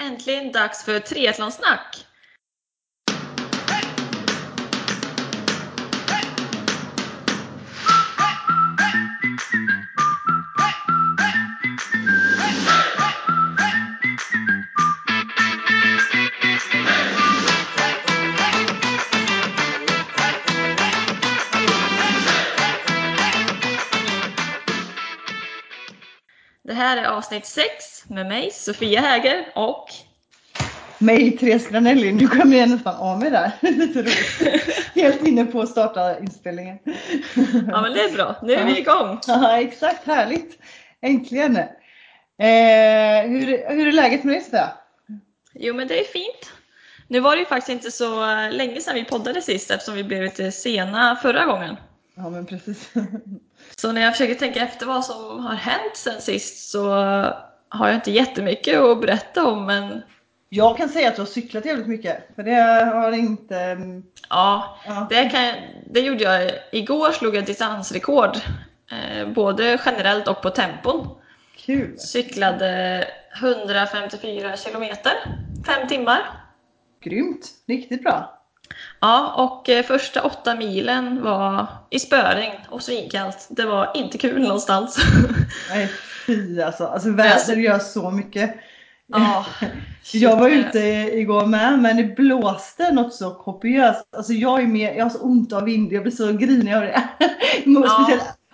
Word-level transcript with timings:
Äntligen 0.00 0.52
dags 0.52 0.84
för 0.84 1.00
triathlonsnack! 1.00 2.06
Avsnitt 27.16 27.46
6 27.46 28.04
med 28.08 28.26
mig, 28.26 28.50
Sofia 28.50 29.00
Häger 29.00 29.52
och 29.54 29.88
mig, 30.98 31.38
Therese 31.38 31.68
Granelli. 31.68 32.12
Nu 32.12 32.28
kommer 32.28 32.56
jag 32.56 32.68
nästan 32.68 32.94
av 32.94 33.18
mig 33.18 33.30
där. 33.30 33.50
Lite 33.70 34.02
roligt. 34.02 34.64
Helt 34.94 35.26
inne 35.26 35.44
på 35.44 35.60
att 35.60 35.68
starta 35.68 36.18
inspelningen. 36.18 36.78
Ja 37.68 37.82
men 37.82 37.92
det 37.92 38.00
är 38.00 38.12
bra, 38.12 38.36
nu 38.42 38.52
är 38.52 38.64
vi 38.64 38.78
igång. 38.78 39.18
Ja 39.26 39.60
exakt, 39.60 40.06
härligt. 40.06 40.58
Äntligen. 41.00 41.56
Eh, 41.56 43.28
hur, 43.28 43.74
hur 43.74 43.88
är 43.88 43.92
läget 43.92 44.24
med 44.24 44.34
dig 44.34 44.42
Sofia? 44.42 44.68
Jo 45.54 45.74
men 45.74 45.88
det 45.88 46.00
är 46.00 46.04
fint. 46.04 46.52
Nu 47.08 47.20
var 47.20 47.36
det 47.36 47.40
ju 47.40 47.46
faktiskt 47.46 47.68
inte 47.68 47.90
så 47.90 48.26
länge 48.50 48.80
sedan 48.80 48.94
vi 48.94 49.04
poddade 49.04 49.42
sist 49.42 49.70
eftersom 49.70 49.94
vi 49.94 50.04
blev 50.04 50.22
lite 50.22 50.52
sena 50.52 51.16
förra 51.16 51.44
gången. 51.44 51.76
Ja 52.14 52.30
men 52.30 52.46
precis. 52.46 52.90
Så 53.76 53.92
när 53.92 54.00
jag 54.00 54.12
försöker 54.12 54.34
tänka 54.34 54.60
efter 54.60 54.86
vad 54.86 55.04
som 55.04 55.44
har 55.44 55.54
hänt 55.54 55.96
sen 55.96 56.20
sist 56.20 56.70
så 56.70 56.90
har 57.68 57.88
jag 57.88 57.94
inte 57.94 58.10
jättemycket 58.10 58.80
att 58.80 59.00
berätta 59.00 59.46
om 59.46 59.66
men 59.66 60.02
jag 60.48 60.76
kan 60.76 60.88
säga 60.88 61.08
att 61.08 61.16
du 61.16 61.22
har 61.22 61.26
cyklat 61.26 61.64
jävligt 61.64 61.86
mycket. 61.86 62.34
För 62.34 62.42
det 62.42 62.84
har 62.94 63.12
inte... 63.12 63.76
Ja, 64.28 64.78
ja. 64.86 65.06
Det, 65.10 65.28
kan, 65.30 65.54
det 65.90 66.00
gjorde 66.00 66.24
jag. 66.24 66.50
Igår 66.72 67.12
slog 67.12 67.36
jag 67.36 67.44
distansrekord. 67.44 68.36
Eh, 68.90 69.28
både 69.28 69.78
generellt 69.84 70.28
och 70.28 70.42
på 70.42 70.50
tempon. 70.50 71.08
Kul! 71.56 71.98
Cyklade 71.98 73.04
154 73.42 74.56
kilometer, 74.56 75.12
fem 75.66 75.88
timmar. 75.88 76.20
Grymt! 77.00 77.50
Riktigt 77.66 78.02
bra! 78.02 78.35
Ja, 79.00 79.32
och 79.36 79.68
eh, 79.68 79.84
första 79.84 80.22
åtta 80.22 80.54
milen 80.54 81.22
var 81.22 81.66
i 81.90 81.98
spöregn 81.98 82.56
och 82.68 82.82
svinkallt. 82.82 83.46
Det 83.50 83.64
var 83.64 83.92
inte 83.94 84.18
kul 84.18 84.42
någonstans. 84.42 84.98
Nej, 85.70 85.90
fy 86.26 86.62
alltså. 86.62 86.86
Alltså 86.86 87.10
väder 87.10 87.56
gör 87.56 87.78
så 87.78 88.10
mycket. 88.10 88.54
Ja, 89.06 89.46
jag 90.12 90.36
var 90.36 90.48
ute 90.48 90.78
igår 91.12 91.46
med 91.46 91.78
men 91.78 91.96
det 91.96 92.16
blåste 92.16 92.92
något 92.92 93.14
så 93.14 93.30
kopiöst. 93.30 94.08
Alltså 94.16 94.32
jag 94.32 94.62
är 94.62 94.66
med, 94.66 94.96
jag 94.96 95.04
har 95.04 95.10
så 95.10 95.18
ont 95.18 95.52
av 95.52 95.64
vind, 95.64 95.92
jag 95.92 96.02
blir 96.02 96.12
så 96.12 96.32
grinig 96.32 96.74
av 96.74 96.80
det. 96.80 97.02
Ja. 97.64 98.08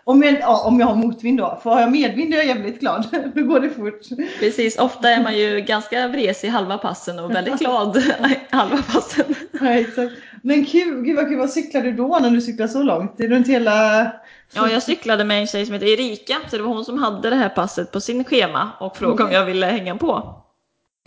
Om 0.05 0.23
jag, 0.23 0.41
ja, 0.41 0.65
om 0.67 0.81
jag 0.81 0.87
har 0.87 0.95
motvind 0.95 1.39
då. 1.39 1.61
För 1.63 1.71
har 1.71 1.81
jag 1.81 1.93
medvind 1.93 2.35
är 2.35 2.39
jag 2.39 2.47
jävligt 2.47 2.81
glad. 2.81 3.07
Då 3.35 3.43
går 3.43 3.61
det 3.61 3.71
fort. 3.71 4.19
Precis, 4.39 4.79
ofta 4.79 5.11
är 5.11 5.23
man 5.23 5.39
ju 5.39 5.61
ganska 5.61 6.09
vresig 6.09 6.49
halva 6.49 6.79
passen 6.79 7.19
och 7.19 7.35
väldigt 7.35 7.59
glad 7.59 8.03
halva 8.51 8.83
passen. 8.93 9.35
Ja, 9.61 9.69
exakt. 9.69 10.13
Men 10.43 10.67
kul, 10.67 11.03
gud 11.03 11.17
vad 11.17 11.29
kul. 11.29 11.39
Vad 11.39 11.51
cyklade 11.51 11.91
du 11.91 11.97
då 11.97 12.19
när 12.23 12.31
du 12.31 12.41
cyklade 12.41 12.73
så 12.73 12.83
långt? 12.83 13.15
Det 13.17 13.25
är 13.25 13.29
runt 13.29 13.49
hela... 13.49 14.07
Ja, 14.55 14.71
jag 14.71 14.83
cyklade 14.83 15.25
med 15.25 15.41
en 15.41 15.47
tjej 15.47 15.67
som 15.67 15.73
heter 15.75 15.87
Erika. 15.87 16.37
Så 16.51 16.57
det 16.57 16.63
var 16.63 16.75
hon 16.75 16.85
som 16.85 16.99
hade 16.99 17.31
det 17.31 17.37
här 17.37 17.49
passet 17.49 17.93
på 17.93 18.01
sin 18.01 18.25
schema 18.25 18.71
och 18.81 18.97
frågade 18.97 19.25
om 19.25 19.33
jag 19.33 19.45
ville 19.45 19.67
hänga 19.67 19.97
på. 19.97 20.43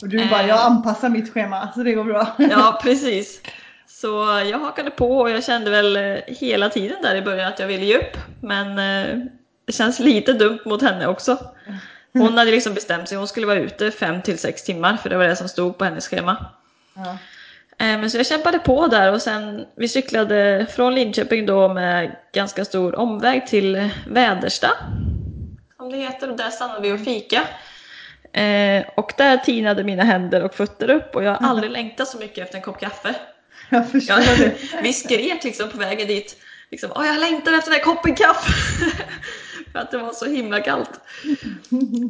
Och 0.02 0.10
du 0.10 0.30
bara, 0.30 0.48
jag 0.48 0.60
anpassar 0.60 1.10
mitt 1.10 1.34
schema 1.34 1.70
så 1.76 1.84
det 1.84 1.94
går 1.94 2.04
bra. 2.04 2.28
Ja, 2.38 2.80
precis. 2.84 3.42
Så 3.88 4.08
jag 4.52 4.60
hakade 4.60 4.92
på 4.92 5.20
och 5.20 5.30
jag 5.30 5.44
kände 5.44 5.72
väl 5.72 5.96
eh, 5.96 6.18
hela 6.28 6.70
tiden 6.70 6.98
där 7.02 7.16
i 7.16 7.22
början 7.22 7.48
att 7.48 7.60
jag 7.60 7.68
ville 7.68 7.86
ge 7.86 7.98
upp. 7.98 8.18
Men 8.42 8.70
eh, 8.70 9.26
det 9.66 9.74
känns 9.74 10.00
lite 10.00 10.34
dumt 10.34 10.60
mot 10.66 10.82
henne 10.82 11.08
också. 11.08 11.38
Hon 12.14 12.38
hade 12.38 12.52
liksom 12.52 12.74
bestämt 12.74 13.10
sig, 13.10 13.18
hon 13.18 13.28
skulle 13.28 13.48
vara 13.48 13.60
ute 13.60 13.92
5 13.92 14.22
till 14.22 14.38
6 14.38 14.64
timmar 14.64 14.98
för 14.98 15.10
det 15.10 15.18
var 15.18 15.24
det 15.28 15.36
som 15.36 15.50
stod 15.50 15.78
på 15.78 15.86
hennes 15.86 16.08
schema. 16.08 16.46
Ja. 16.94 17.18
Eh, 17.78 18.00
men 18.00 18.12
så 18.12 18.18
jag 18.18 18.26
kämpade 18.26 18.60
på 18.60 18.88
där 18.88 19.14
och 19.14 19.22
sen 19.22 19.66
vi 19.76 19.88
cyklade 19.88 20.66
från 20.76 20.96
Linköping 20.96 21.46
då 21.46 21.74
med 21.74 22.16
ganska 22.34 22.66
stor 22.66 22.96
omväg 22.96 23.48
till 23.48 23.90
Vädersta. 24.08 24.72
Som 25.78 25.92
det 25.92 25.98
heter 25.98 26.30
och 26.30 26.38
där 26.38 26.50
stannade 26.50 26.82
vi 26.82 26.92
och 26.92 27.00
fika. 27.00 27.42
Eh, 28.34 28.86
och 28.96 29.14
där 29.18 29.38
tinade 29.38 29.84
mina 29.84 30.04
händer 30.04 30.44
och 30.44 30.56
fötter 30.56 30.90
upp 30.90 31.16
och 31.16 31.24
jag 31.24 31.32
har 31.32 31.50
aldrig 31.50 31.72
längtat 31.72 32.08
så 32.08 32.18
mycket 32.18 32.44
efter 32.44 32.58
en 32.58 32.64
kopp 32.64 32.80
kaffe. 32.80 33.16
Jag 33.70 33.92
förstår 33.92 34.20
jag. 34.20 34.52
Vi 34.84 34.94
skrek 34.94 35.44
liksom 35.44 35.70
på 35.70 35.78
vägen 35.78 36.08
dit, 36.08 36.38
liksom, 36.72 36.92
Åh, 36.96 37.08
jag 37.08 37.20
längtar 37.20 37.54
efter 37.54 37.72
den 37.72 37.80
här 37.80 37.86
koppen 37.86 38.16
kaffe! 38.16 38.52
För 39.72 39.80
att 39.80 39.92
det 39.92 39.98
var 39.98 40.14
så 40.14 40.26
himla 40.26 40.60
kallt. 40.60 40.90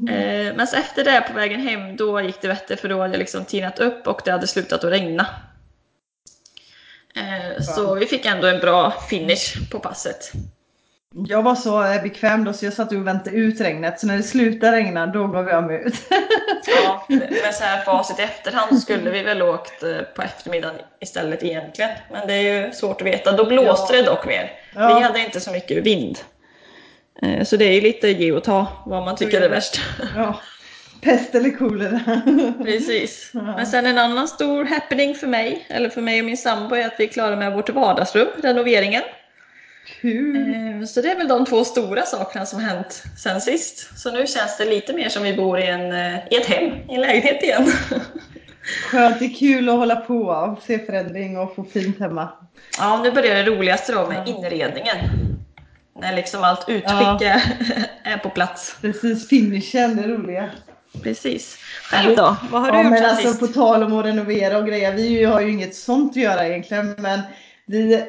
Eh, 0.10 0.56
men 0.56 0.60
efter 0.60 1.04
det 1.04 1.22
på 1.28 1.34
vägen 1.34 1.62
hem, 1.62 1.96
då 1.96 2.22
gick 2.22 2.42
det 2.42 2.48
bättre 2.48 2.78
för 2.78 2.90
då 2.90 3.02
hade 3.02 3.14
jag 3.14 3.20
liksom 3.20 3.46
tinat 3.46 3.80
upp 3.80 4.08
och 4.08 4.22
det 4.26 4.32
hade 4.32 4.48
slutat 4.48 4.84
att 4.84 4.92
regna. 4.92 5.28
Eh, 7.16 7.62
så 7.62 7.96
vi 7.96 8.06
fick 8.06 8.26
ändå 8.26 8.48
en 8.48 8.60
bra 8.60 8.92
finish 9.10 9.70
på 9.72 9.80
passet. 9.80 10.32
Jag 11.28 11.44
var 11.44 11.56
så 11.56 11.84
eh, 11.84 12.02
bekväm 12.02 12.44
då 12.44 12.54
så 12.54 12.66
jag 12.66 12.74
satt 12.74 12.92
och 12.92 13.08
väntade 13.08 13.36
ut 13.36 13.62
regnet. 13.62 14.00
Så 14.00 14.08
när 14.08 14.18
det 14.18 14.24
slutade 14.24 14.78
regna 14.78 15.08
då 15.08 15.28
gav 15.28 15.50
jag 15.50 15.64
mig 15.64 15.84
ut. 15.86 15.96
ja, 16.84 17.06
med 17.08 17.54
så 17.54 17.64
här 17.64 17.82
facit 17.82 18.20
i 18.20 18.22
efterhand 18.22 18.80
skulle 18.80 19.10
vi 19.10 19.24
väl 19.24 19.42
åkt 19.42 19.84
eh, 19.84 19.98
på 20.16 20.22
eftermiddagen 20.22 20.76
istället 21.02 21.44
egentligen. 21.44 21.92
Men 22.12 22.28
det 22.28 22.34
är 22.34 22.66
ju 22.66 22.72
svårt 22.72 23.02
att 23.02 23.08
veta. 23.08 23.32
Då 23.32 23.46
blåste 23.46 23.96
ja. 23.96 24.02
det 24.02 24.08
dock 24.08 24.26
mer. 24.26 24.52
Ja. 24.76 24.96
Vi 24.96 25.02
hade 25.04 25.20
inte 25.20 25.40
så 25.40 25.52
mycket 25.52 25.84
vind. 25.84 26.18
Så 27.44 27.58
det 27.58 27.66
är 27.66 27.72
ju 27.72 27.82
lite 27.82 28.10
ge 28.10 28.32
och 28.32 28.44
ta 28.44 28.68
vad 28.86 29.04
man 29.04 29.16
tycker 29.16 29.42
är 29.42 29.50
värst. 29.50 29.82
Ja. 30.16 30.40
Pest 31.06 31.36
eller 31.36 31.50
kolera. 31.50 32.22
Precis. 32.64 33.32
Men 33.34 33.68
sen 33.68 33.86
en 33.86 33.98
annan 33.98 34.28
stor 34.28 34.66
happening 34.66 35.16
för 35.16 35.28
mig, 35.28 35.66
eller 35.70 35.90
för 35.90 36.02
mig 36.02 36.20
och 36.20 36.26
min 36.26 36.38
sambo, 36.38 36.76
är 36.76 36.86
att 36.86 36.96
vi 36.98 37.04
är 37.04 37.08
klara 37.08 37.36
med 37.36 37.54
vårt 37.54 37.70
vardagsrum, 37.70 38.28
renoveringen. 38.44 39.04
Kul! 40.02 40.36
Eh, 40.36 40.86
så 40.86 41.02
det 41.02 41.12
är 41.12 41.16
väl 41.16 41.28
de 41.28 41.46
två 41.46 41.64
stora 41.64 42.02
sakerna 42.02 42.46
som 42.46 42.60
hänt 42.60 43.04
sen 43.18 43.42
sist. 43.42 44.00
Så 44.00 44.12
nu 44.12 44.28
känns 44.28 44.58
det 44.58 44.66
lite 44.66 44.94
mer 44.94 45.10
som 45.10 45.24
vi 45.24 45.34
bor 45.34 45.60
i, 45.60 45.68
en, 45.68 45.92
eh, 45.92 46.18
i 46.32 46.36
ett 46.36 46.46
hem, 46.46 46.74
i 46.90 46.96
en 46.96 47.02
lägenhet 47.02 47.44
igen. 47.44 47.68
Skönt, 48.92 49.20
det 49.20 49.26
är 49.26 49.36
kul 49.40 49.70
att 49.70 49.76
hålla 49.76 49.96
på 49.96 50.20
och 50.20 50.64
se 50.64 50.80
förändring 50.80 51.38
och 51.38 51.56
få 51.56 51.64
fint 51.64 52.00
hemma. 52.00 52.30
Ja, 52.78 53.02
nu 53.04 53.12
börjar 53.12 53.36
det 53.36 53.44
roligaste 53.44 53.94
då 53.94 54.08
med 54.08 54.28
inredningen. 54.28 54.98
När 56.00 56.16
liksom 56.16 56.44
allt 56.44 56.70
utskick 56.70 56.92
ja. 56.92 57.20
är 58.04 58.18
på 58.18 58.30
plats. 58.30 58.78
Precis, 58.82 59.30
finishen, 59.30 59.96
det 59.96 60.08
roliga. 60.08 60.50
Precis. 61.04 61.58
Själv 61.92 62.16
då? 62.16 62.36
Vad 62.52 62.62
har 62.62 62.72
du 62.72 62.78
ja, 62.78 62.84
gjort 62.84 62.92
men 62.92 63.00
sen 63.00 63.10
alltså, 63.10 63.28
sist? 63.28 63.40
På 63.40 63.48
tal 63.48 63.84
om 63.84 64.00
att 64.00 64.06
renovera 64.06 64.58
och 64.58 64.68
grejer, 64.68 64.94
vi 64.94 65.24
har 65.24 65.42
ju 65.42 65.52
inget 65.52 65.76
sånt 65.76 66.12
att 66.12 66.18
göra 66.18 66.48
egentligen 66.48 66.96
men 66.98 67.20
vi 67.66 68.04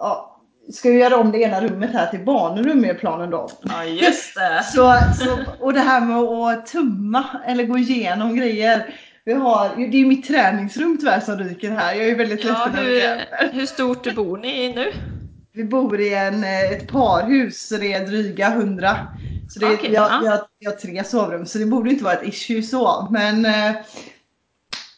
ja, 0.00 0.40
ska 0.72 0.90
ju 0.90 0.98
göra 0.98 1.16
om 1.16 1.32
det 1.32 1.38
ena 1.38 1.60
rummet 1.60 1.92
här 1.92 2.06
till 2.06 2.24
barnrum 2.24 2.84
i 2.84 2.94
planen 2.94 3.30
då. 3.30 3.50
Ja 3.62 3.84
just 3.84 4.34
det. 4.34 4.62
så, 4.74 4.96
så, 5.24 5.38
och 5.60 5.72
det 5.72 5.80
här 5.80 6.00
med 6.00 6.16
att 6.16 6.66
tumma 6.66 7.24
eller 7.46 7.64
gå 7.64 7.78
igenom 7.78 8.36
grejer. 8.36 8.94
Vi 9.24 9.32
har, 9.32 9.90
det 9.90 10.00
är 10.00 10.06
mitt 10.06 10.28
träningsrum 10.28 10.96
tyvärr 11.00 11.20
som 11.20 11.38
ryker 11.38 11.70
här. 11.70 11.94
Jag 11.94 12.08
är 12.08 12.16
väldigt 12.16 12.44
ja, 12.44 12.66
ledsen 12.66 12.84
hur, 12.84 13.52
hur 13.52 13.66
stort 13.66 14.14
bor 14.14 14.38
ni 14.38 14.64
i 14.64 14.74
nu? 14.74 14.92
Vi 15.52 15.64
bor 15.64 16.00
i 16.00 16.14
en, 16.14 16.44
ett 16.44 16.88
parhus 16.88 17.68
så 17.68 17.76
det 17.76 17.92
är 17.92 18.06
dryga 18.06 18.50
hundra. 18.50 18.96
Så 19.50 19.58
det, 19.60 19.74
okay, 19.74 19.92
jag, 19.92 20.10
ja. 20.10 20.22
jag, 20.24 20.40
jag 20.58 20.70
har 20.70 20.78
tre 20.78 21.04
sovrum 21.04 21.46
så 21.46 21.58
det 21.58 21.66
borde 21.66 21.90
inte 21.90 22.04
vara 22.04 22.14
ett 22.14 22.28
issue 22.28 22.62
så. 22.62 23.08
Men 23.10 23.46
eh, 23.46 23.72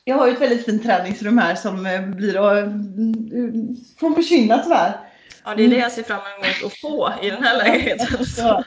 jag 0.04 0.16
har 0.16 0.26
ju 0.26 0.32
ett 0.32 0.40
väldigt 0.40 0.64
fint 0.64 0.82
träningsrum 0.82 1.38
här 1.38 1.54
som 1.54 1.86
eh, 1.86 2.02
blir 2.02 2.36
att 2.36 2.64
får 4.00 4.14
försvinna 4.14 4.58
tyvärr. 4.58 5.00
Ja, 5.44 5.54
det 5.54 5.64
är 5.64 5.68
det 5.68 5.76
jag 5.76 5.92
ser 5.92 6.02
fram 6.02 6.20
emot 6.20 6.64
att 6.72 6.78
få 6.78 7.12
i 7.22 7.30
den 7.30 7.42
här 7.42 7.58
lägenheten. 7.58 8.26
Så. 8.26 8.64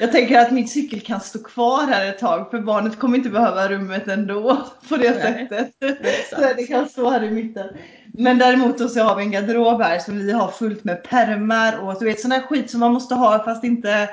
Jag 0.00 0.12
tänker 0.12 0.38
att 0.38 0.52
min 0.52 0.68
cykel 0.68 1.00
kan 1.00 1.20
stå 1.20 1.38
kvar 1.38 1.86
här 1.86 2.06
ett 2.06 2.18
tag 2.18 2.50
för 2.50 2.60
barnet 2.60 2.98
kommer 2.98 3.16
inte 3.16 3.30
behöva 3.30 3.68
rummet 3.68 4.08
ändå 4.08 4.66
på 4.88 4.96
det 4.96 5.10
Nej, 5.10 5.48
sättet. 5.48 5.74
Det 5.80 6.28
så 6.36 6.40
det 6.56 6.66
kan 6.66 6.88
stå 6.88 7.10
här 7.10 7.24
i 7.24 7.30
mitten. 7.30 7.66
Men 8.06 8.38
däremot 8.38 8.90
så 8.92 9.02
har 9.02 9.16
vi 9.16 9.22
en 9.22 9.30
garderob 9.30 9.82
här 9.82 9.98
som 9.98 10.18
vi 10.18 10.32
har 10.32 10.50
fullt 10.50 10.84
med 10.84 11.04
permar 11.04 11.78
och 11.78 11.98
du 11.98 12.04
vet 12.04 12.20
sån 12.20 12.32
här 12.32 12.42
skit 12.42 12.70
som 12.70 12.80
man 12.80 12.92
måste 12.92 13.14
ha 13.14 13.44
fast 13.44 13.64
inte... 13.64 14.08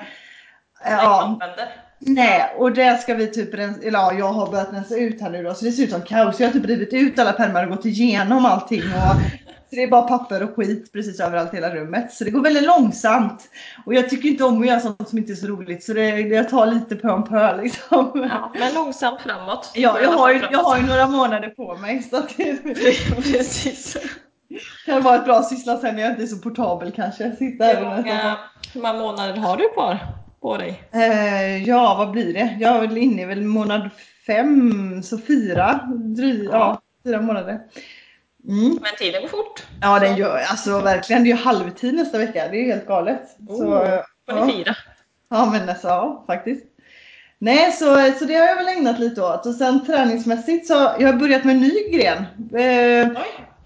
Ja, 0.84 1.40
Nej, 2.00 2.56
och 2.58 2.72
det 2.72 3.02
ska 3.02 3.14
vi 3.14 3.28
typ 3.28 3.54
rensa, 3.54 3.82
eller 3.82 4.00
ja, 4.00 4.14
jag 4.14 4.34
har 4.34 4.52
börjat 4.52 4.74
rensa 4.74 4.96
ut 4.96 5.22
här 5.22 5.30
nu 5.30 5.44
då 5.44 5.54
så 5.54 5.66
det 5.66 5.72
ser 5.72 5.84
ut 5.84 5.92
som 5.92 6.02
kaos. 6.02 6.40
Jag 6.40 6.48
har 6.48 6.54
typ 6.54 6.66
rivit 6.66 6.94
ut 6.94 7.20
alla 7.20 7.34
pärmar 7.34 7.64
och 7.64 7.70
gått 7.70 7.86
igenom 7.86 8.46
allting 8.46 8.82
och 8.82 9.22
Så 9.70 9.76
det 9.76 9.84
är 9.84 9.88
bara 9.88 10.02
papper 10.02 10.44
och 10.44 10.56
skit 10.56 10.94
precis 10.94 11.20
överallt 11.20 11.54
i 11.54 11.56
hela 11.56 11.76
rummet. 11.76 12.14
Så 12.14 12.24
det 12.24 12.30
går 12.30 12.42
väldigt 12.42 12.64
långsamt. 12.64 13.44
Och 13.86 13.94
jag 13.94 14.10
tycker 14.10 14.30
inte 14.30 14.44
om 14.44 14.62
att 14.62 14.68
göra 14.68 14.80
sånt 14.80 15.10
som 15.10 15.18
inte 15.18 15.32
är 15.32 15.36
så 15.36 15.48
roligt. 15.48 15.84
Så 15.84 15.94
det, 15.94 16.20
jag 16.20 16.50
tar 16.50 16.66
lite 16.66 16.96
pö 16.96 17.12
om 17.12 17.24
pö 17.24 17.62
liksom. 17.62 18.12
Ja, 18.30 18.52
men 18.60 18.74
långsamt 18.74 19.22
framåt. 19.22 19.72
Ja, 19.74 20.00
jag 20.02 20.12
har, 20.12 20.34
ju, 20.34 20.42
jag 20.52 20.60
har 20.60 20.78
ju 20.78 20.84
några 20.84 21.08
månader 21.08 21.50
på 21.50 21.76
mig. 21.76 22.04
Så 22.04 22.22
det, 22.38 22.64
Precis. 23.24 23.98
kan 24.86 25.04
vara 25.04 25.16
ett 25.16 25.26
bra 25.26 25.44
syssla 25.44 25.78
sen 25.78 25.96
när 25.96 26.02
jag 26.02 26.12
inte 26.12 26.24
är 26.24 26.28
så 26.28 26.38
portabel 26.38 26.92
kanske. 26.92 27.36
Sitta 27.36 27.66
här 27.66 28.04
hur 28.74 28.82
många 28.82 28.94
månader 28.94 29.38
har 29.38 29.58
du 29.58 29.70
kvar 29.70 30.25
på 30.42 30.58
dig? 30.58 30.84
Eh, 30.92 31.64
ja, 31.64 31.96
vad 31.98 32.12
blir 32.12 32.34
det? 32.34 32.58
Jag 32.60 32.76
är 32.76 32.82
väl 32.82 32.98
inne 32.98 33.22
i 33.22 33.26
väl 33.26 33.44
månad 33.44 33.90
fem, 34.28 35.04
så 35.04 35.18
fyra, 35.18 35.80
dry, 35.96 36.46
ja, 36.52 36.82
fyra 37.04 37.22
månader. 37.22 37.60
Mm. 38.48 38.80
Men 38.82 38.96
tiden 39.00 39.22
går 39.22 39.30
fort. 39.30 39.64
Ja, 39.82 40.00
den 40.00 40.18
gör 40.18 40.38
alltså 40.38 40.80
verkligen. 40.80 41.24
Det 41.24 41.30
är 41.30 41.36
ju 41.36 41.44
halvtid 41.44 41.94
nästa 41.94 42.18
vecka. 42.18 42.48
Det 42.48 42.58
är 42.58 42.62
ju 42.62 42.72
helt 42.72 42.88
galet. 42.88 43.38
Oh, 43.48 43.58
så, 43.58 43.66
får 43.66 44.38
ja. 44.38 44.46
ni 44.46 44.54
fira. 44.54 44.76
ja, 45.30 45.46
men 45.52 45.70
alltså, 45.70 45.88
ja, 45.88 46.24
faktiskt. 46.28 46.66
Nej, 47.38 47.72
så, 47.72 47.86
så 48.20 48.26
det 48.26 48.34
har 48.36 48.46
jag 48.46 48.56
väl 48.56 48.68
ägnat 48.68 49.00
lite 49.00 49.22
åt. 49.22 49.46
Och 49.46 49.56
sen 49.56 49.86
träningsmässigt 49.86 50.68
så 50.68 50.74
jag 50.74 51.08
har 51.08 51.20
börjat 51.20 51.44
med 51.44 51.56
en 51.56 51.62
ny 51.62 51.90
gren. 51.92 52.18
Eh. 52.56 53.22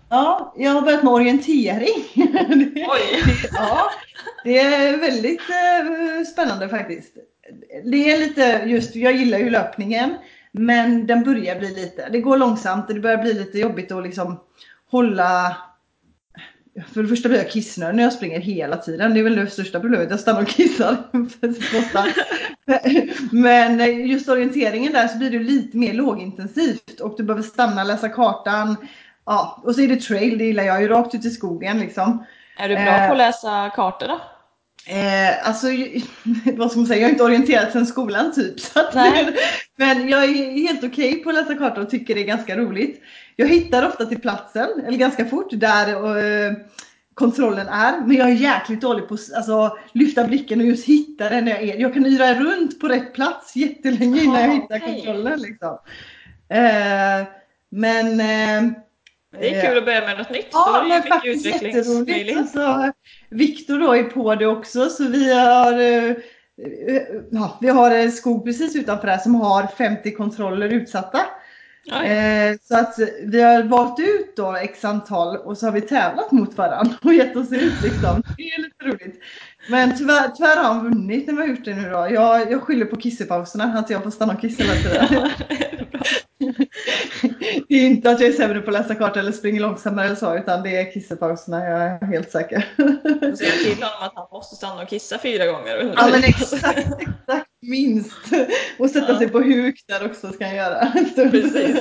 Ja, 0.09 0.53
jag 0.57 0.71
har 0.71 0.81
börjat 0.81 1.03
med 1.03 1.13
orientering. 1.13 2.05
Oj. 2.75 3.23
Ja, 3.51 3.89
det 4.43 4.59
är 4.59 4.97
väldigt 4.97 5.41
eh, 5.49 6.25
spännande 6.25 6.69
faktiskt. 6.69 7.13
Det 7.85 8.11
är 8.11 8.17
lite 8.17 8.63
just, 8.65 8.95
jag 8.95 9.15
gillar 9.15 9.37
ju 9.37 9.49
löpningen. 9.49 10.15
Men 10.51 11.07
den 11.07 11.23
börjar 11.23 11.59
bli 11.59 11.75
lite, 11.75 12.09
det 12.09 12.21
går 12.21 12.37
långsamt 12.37 12.89
och 12.89 12.95
det 12.95 13.01
börjar 13.01 13.17
bli 13.17 13.33
lite 13.33 13.59
jobbigt 13.59 13.91
att 13.91 14.03
liksom 14.03 14.39
hålla 14.91 15.57
för 16.93 17.03
det 17.03 17.09
första 17.09 17.29
blir 17.29 17.39
jag 17.39 17.51
kissnödig 17.51 17.95
när 17.95 18.03
jag 18.03 18.13
springer 18.13 18.39
hela 18.39 18.77
tiden. 18.77 19.13
Det 19.13 19.19
är 19.19 19.23
väl 19.23 19.35
det 19.35 19.47
största 19.47 19.79
problemet. 19.79 20.09
Jag 20.09 20.19
stannar 20.19 20.41
och 20.41 20.47
kissar. 20.47 20.97
Men 23.35 24.07
just 24.07 24.29
orienteringen 24.29 24.93
där 24.93 25.07
så 25.07 25.17
blir 25.17 25.31
det 25.31 25.39
lite 25.39 25.77
mer 25.77 25.93
lågintensivt 25.93 26.99
och 26.99 27.15
du 27.17 27.23
behöver 27.23 27.43
stanna, 27.43 27.83
läsa 27.83 28.09
kartan. 28.09 28.75
Ja, 29.31 29.61
och 29.63 29.75
så 29.75 29.81
är 29.81 29.87
det 29.87 29.95
trail, 30.01 30.37
det 30.37 30.43
gillar 30.43 30.63
jag 30.63 30.81
ju 30.81 30.87
rakt 30.87 31.15
ut 31.15 31.25
i 31.25 31.29
skogen 31.29 31.79
liksom. 31.79 32.23
Är 32.57 32.69
du 32.69 32.75
bra 32.75 32.83
Eh. 32.85 33.05
på 33.07 33.11
att 33.11 33.17
läsa 33.17 33.69
kartor 33.75 34.07
då? 34.07 34.19
Eh, 34.93 35.47
alltså, 35.47 35.67
vad 36.57 36.71
ska 36.71 36.79
man 36.79 36.87
säga, 36.87 36.99
jag 36.99 37.07
har 37.07 37.11
inte 37.11 37.23
orienterat 37.23 37.71
sedan 37.71 37.85
skolan 37.85 38.31
typ. 38.33 38.59
Så 38.59 38.79
att, 38.79 38.93
men 39.75 40.09
jag 40.09 40.23
är 40.23 40.51
helt 40.57 40.83
okej 40.83 41.15
på 41.23 41.29
att 41.29 41.35
läsa 41.35 41.55
kartor 41.55 41.81
och 41.81 41.89
tycker 41.89 42.15
det 42.15 42.21
är 42.21 42.25
ganska 42.25 42.57
roligt. 42.57 43.01
Jag 43.35 43.47
hittar 43.47 43.87
ofta 43.87 44.05
till 44.05 44.21
platsen, 44.21 44.69
eller 44.87 44.97
ganska 44.97 45.25
fort, 45.25 45.47
där 45.51 45.87
eh, 46.47 46.53
kontrollen 47.13 47.67
är. 47.67 47.97
Men 48.05 48.15
jag 48.17 48.29
är 48.29 48.33
jäkligt 48.33 48.81
dålig 48.81 49.07
på 49.07 49.13
att 49.13 49.33
alltså, 49.35 49.77
lyfta 49.93 50.23
blicken 50.23 50.59
och 50.59 50.65
just 50.65 50.85
hitta 50.85 51.29
den 51.29 51.47
jag 51.47 51.63
är. 51.63 51.77
Jag 51.79 51.93
kan 51.93 52.05
yra 52.05 52.33
runt 52.33 52.79
på 52.79 52.87
rätt 52.87 53.13
plats 53.13 53.55
jättelänge 53.55 54.21
innan 54.23 54.41
jag 54.41 54.49
Ah, 54.49 54.53
hittar 54.53 54.75
okej. 54.77 54.95
kontrollen. 55.05 55.39
Liksom. 55.39 55.77
Eh, 56.49 57.27
men 57.69 58.19
eh, 58.19 58.61
Men 58.61 58.75
Det 59.31 59.55
är 59.55 59.67
kul 59.67 59.77
att 59.77 59.85
börja 59.85 60.01
med 60.01 60.17
något 60.17 60.29
nytt. 60.29 60.47
Ja, 60.51 60.85
men 60.87 61.03
faktiskt 61.03 61.45
jätteroligt. 61.45 62.37
Alltså, 62.37 62.91
Viktor 63.29 63.79
då 63.79 63.95
är 63.95 64.03
på 64.03 64.35
det 64.35 64.45
också 64.45 64.89
så 64.89 65.03
vi 65.03 65.33
har 65.33 65.79
eh, 65.79 66.15
Ja, 67.31 67.57
vi 67.61 67.69
har 67.69 67.91
en 67.91 68.11
skog 68.11 68.45
precis 68.45 68.75
utanför 68.75 69.07
här 69.07 69.17
som 69.17 69.35
har 69.35 69.67
50 69.67 70.11
kontroller 70.11 70.69
utsatta. 70.69 71.19
Eh, 72.05 72.57
så 72.61 72.77
att 72.77 72.95
vi 73.23 73.41
har 73.41 73.63
valt 73.63 73.99
ut 73.99 74.35
då 74.35 74.55
x 74.55 74.85
antal 74.85 75.37
och 75.37 75.57
så 75.57 75.65
har 75.65 75.71
vi 75.71 75.81
tävlat 75.81 76.31
mot 76.31 76.57
varandra 76.57 76.95
och 77.03 77.13
gett 77.13 77.35
oss 77.35 77.51
ut 77.51 77.83
liksom. 77.83 78.23
Det 78.37 78.43
är 78.43 78.61
lite 78.61 78.85
roligt. 78.85 79.19
Men 79.67 79.97
tyvärr, 79.97 80.29
tyvärr 80.35 80.55
har 80.55 80.63
han 80.63 80.83
vunnit 80.83 81.27
när 81.27 81.33
vi 81.33 81.41
har 81.41 81.47
gjort 81.47 81.65
det 81.65 81.75
nu 81.75 81.89
då. 81.89 82.07
Jag, 82.11 82.51
jag 82.51 82.61
skyller 82.61 82.85
på 82.85 82.95
kissepauserna, 82.95 83.63
att 83.63 83.89
jag 83.89 84.03
får 84.03 84.11
stanna 84.11 84.33
och 84.33 84.41
kissa 84.41 84.63
hela 84.63 84.75
tiden. 84.75 85.29
Det 87.69 87.75
är 87.75 87.85
inte 87.87 88.11
att 88.11 88.19
jag 88.19 88.29
är 88.29 88.33
sämre 88.33 88.61
på 88.61 88.67
att 88.69 88.73
läsa 88.73 88.95
kartor 88.95 89.19
eller 89.19 89.31
springer 89.31 89.61
långsammare 89.61 90.05
eller 90.05 90.15
så, 90.15 90.37
utan 90.37 90.63
det 90.63 90.77
är 90.77 90.91
kissepauserna, 90.93 91.65
jag 91.65 91.81
är 91.81 92.05
helt 92.05 92.31
säker. 92.31 92.65
Och 93.31 93.37
säga 93.37 93.51
till 93.51 93.83
honom 93.83 93.97
att 94.01 94.11
han 94.15 94.27
måste 94.31 94.55
stanna 94.55 94.81
och 94.81 94.89
kissa 94.89 95.17
fyra 95.17 95.45
gånger. 95.45 95.93
Ja 95.97 96.07
men 96.11 96.23
exakt, 96.23 96.77
exakt 97.01 97.47
minst. 97.61 98.11
Och 98.79 98.89
sätta 98.89 99.11
Ja. 99.11 99.17
sig 99.17 99.29
på 99.29 99.39
huk 99.41 99.83
där 99.87 100.05
också 100.05 100.31
ska 100.31 100.45
jag 100.45 100.55
göra. 100.55 100.87
Precis. 101.15 101.77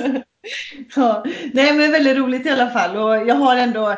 Ja. 0.95 1.23
Nej 1.53 1.73
men 1.73 1.91
väldigt 1.91 2.17
roligt 2.17 2.45
i 2.45 2.49
alla 2.49 2.69
fall 2.69 2.97
och 2.97 3.27
jag 3.27 3.35
har 3.35 3.55
ändå 3.55 3.95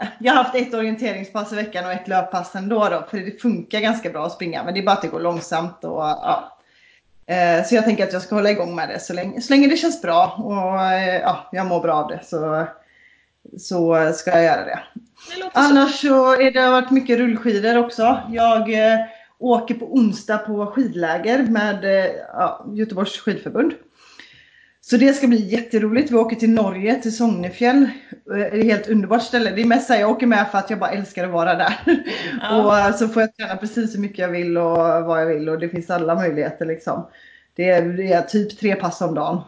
jag 0.18 0.32
har 0.32 0.44
haft 0.44 0.56
ett 0.56 0.74
orienteringspass 0.74 1.52
i 1.52 1.56
veckan 1.56 1.84
och 1.84 1.92
ett 1.92 2.08
löppass 2.08 2.54
ändå 2.54 2.88
då, 2.88 3.06
för 3.10 3.18
det 3.18 3.42
funkar 3.42 3.80
ganska 3.80 4.10
bra 4.10 4.26
att 4.26 4.32
springa 4.32 4.64
men 4.64 4.74
det 4.74 4.80
är 4.80 4.84
bara 4.84 4.92
att 4.92 5.02
det 5.02 5.08
går 5.08 5.20
långsamt 5.20 5.84
och 5.84 6.02
ja. 6.02 6.56
Eh, 7.26 7.64
Så 7.64 7.74
jag 7.74 7.84
tänker 7.84 8.04
att 8.04 8.12
jag 8.12 8.22
ska 8.22 8.34
hålla 8.34 8.50
igång 8.50 8.74
med 8.74 8.88
det 8.88 9.00
så 9.00 9.12
länge, 9.12 9.40
så 9.40 9.52
länge 9.52 9.68
det 9.68 9.76
känns 9.76 10.02
bra 10.02 10.34
och 10.38 10.82
eh, 10.82 11.20
ja, 11.20 11.48
jag 11.52 11.66
mår 11.66 11.80
bra 11.80 11.94
av 11.94 12.08
det 12.08 12.20
så, 12.24 12.66
så 13.58 14.12
ska 14.14 14.30
jag 14.30 14.44
göra 14.44 14.64
det. 14.64 14.80
Det 14.94 15.42
så. 15.42 15.50
Annars 15.52 16.00
så 16.00 16.40
är 16.40 16.50
det 16.50 16.70
varit 16.70 16.90
mycket 16.90 17.18
rullskidor 17.18 17.78
också. 17.78 18.20
Jag 18.28 18.72
eh, 18.72 18.98
åker 19.38 19.74
på 19.74 19.94
onsdag 19.94 20.38
på 20.38 20.66
skidläger 20.66 21.42
med 21.42 21.84
ja, 22.32 22.66
Göteborgs 22.72 23.18
skidförbund. 23.18 23.72
Så 24.82 24.96
det 24.96 25.12
ska 25.12 25.26
bli 25.26 25.48
jätteroligt. 25.48 26.10
Vi 26.10 26.16
åker 26.16 26.36
till 26.36 26.50
Norge, 26.50 27.02
till 27.02 27.16
Sognefjäll. 27.16 27.82
Eh, 27.82 27.88
Det 28.36 28.60
är 28.60 28.64
helt 28.64 28.88
underbart 28.88 29.22
ställe. 29.22 29.50
Det 29.50 29.60
är 29.60 29.64
mest 29.66 29.86
så 29.86 29.94
jag 29.94 30.10
åker 30.10 30.26
med 30.26 30.50
för 30.50 30.58
att 30.58 30.70
jag 30.70 30.78
bara 30.78 30.90
älskar 30.90 31.24
att 31.24 31.30
vara 31.30 31.54
där. 31.54 31.74
Ja. 32.40 32.64
och 32.64 32.78
eh, 32.78 32.96
så 32.96 33.08
får 33.08 33.22
jag 33.22 33.36
träna 33.36 33.56
precis 33.56 33.94
hur 33.94 34.00
mycket 34.00 34.18
jag 34.18 34.28
vill 34.28 34.58
och 34.58 34.76
vad 35.04 35.20
jag 35.20 35.26
vill 35.26 35.48
och 35.48 35.58
det 35.58 35.68
finns 35.68 35.90
alla 35.90 36.14
möjligheter 36.14 36.66
liksom. 36.66 37.06
Det 37.56 37.70
är, 37.70 37.82
det 37.82 38.12
är 38.12 38.22
typ 38.22 38.58
tre 38.58 38.74
pass 38.74 39.00
om 39.00 39.14
dagen. 39.14 39.40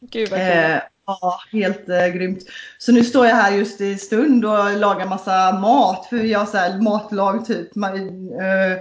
Gud 0.00 0.30
vad 0.30 0.40
kul. 0.40 0.48
Eh, 0.48 0.76
ja, 1.06 1.40
helt 1.52 1.88
eh, 1.88 2.06
grymt. 2.06 2.38
Så 2.78 2.92
nu 2.92 3.04
står 3.04 3.26
jag 3.26 3.34
här 3.36 3.52
just 3.56 3.80
i 3.80 3.96
stund 3.98 4.44
och 4.44 4.76
lagar 4.78 5.06
massa 5.06 5.52
mat. 5.52 6.06
För 6.06 6.16
vi 6.16 6.32
har 6.34 6.46
så 6.46 6.56
här 6.56 6.80
matlag 6.80 7.46
typ. 7.46 7.74
Man, 7.74 7.94
eh, 8.40 8.78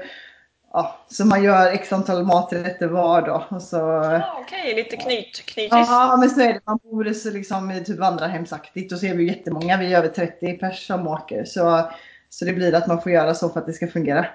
ja, 0.78 1.00
så 1.08 1.26
man 1.26 1.44
gör 1.44 1.72
x 1.72 1.94
antal 1.94 2.26
maträtter 2.26 2.88
var 2.88 3.22
då. 3.22 3.46
Och 3.50 3.62
så, 3.62 3.78
Ja, 3.78 4.40
Okej, 4.42 4.76
lite 4.76 4.98
knyt, 4.98 5.46
knytis. 5.46 5.72
ja 5.72 6.18
men 6.20 6.30
så 6.30 6.42
är 6.42 6.54
det. 6.54 6.60
Man 6.66 6.80
bor 6.84 7.14
så 7.14 7.32
liksom 7.32 7.72
i 7.72 7.84
typ 7.84 8.00
vandrarhemsaktigt 8.00 8.92
och 8.92 9.00
så 9.00 9.06
är 9.06 9.14
vi 9.14 9.28
jättemånga. 9.28 9.78
Vi 9.78 9.94
är 9.94 9.98
över 9.98 10.08
30 10.08 10.54
pers 10.54 10.88
som 10.88 11.08
åker. 11.08 11.46
Så, 11.46 11.90
så 12.30 12.46
det 12.46 12.54
blir 12.54 12.76
att 12.76 12.88
man 12.88 13.02
får 13.02 13.12
göra 13.12 13.34
så 13.34 13.50
för 13.50 13.60
att 13.60 13.66
det 13.66 13.74
ska 13.74 13.88
fungera. 13.88 14.26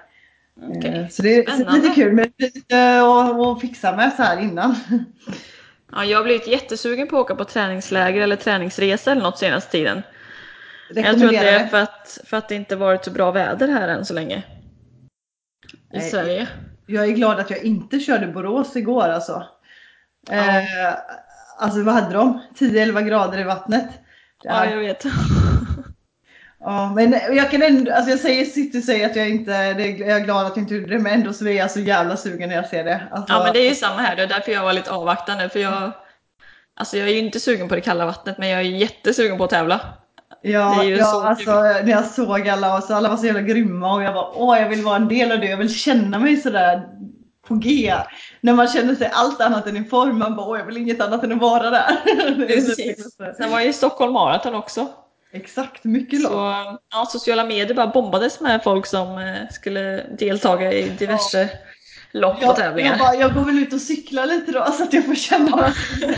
Okej. 0.77 0.99
Eh, 0.99 1.07
Så 1.07 1.21
det 1.21 1.35
är 1.35 1.73
lite 1.73 1.95
kul 1.95 2.19
är 2.19 2.31
lite 2.37 3.01
att, 3.51 3.61
fixa 3.61 3.95
med 3.95 4.13
så 4.13 4.23
här 4.23 4.39
innan. 4.39 4.75
Ja, 5.91 6.05
jag 6.05 6.17
har 6.17 6.23
blivit 6.23 6.47
jättesugen 6.47 7.07
på 7.07 7.17
att 7.17 7.21
åka 7.21 7.35
på 7.35 7.45
träningsläger 7.45 8.21
eller 8.21 8.35
träningsresa 8.35 9.11
eller 9.11 9.21
något 9.21 9.39
senaste 9.39 9.71
tiden. 9.71 10.01
Jag 10.95 11.19
tror 11.19 11.25
att 11.25 11.31
det 11.31 11.49
är 11.49 11.67
för 11.67 11.77
att, 11.77 12.19
för 12.25 12.37
att 12.37 12.49
det 12.49 12.55
inte 12.55 12.75
varit 12.75 13.05
så 13.05 13.11
bra 13.11 13.31
väder 13.31 13.67
här 13.67 13.87
än 13.87 14.05
så 14.05 14.13
länge. 14.13 14.43
I 15.93 15.97
Nej. 15.97 16.09
Sverige. 16.09 16.47
Jag 16.85 17.03
är 17.05 17.11
glad 17.11 17.39
att 17.39 17.49
jag 17.49 17.63
inte 17.63 17.99
körde 17.99 18.27
Borås 18.27 18.75
igår 18.75 19.09
alltså. 19.09 19.43
Ja. 20.29 20.35
Eh, 20.35 20.93
alltså 21.57 21.83
vad 21.83 21.93
hade 21.93 22.13
de? 22.13 22.41
10-11 22.59 23.01
grader 23.01 23.39
i 23.39 23.43
vattnet. 23.43 23.85
Ja, 24.43 24.65
jag 24.65 24.77
vet. 24.77 25.03
ja, 26.59 26.93
men 26.95 27.11
jag 27.11 27.51
kan 27.51 27.61
ändå, 27.61 27.93
alltså 27.93 28.09
jag 28.09 28.19
säger, 28.19 28.77
och 28.77 28.83
säger 28.83 29.09
att 29.09 29.15
jag 29.15 29.29
inte, 29.29 29.73
det, 29.73 29.87
jag 29.87 30.09
är 30.09 30.25
glad 30.25 30.45
att 30.45 30.57
jag 30.57 30.63
inte 30.63 30.75
gjorde 30.75 30.93
det, 30.93 30.99
men 30.99 31.13
ändå 31.13 31.33
så 31.33 31.47
är 31.47 31.53
jag 31.53 31.71
så 31.71 31.79
jävla 31.79 32.17
sugen 32.17 32.49
när 32.49 32.55
jag 32.55 32.67
ser 32.67 32.83
det. 32.83 33.01
Alltså, 33.11 33.33
Ja, 33.33 33.43
men 33.43 33.53
det 33.53 33.59
är 33.59 33.69
ju 33.69 33.75
samma 33.75 34.01
här. 34.01 34.15
Det 34.15 34.23
är 34.23 34.27
därför 34.27 34.51
jag 34.51 34.63
var 34.63 34.73
lite 34.73 34.91
avvaktande. 34.91 35.49
För 35.49 35.59
jag, 35.59 35.91
alltså 36.75 36.97
jag 36.97 37.09
är 37.09 37.13
ju 37.13 37.19
inte 37.19 37.39
sugen 37.39 37.69
på 37.69 37.75
det 37.75 37.81
kalla 37.81 38.05
vattnet, 38.05 38.37
men 38.37 38.49
jag 38.49 38.59
är 38.59 38.63
jättesugen 38.63 39.37
på 39.37 39.43
att 39.43 39.49
tävla. 39.49 40.02
Ja, 40.45 40.83
ja 40.83 41.05
så 41.05 41.21
alltså, 41.21 41.51
när 41.61 41.89
jag 41.89 42.05
såg 42.05 42.49
alla 42.49 42.77
och 42.77 42.83
så 42.83 42.93
alla 42.93 43.09
var 43.09 43.17
så 43.17 43.25
jävla 43.25 43.41
grymma 43.41 43.93
och 43.95 44.03
jag 44.03 44.13
bara 44.13 44.29
åh 44.33 44.59
jag 44.59 44.69
vill 44.69 44.81
vara 44.81 44.95
en 44.95 45.07
del 45.07 45.31
av 45.31 45.39
det, 45.39 45.45
jag 45.45 45.57
vill 45.57 45.73
känna 45.75 46.19
mig 46.19 46.37
sådär 46.37 46.81
på 47.47 47.55
G. 47.55 47.93
När 48.41 48.53
man 48.53 48.67
känner 48.67 48.95
sig 48.95 49.09
allt 49.13 49.41
annat 49.41 49.67
än 49.67 49.77
i 49.77 49.83
form, 49.83 50.19
man 50.19 50.35
bara 50.35 50.47
åh 50.47 50.59
jag 50.59 50.65
vill 50.65 50.77
inget 50.77 51.01
annat 51.01 51.23
än 51.23 51.31
att 51.31 51.39
vara 51.41 51.69
där. 51.69 51.87
Så- 52.39 52.45
Precis. 52.47 53.15
Sen 53.37 53.51
var 53.51 53.59
jag 53.59 53.69
i 53.69 53.73
Stockholm 53.73 54.13
Marathon 54.13 54.55
också. 54.55 54.87
Exakt, 55.33 55.83
mycket 55.83 56.21
Så 56.21 56.29
långt. 56.29 56.79
ja, 56.93 57.05
sociala 57.05 57.43
medier 57.43 57.73
bara 57.75 57.87
bombades 57.87 58.39
med 58.39 58.63
folk 58.63 58.85
som 58.85 59.17
eh, 59.17 59.49
skulle 59.51 60.03
deltaga 60.19 60.73
i 60.73 60.89
diverse 60.89 61.49
lopp 62.11 62.37
och 62.37 62.43
Jag, 62.43 62.55
tävlingar. 62.55 62.89
jag, 62.91 62.99
bara, 62.99 63.15
jag 63.15 63.33
går 63.33 63.41
väl 63.41 63.59
ut 63.59 63.73
och 63.73 63.81
cyklar 63.81 64.25
lite 64.25 64.51
då 64.51 64.65
så 64.71 64.83
att 64.83 64.93
jag 64.93 65.05
får 65.05 65.15
känna 65.15 65.51
vad 65.57 65.71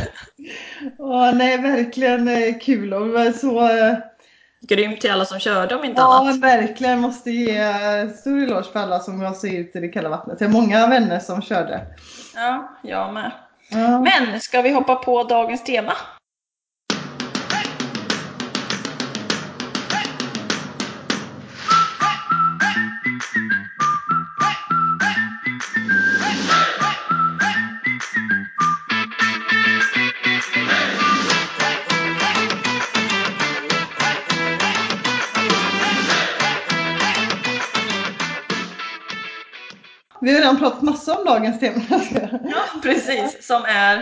Åh, 0.99 1.33
Nej, 1.35 1.57
verkligen 1.57 2.27
eh, 2.27 2.59
kul 2.61 2.93
och 2.93 3.35
så 3.35 3.69
eh, 3.69 3.93
Grymt 4.67 5.01
till 5.01 5.11
alla 5.11 5.25
som 5.25 5.39
körde 5.39 5.75
om 5.75 5.83
inte 5.83 6.01
Ja, 6.01 6.19
annat. 6.21 6.35
verkligen. 6.39 6.99
Måste 6.99 7.31
ge 7.31 7.63
stor 8.09 8.43
eloge 8.43 8.63
för 8.73 8.79
alla 8.79 8.99
som 8.99 9.19
gav 9.19 9.33
sig 9.33 9.55
ut 9.55 9.75
i 9.75 9.79
det 9.79 9.87
kalla 9.87 10.09
vattnet. 10.09 10.41
Jag 10.41 10.47
har 10.47 10.53
många 10.61 10.87
vänner 10.87 11.19
som 11.19 11.41
körde. 11.41 11.81
Ja, 12.35 12.71
jag 12.83 13.13
med. 13.13 13.31
Ja. 13.69 13.99
Men 14.01 14.39
ska 14.41 14.61
vi 14.61 14.73
hoppa 14.73 14.95
på 14.95 15.23
dagens 15.23 15.63
tema? 15.63 15.93
Redan 40.55 40.71
pratat 40.71 40.81
massa 40.83 41.17
om 41.17 41.25
dagens 41.25 41.59
tema. 41.59 41.81
ja, 42.31 42.81
precis. 42.83 43.47
Som 43.47 43.65
är? 43.67 43.97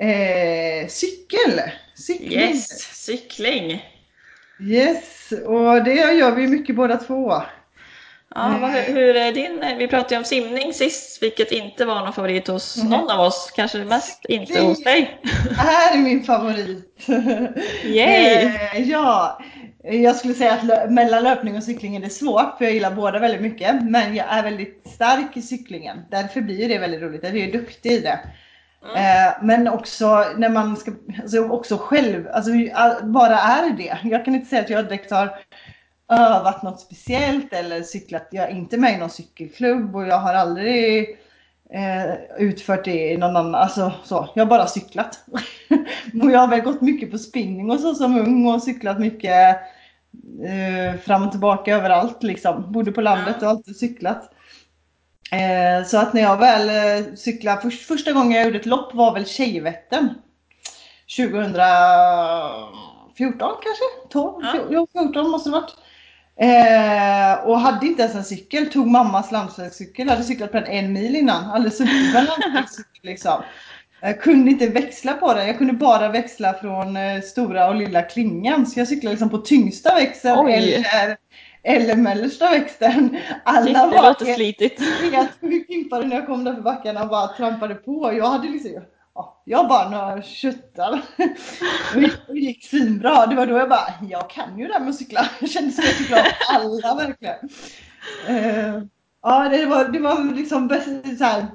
Eh, 0.00 0.88
cykel. 0.88 1.60
Cykling. 1.94 2.32
Yes, 2.32 2.68
cykling. 3.04 3.84
Yes, 4.60 5.32
och 5.46 5.84
det 5.84 5.94
gör 5.94 6.30
vi 6.30 6.46
mycket 6.46 6.76
båda 6.76 6.96
två. 6.96 7.42
Ja, 8.34 8.58
vad, 8.60 8.70
hur 8.70 9.16
är 9.16 9.32
din? 9.32 9.64
Vi 9.78 9.88
pratade 9.88 10.14
ju 10.14 10.18
om 10.18 10.24
simning 10.24 10.74
sist, 10.74 11.22
vilket 11.22 11.52
inte 11.52 11.84
var 11.84 11.94
någon 11.94 12.12
favorit 12.12 12.48
hos 12.48 12.76
mm. 12.76 12.90
någon 12.90 13.10
av 13.10 13.20
oss. 13.20 13.52
Kanske 13.56 13.78
mest 13.78 14.24
inte 14.28 14.60
hos 14.60 14.84
dig. 14.84 15.20
Det 15.48 15.54
här 15.54 15.94
är 15.94 15.98
min 15.98 16.24
favorit. 16.24 17.06
Yay! 17.84 18.24
Eh, 18.34 18.90
ja, 18.90 19.40
jag 19.94 20.16
skulle 20.16 20.34
säga 20.34 20.52
att 20.52 20.90
mellan 20.90 21.24
löpning 21.24 21.56
och 21.56 21.62
cykling 21.62 21.96
är 21.96 22.00
det 22.00 22.10
svårt, 22.10 22.58
för 22.58 22.64
jag 22.64 22.74
gillar 22.74 22.94
båda 22.94 23.18
väldigt 23.18 23.40
mycket. 23.40 23.82
Men 23.82 24.14
jag 24.14 24.26
är 24.30 24.42
väldigt 24.42 24.82
stark 24.86 25.36
i 25.36 25.42
cyklingen. 25.42 26.04
Därför 26.10 26.40
blir 26.40 26.68
det 26.68 26.78
väldigt 26.78 27.02
roligt. 27.02 27.22
Jag 27.22 27.36
är 27.36 27.52
duktig 27.52 27.92
i 27.92 28.00
det. 28.00 28.20
Mm. 28.96 29.46
Men 29.46 29.68
också 29.68 30.24
när 30.36 30.48
man 30.48 30.76
ska, 30.76 30.92
alltså 31.22 31.48
också 31.48 31.76
själv, 31.76 32.28
alltså 32.32 32.50
bara 33.02 33.38
är 33.38 33.70
det. 33.70 33.98
Jag 34.02 34.24
kan 34.24 34.34
inte 34.34 34.48
säga 34.48 34.62
att 34.62 34.70
jag 34.70 34.84
direkt 34.84 35.10
har 35.10 35.38
övat 36.12 36.62
något 36.62 36.80
speciellt 36.80 37.52
eller 37.52 37.82
cyklat. 37.82 38.28
Jag 38.30 38.44
är 38.44 38.54
inte 38.54 38.76
med 38.76 38.94
i 38.94 38.96
någon 38.96 39.10
cykelklubb 39.10 39.96
och 39.96 40.06
jag 40.06 40.18
har 40.18 40.34
aldrig 40.34 41.18
eh, 41.74 42.14
utfört 42.38 42.84
det 42.84 43.12
i 43.12 43.16
någon 43.16 43.36
annan. 43.36 43.54
Alltså 43.54 43.92
så, 44.04 44.28
jag 44.34 44.44
har 44.44 44.50
bara 44.50 44.66
cyklat. 44.66 45.24
och 46.22 46.30
jag 46.30 46.38
har 46.38 46.48
väl 46.48 46.60
gått 46.60 46.80
mycket 46.80 47.10
på 47.10 47.18
spinning 47.18 47.70
och 47.70 47.80
så 47.80 47.94
som 47.94 48.18
ung 48.18 48.46
och 48.46 48.62
cyklat 48.62 48.98
mycket 48.98 49.58
eh, 50.44 51.00
fram 51.00 51.22
och 51.22 51.30
tillbaka 51.30 51.76
överallt 51.76 52.22
liksom. 52.22 52.72
Bodde 52.72 52.92
på 52.92 53.00
landet 53.00 53.42
och 53.42 53.48
alltid 53.48 53.76
cyklat. 53.76 54.32
Eh, 55.32 55.86
så 55.86 55.98
att 55.98 56.12
när 56.12 56.22
jag 56.22 56.36
väl 56.36 56.68
eh, 56.68 57.14
cyklade, 57.14 57.60
för, 57.60 57.70
första 57.70 58.12
gången 58.12 58.32
jag 58.32 58.44
gjorde 58.44 58.58
ett 58.58 58.66
lopp 58.66 58.94
var 58.94 59.14
väl 59.14 59.26
Tjejvättern. 59.26 60.08
2014 61.16 63.54
kanske? 63.62 63.84
12? 64.10 64.44
Ja. 64.70 64.86
14 64.92 65.30
måste 65.30 65.50
det 65.50 65.52
varit. 65.52 65.74
Eh, 66.40 67.48
och 67.48 67.60
hade 67.60 67.86
inte 67.86 68.02
ens 68.02 68.14
en 68.14 68.24
cykel, 68.24 68.70
tog 68.70 68.86
mammas 68.86 69.32
landsvägscykel, 69.32 70.08
hade 70.08 70.24
cyklat 70.24 70.52
på 70.52 70.60
den 70.60 70.66
en 70.66 70.92
mil 70.92 71.16
innan. 71.16 71.44
Aldrig 71.44 71.72
suttit 71.72 72.12
på 72.12 72.18
en 72.18 72.24
landsvägscykel 72.24 73.02
liksom. 73.02 73.42
Jag 74.00 74.20
kunde 74.20 74.50
inte 74.50 74.66
växla 74.66 75.14
på 75.14 75.34
den, 75.34 75.46
jag 75.46 75.58
kunde 75.58 75.72
bara 75.72 76.08
växla 76.08 76.54
från 76.54 76.96
eh, 76.96 77.20
stora 77.20 77.68
och 77.68 77.74
lilla 77.74 78.02
klingan. 78.02 78.66
Så 78.66 78.80
jag 78.80 78.88
cyklade 78.88 79.12
liksom 79.12 79.30
på 79.30 79.38
tyngsta 79.38 79.94
växeln 79.94 80.48
eller, 80.48 81.16
eller 81.62 81.96
mellersta 81.96 82.50
växeln. 82.50 83.18
Alla 83.44 83.66
Shit, 83.66 83.74
det 83.74 83.96
var 83.96 84.08
låter 84.08 84.34
slitigt. 84.34 84.80
helt 85.12 85.40
pimpade 85.68 86.06
när 86.06 86.16
jag 86.16 86.26
kom 86.26 86.44
där 86.44 86.54
för 86.54 86.62
backarna 86.62 87.02
och 87.02 87.08
bara 87.08 87.28
trampade 87.28 87.74
på. 87.74 88.12
Jag 88.12 88.26
hade 88.26 88.48
liksom 88.48 88.80
jag 89.44 89.68
bara 89.68 89.88
några 89.90 90.22
köttar. 90.22 91.02
och 92.28 92.36
gick 92.36 92.64
svinbra. 92.64 93.26
Det 93.26 93.36
var 93.36 93.46
då 93.46 93.58
jag 93.58 93.68
bara, 93.68 93.94
jag 94.10 94.30
kan 94.30 94.58
ju 94.58 94.66
det 94.66 94.72
här 94.72 94.80
med 94.80 94.88
att 94.88 94.96
cykla. 94.96 95.26
Jag 95.40 95.50
kände 95.50 95.72
som 95.72 95.84
jag 95.84 95.94
cyklade 95.94 96.36
alla 96.48 96.94
verkligen. 96.94 97.36
Uh, 98.28 98.82
ja, 99.22 99.48
det 99.48 99.66
var, 99.66 99.84
det 99.88 99.98
var 99.98 100.34
liksom 100.34 100.68
bäst, 100.68 101.18
så 101.18 101.24
här, 101.24 101.46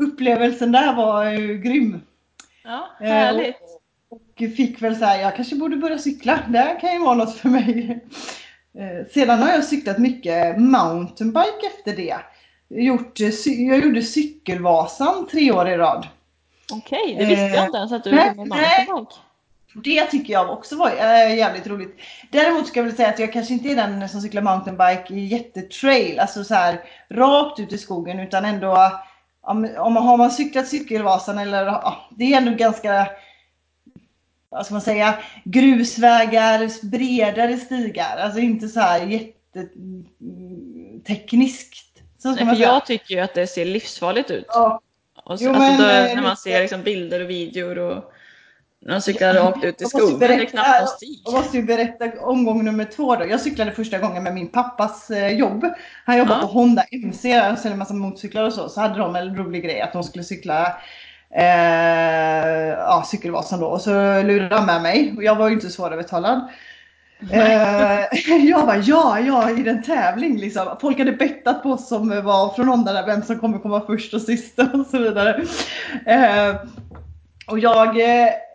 upplevelsen 0.00 0.72
där 0.72 0.94
var 0.94 1.26
uh, 1.26 1.56
grym. 1.56 2.00
Ja, 2.64 2.88
härligt. 3.00 3.48
Uh, 3.48 3.54
och, 4.08 4.20
och, 4.20 4.56
fick 4.56 4.82
väl 4.82 4.96
så 4.96 5.04
här, 5.04 5.20
jag 5.20 5.36
kanske 5.36 5.56
borde 5.56 5.76
börja 5.76 5.98
cykla. 5.98 6.38
Det 6.48 6.78
kan 6.80 6.92
ju 6.92 6.98
vara 6.98 7.14
något 7.14 7.36
för 7.36 7.48
mig. 7.48 8.04
Sedan 9.14 9.38
har 9.38 9.48
jag 9.48 9.64
cyklat 9.64 9.98
mycket 9.98 10.60
mountainbike 10.60 11.66
efter 11.76 11.96
det. 11.96 12.16
Gjort, 12.68 13.20
jag 13.46 13.78
gjorde 13.78 14.02
Cykelvasan 14.02 15.26
tre 15.26 15.52
år 15.52 15.68
i 15.68 15.76
rad. 15.76 16.06
Okej, 16.72 17.16
det 17.18 17.24
visste 17.24 17.44
jag 17.44 17.66
inte 17.66 17.78
ens 17.78 17.92
att 17.92 18.04
du 18.04 18.10
eh, 18.10 18.34
kom 18.34 18.48
med 18.48 18.86
mountainbike. 18.88 19.20
Det 19.74 20.06
tycker 20.06 20.32
jag 20.32 20.50
också 20.50 20.76
var 20.76 20.90
jävligt 20.90 21.66
roligt. 21.66 21.96
Däremot 22.30 22.66
ska 22.66 22.80
jag 22.80 22.84
väl 22.84 22.96
säga 22.96 23.08
att 23.08 23.18
jag 23.18 23.32
kanske 23.32 23.54
inte 23.54 23.68
är 23.68 23.76
den 23.76 24.08
som 24.08 24.20
cyklar 24.20 24.42
mountainbike 24.42 25.14
i 25.14 25.26
jättetrail, 25.26 26.18
alltså 26.18 26.44
så 26.44 26.54
här 26.54 26.80
rakt 27.10 27.60
ut 27.60 27.72
i 27.72 27.78
skogen 27.78 28.20
utan 28.20 28.44
ändå 28.44 29.00
om, 29.42 29.74
om 29.78 29.92
man 29.92 30.02
har 30.02 30.16
man 30.16 30.30
cyklat 30.30 30.68
Cykelvasan 30.68 31.38
eller 31.38 31.66
ja, 31.66 32.08
det 32.10 32.32
är 32.32 32.36
ändå 32.36 32.54
ganska 32.54 33.10
vad 34.50 34.66
ska 34.66 34.74
man 34.74 34.82
säga, 34.82 35.18
grusvägar, 35.44 36.88
bredare 36.90 37.56
stigar, 37.56 38.16
alltså 38.16 38.40
inte 38.40 38.68
så 38.68 38.80
här 38.80 39.06
jättetekniskt. 39.06 42.02
Så 42.18 42.28
Nej, 42.28 42.38
säga. 42.38 42.54
Jag 42.54 42.86
tycker 42.86 43.14
ju 43.14 43.20
att 43.20 43.34
det 43.34 43.46
ser 43.46 43.64
livsfarligt 43.64 44.30
ut. 44.30 44.46
Ja, 44.48 44.80
och 45.24 45.38
så, 45.38 45.44
jo, 45.44 45.50
alltså 45.50 45.82
då, 45.82 45.88
men, 45.88 46.16
när 46.16 46.22
man 46.22 46.36
ser 46.36 46.60
liksom 46.60 46.82
bilder 46.82 47.20
och 47.20 47.30
videor 47.30 47.78
och 47.78 48.12
man 48.88 49.02
cyklar 49.02 49.34
rakt 49.34 49.64
ut 49.64 49.82
i 49.82 49.84
skogen, 49.84 50.18
berätta, 50.18 50.36
det 50.36 50.42
är 50.42 50.46
knappt 50.46 50.80
någon 50.80 50.88
stig. 50.88 51.22
Jag 51.24 51.34
måste 51.34 51.56
ju 51.56 51.62
berätta 51.62 52.20
omgång 52.20 52.64
nummer 52.64 52.84
två 52.84 53.16
då. 53.16 53.26
Jag 53.26 53.40
cyklade 53.40 53.72
första 53.72 53.98
gången 53.98 54.22
med 54.22 54.34
min 54.34 54.48
pappas 54.48 55.10
eh, 55.10 55.28
jobb. 55.28 55.66
Han 56.04 56.18
jobbade 56.18 56.40
ja. 56.40 56.46
på 56.46 56.52
Honda 56.52 56.82
MC, 56.82 57.40
och 57.50 57.58
säljer 57.58 57.78
massa 57.78 57.94
motorcyklar 57.94 58.44
och 58.44 58.52
så. 58.52 58.68
Så 58.68 58.80
hade 58.80 58.98
de 58.98 59.16
en 59.16 59.36
rolig 59.36 59.64
grej 59.64 59.80
att 59.80 59.92
de 59.92 60.04
skulle 60.04 60.24
cykla 60.24 60.76
eh, 61.34 62.68
ja, 62.68 63.04
Cykelvasan 63.06 63.60
då. 63.60 63.66
Och 63.66 63.80
så 63.80 63.90
lurade 64.22 64.48
de 64.48 64.66
med 64.66 64.82
mig. 64.82 65.14
Och 65.16 65.24
jag 65.24 65.36
var 65.36 65.48
ju 65.48 65.54
inte 65.54 65.70
svårövertalad. 65.70 66.48
Eh, 67.30 68.00
jag 68.48 68.66
bara 68.66 68.76
ja, 68.76 69.20
ja 69.20 69.50
i 69.50 69.62
den 69.62 69.82
tävling 69.82 70.38
liksom. 70.38 70.76
Folk 70.80 70.98
hade 70.98 71.12
bettat 71.12 71.62
på 71.62 71.70
oss 71.70 71.88
som 71.88 72.24
var 72.24 72.54
från 72.54 72.68
Honda 72.68 72.92
där, 72.92 73.06
vem 73.06 73.22
som 73.22 73.38
kommer 73.38 73.58
komma 73.58 73.80
först 73.86 74.14
och 74.14 74.22
sist 74.22 74.58
och 74.58 74.86
så 74.86 74.98
vidare. 74.98 75.44
Eh, 76.06 76.56
och 77.46 77.58
jag 77.58 77.96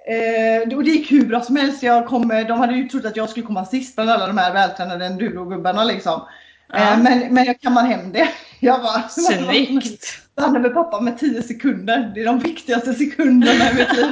eh, 0.07 0.77
och 0.77 0.83
det 0.83 0.91
gick 0.91 1.11
hur 1.11 1.25
bra 1.25 1.41
som 1.41 1.55
helst. 1.55 1.83
Jag 1.83 2.07
kom, 2.07 2.27
de 2.27 2.59
hade 2.59 2.73
ju 2.73 2.89
trott 2.89 3.05
att 3.05 3.15
jag 3.15 3.29
skulle 3.29 3.45
komma 3.45 3.65
sist 3.65 3.95
bland 3.95 4.09
alla 4.09 4.27
de 4.27 4.37
här 4.37 4.53
vältränade 4.53 5.05
enduro-gubbarna 5.05 5.83
liksom. 5.83 6.21
Ja. 6.67 6.97
Men, 6.97 7.33
men 7.33 7.45
jag 7.45 7.61
kammade 7.61 7.87
hem 7.87 8.11
det. 8.11 8.29
Jag 8.59 8.81
bara, 8.81 9.09
Snyggt! 9.09 10.03
Stannade 10.31 10.59
med 10.59 10.73
pappa 10.73 11.01
med 11.01 11.19
10 11.19 11.41
sekunder. 11.43 12.11
Det 12.15 12.21
är 12.21 12.25
de 12.25 12.39
viktigaste 12.39 12.93
sekunderna 12.93 13.71
i 13.71 13.73
mitt 13.73 13.95
liv. 13.95 14.11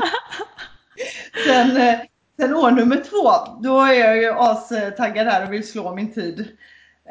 Sen, 1.48 1.98
Sen 2.40 2.56
år 2.56 2.72
nummer 2.72 3.04
två, 3.10 3.32
då 3.62 3.82
är 3.82 3.94
jag 3.94 4.18
ju 4.18 4.32
astaggad 4.32 5.28
här 5.28 5.46
och 5.46 5.54
vill 5.54 5.68
slå 5.68 5.96
min 5.96 6.14
tid. 6.14 6.48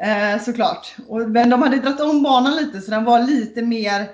Eh, 0.01 0.41
såklart. 0.41 0.95
Och, 1.07 1.29
men 1.29 1.49
de 1.49 1.61
hade 1.61 1.77
dragit 1.77 1.99
om 1.99 2.23
banan 2.23 2.55
lite 2.55 2.81
så 2.81 2.91
den 2.91 3.03
var 3.03 3.19
lite 3.19 3.61
mer 3.61 4.07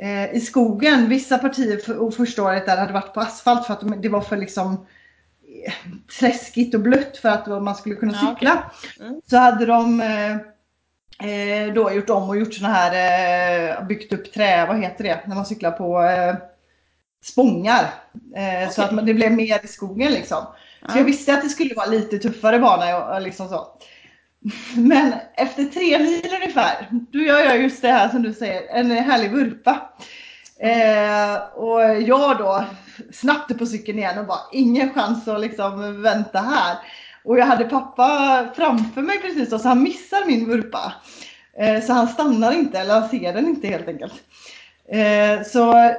eh, 0.00 0.34
i 0.34 0.40
skogen. 0.40 1.08
Vissa 1.08 1.38
partier 1.38 1.76
för, 1.76 2.10
första 2.10 2.42
året 2.42 2.66
där 2.66 2.76
hade 2.76 2.92
varit 2.92 3.14
på 3.14 3.20
asfalt 3.20 3.66
för 3.66 3.72
att 3.72 3.80
de, 3.80 4.00
det 4.00 4.08
var 4.08 4.20
för 4.20 4.36
liksom 4.36 4.86
eh, 5.66 5.72
träskigt 6.20 6.74
och 6.74 6.80
blött 6.80 7.16
för 7.16 7.28
att 7.28 7.46
man 7.46 7.74
skulle 7.74 7.94
kunna 7.94 8.12
cykla. 8.12 8.50
Ja, 8.50 8.88
okay. 8.88 9.06
mm. 9.06 9.20
Så 9.26 9.36
hade 9.36 9.66
de 9.66 10.00
eh, 10.00 10.32
eh, 11.30 11.74
då 11.74 11.92
gjort 11.92 12.10
om 12.10 12.28
och 12.28 12.36
gjort 12.36 12.54
såna 12.54 12.68
här, 12.68 13.78
eh, 13.80 13.86
byggt 13.86 14.12
upp 14.12 14.32
trä, 14.32 14.66
vad 14.66 14.80
heter 14.80 15.04
det, 15.04 15.20
när 15.26 15.34
man 15.34 15.46
cyklar 15.46 15.70
på 15.70 16.02
spångar. 17.24 17.90
Eh, 18.36 18.62
okay. 18.62 18.70
Så 18.70 18.82
att 18.82 19.06
det 19.06 19.14
blev 19.14 19.32
mer 19.32 19.64
i 19.64 19.68
skogen 19.68 20.12
liksom. 20.12 20.46
Ja. 20.80 20.88
Så 20.88 20.98
jag 20.98 21.04
visste 21.04 21.34
att 21.34 21.42
det 21.42 21.48
skulle 21.48 21.74
vara 21.74 21.86
lite 21.86 22.18
tuffare 22.18 22.58
bana 22.58 23.14
och 23.14 23.22
liksom 23.22 23.48
så. 23.48 23.66
Men 24.76 25.14
efter 25.34 25.64
tre 25.64 25.98
mil 25.98 26.30
ungefär, 26.34 26.88
då 26.90 27.18
gör 27.18 27.40
jag 27.40 27.62
just 27.62 27.82
det 27.82 27.88
här 27.88 28.08
som 28.08 28.22
du 28.22 28.32
säger, 28.32 28.68
en 28.68 28.90
härlig 28.90 29.30
vurpa. 29.30 29.90
Eh, 30.58 31.36
och 31.54 32.02
jag 32.02 32.38
då 32.38 32.64
snabbt 33.12 33.58
på 33.58 33.66
cykeln 33.66 33.98
igen 33.98 34.18
och 34.18 34.26
bara 34.26 34.40
ingen 34.52 34.94
chans 34.94 35.28
att 35.28 35.40
liksom 35.40 36.02
vänta 36.02 36.38
här. 36.38 36.76
Och 37.24 37.38
jag 37.38 37.46
hade 37.46 37.64
pappa 37.64 38.46
framför 38.56 39.02
mig 39.02 39.20
precis 39.20 39.50
då, 39.50 39.58
så 39.58 39.68
han 39.68 39.82
missar 39.82 40.26
min 40.26 40.48
vurpa. 40.48 40.92
Eh, 41.58 41.84
så 41.84 41.92
han 41.92 42.08
stannar 42.08 42.52
inte, 42.52 42.78
eller 42.78 43.00
han 43.00 43.08
ser 43.08 43.32
den 43.32 43.48
inte 43.48 43.68
helt 43.68 43.88
enkelt. 43.88 44.14
Eh, 44.88 45.42
så 45.46 45.94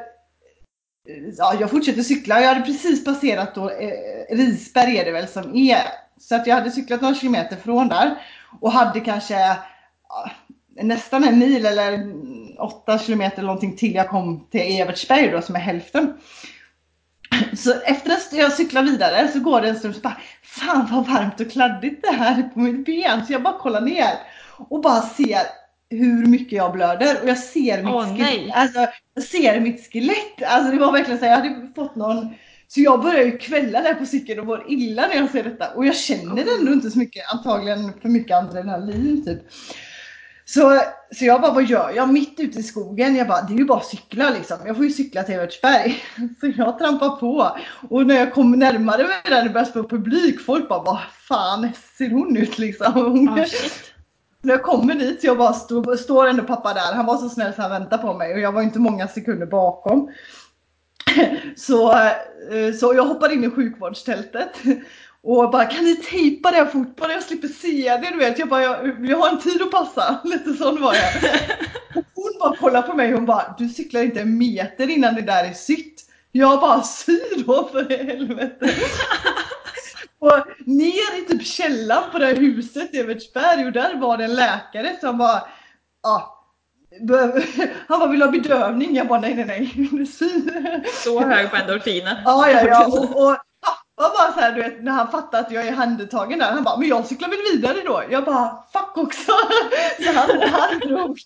ja, 1.38 1.56
jag 1.60 1.72
fortsätter 1.72 2.02
cykla. 2.02 2.42
Jag 2.42 2.48
hade 2.48 2.66
precis 2.66 3.06
passerat 3.06 3.56
då, 3.56 3.70
eh, 3.70 4.36
Risberg 4.36 4.98
är 4.98 5.06
det 5.06 5.12
väl 5.12 5.28
som 5.28 5.56
är. 5.56 6.05
Så 6.20 6.36
att 6.36 6.48
jag 6.48 6.56
hade 6.56 6.72
cyklat 6.72 7.02
några 7.02 7.16
kilometer 7.16 7.56
från 7.56 7.90
där 7.90 8.16
och 8.62 8.72
hade 8.72 9.00
kanske 9.00 9.58
nästan 10.82 11.24
en 11.24 11.40
mil 11.40 11.66
eller 11.66 12.14
åtta 12.60 13.00
kilometer 13.00 13.38
eller 13.38 13.48
någonting 13.48 13.76
till 13.76 13.96
jag 13.96 14.10
kom 14.10 14.48
till 14.52 14.80
Evertsberg 14.82 15.32
då 15.32 15.42
som 15.42 15.56
är 15.56 15.60
hälften. 15.60 16.18
Så 17.58 17.82
efter 17.86 18.12
att 18.12 18.34
jag 18.34 18.54
cyklar 18.54 18.84
vidare 18.84 19.28
så 19.28 19.40
går 19.40 19.62
det 19.62 19.70
en 19.70 19.76
stund 19.76 19.96
så 19.96 20.02
bara 20.02 20.18
Fan 20.44 20.88
vad 20.92 21.08
varmt 21.08 21.40
och 21.40 21.52
kladdigt 21.52 22.04
det 22.04 22.16
här 22.16 22.40
är 22.40 22.44
på 22.44 22.60
mitt 22.60 22.86
ben. 22.86 23.26
Så 23.26 23.34
jag 23.34 23.44
bara 23.44 23.58
kollar 23.58 23.82
ner 23.82 24.10
och 24.70 24.82
bara 24.82 25.02
ser 25.02 25.42
hur 25.90 26.26
mycket 26.26 26.52
jag 26.52 26.72
blöder 26.72 27.22
och 27.22 27.30
jag 27.30 27.38
ser 27.38 27.84
mitt, 27.84 27.94
oh, 27.94 28.18
skelett, 28.18 28.56
alltså, 28.56 28.88
jag 29.14 29.24
ser 29.24 29.60
mitt 29.60 29.92
skelett. 29.92 30.44
Alltså 30.46 30.72
det 30.72 30.78
var 30.78 30.92
verkligen 30.92 31.20
så 31.20 31.26
jag 31.26 31.36
hade 31.36 31.68
fått 31.76 31.96
någon 31.96 32.36
så 32.68 32.82
jag 32.82 33.02
börjar 33.02 33.24
ju 33.24 33.38
kvälla 33.38 33.82
där 33.82 33.94
på 33.94 34.06
cykeln 34.06 34.40
och 34.40 34.46
mår 34.46 34.66
illa 34.68 35.08
när 35.08 35.16
jag 35.16 35.32
ser 35.32 35.44
detta. 35.44 35.70
Och 35.70 35.86
jag 35.86 35.96
känner 35.96 36.60
ändå 36.60 36.74
inte 36.74 36.92
så 36.92 37.00
mycket, 37.00 37.34
antagligen 37.34 37.94
för 38.02 38.10
mycket 38.10 38.38
adrenalin 38.38 39.26
typ. 39.26 39.42
Så, 40.48 40.82
så 41.16 41.26
jag 41.26 41.42
bara, 41.42 41.54
vad 41.54 41.64
gör 41.64 41.92
jag? 41.96 42.14
Mitt 42.14 42.40
ute 42.40 42.60
i 42.60 42.64
skogen. 42.64 43.16
Jag 43.16 43.28
bara, 43.28 43.42
det 43.42 43.54
är 43.54 43.58
ju 43.58 43.66
bara 43.66 43.78
att 43.78 43.86
cykla 43.86 44.30
liksom. 44.30 44.58
Jag 44.66 44.76
får 44.76 44.86
ju 44.86 44.92
cykla 44.92 45.24
till 45.24 45.36
Evertsberg. 45.36 46.04
Så 46.40 46.54
jag 46.58 46.80
trampar 46.80 47.10
på. 47.10 47.58
Och 47.90 48.08
när 48.08 48.16
jag 48.16 48.34
kommer 48.34 48.58
närmare 48.58 49.04
mig 49.04 49.22
där 49.24 49.44
det 49.44 49.50
börjar 49.50 49.66
stå 49.66 49.90
publik, 49.90 50.42
folk 50.42 50.70
bara, 50.70 50.84
vad 50.84 51.00
fan 51.28 51.70
ser 51.98 52.10
hon 52.10 52.38
ut 52.38 52.58
liksom? 52.58 52.94
Oh, 52.96 53.46
när 54.46 54.54
jag 54.54 54.64
kommer 54.64 54.96
dit, 54.96 55.24
jag 55.24 55.38
bara 55.38 55.54
stå, 55.54 55.98
står 55.98 56.28
ändå 56.28 56.44
pappa 56.44 56.74
där. 56.74 56.94
Han 56.94 57.06
var 57.06 57.18
så 57.18 57.30
snäll 57.30 57.54
så 57.54 57.62
han 57.62 57.72
väntade 57.72 58.02
på 58.02 58.14
mig 58.14 58.34
och 58.34 58.40
jag 58.40 58.52
var 58.52 58.62
inte 58.62 58.80
många 58.80 59.08
sekunder 59.08 59.46
bakom. 59.46 60.12
Så, 61.56 61.94
eh, 61.94 62.74
så 62.80 62.94
jag 62.96 63.06
hoppar 63.06 63.34
in 63.34 63.44
i 63.44 63.50
sjukvårdstältet 63.50 64.52
och 65.22 65.52
bara 65.52 65.66
kan 65.66 65.84
ni 65.84 65.96
tejpa 65.96 66.52
det 66.52 66.58
här 66.58 66.66
fort 66.66 66.96
bara 66.96 67.12
jag 67.12 67.24
slipper 67.24 67.48
se 67.48 67.98
det 67.98 68.10
du 68.12 68.18
vet. 68.18 68.40
Jag 68.40 68.50
bara 68.50 68.62
jag, 68.62 69.06
jag 69.10 69.18
har 69.18 69.30
en 69.30 69.42
tid 69.42 69.62
att 69.62 69.72
passa. 69.72 70.22
Lite 70.24 70.54
sån 70.54 70.82
var 70.82 70.94
jag. 70.94 71.12
Hon 72.16 72.40
bara 72.40 72.56
kollar 72.56 72.82
på 72.82 72.94
mig 72.94 73.14
och 73.14 73.20
hon 73.20 73.26
bara 73.26 73.56
du 73.58 73.70
cyklar 73.70 74.02
inte 74.02 74.22
en 74.22 74.38
meter 74.38 74.90
innan 74.90 75.16
det 75.16 75.22
där 75.22 75.44
är 75.44 75.54
sytt. 75.54 76.02
Jag 76.32 76.60
bara 76.60 76.84
sy 76.84 77.20
då 77.46 77.70
för 77.72 78.06
helvete. 78.08 78.74
och 80.20 80.48
ner 80.66 81.22
i 81.22 81.26
typ 81.28 81.46
källaren 81.46 82.12
på 82.12 82.20
det 82.20 82.26
här 82.26 82.36
huset 82.36 82.94
i 82.94 83.00
Evertsberg 83.00 83.66
och 83.66 83.72
där 83.72 83.96
var 83.96 84.18
det 84.18 84.24
en 84.24 84.36
läkare 84.36 84.98
som 85.02 85.18
bara 85.18 85.48
ja, 86.04 86.35
han 87.88 88.00
bara, 88.00 88.10
vill 88.10 88.22
ha 88.22 88.32
bedövning? 88.32 88.96
Jag 88.96 89.08
bara, 89.08 89.20
nej, 89.20 89.36
nej, 89.36 89.46
nej. 89.46 90.06
Så 91.04 91.20
hög 91.20 91.50
på 91.50 91.56
endorfiner. 91.56 92.22
Ja, 92.26 92.50
ja, 92.52 92.68
ja. 92.68 92.86
Och, 92.88 93.28
och 93.28 93.38
pappa 93.66 94.14
bara 94.18 94.34
så 94.34 94.40
här, 94.40 94.52
du 94.52 94.62
vet, 94.62 94.84
när 94.84 94.92
han 94.92 95.12
fattade 95.12 95.44
att 95.46 95.52
jag 95.52 95.68
är 95.68 95.72
handtagen 95.72 96.40
där, 96.40 96.52
han 96.52 96.64
bara, 96.64 96.78
men 96.78 96.88
jag 96.88 97.06
cyklar 97.06 97.30
väl 97.30 97.40
vidare 97.54 97.78
då? 97.86 98.04
Jag 98.10 98.26
bara, 98.26 98.64
fuck 98.74 98.98
också. 98.98 99.32
Så 100.04 100.12
han, 100.12 100.42
han 100.42 100.80
drog. 100.80 101.20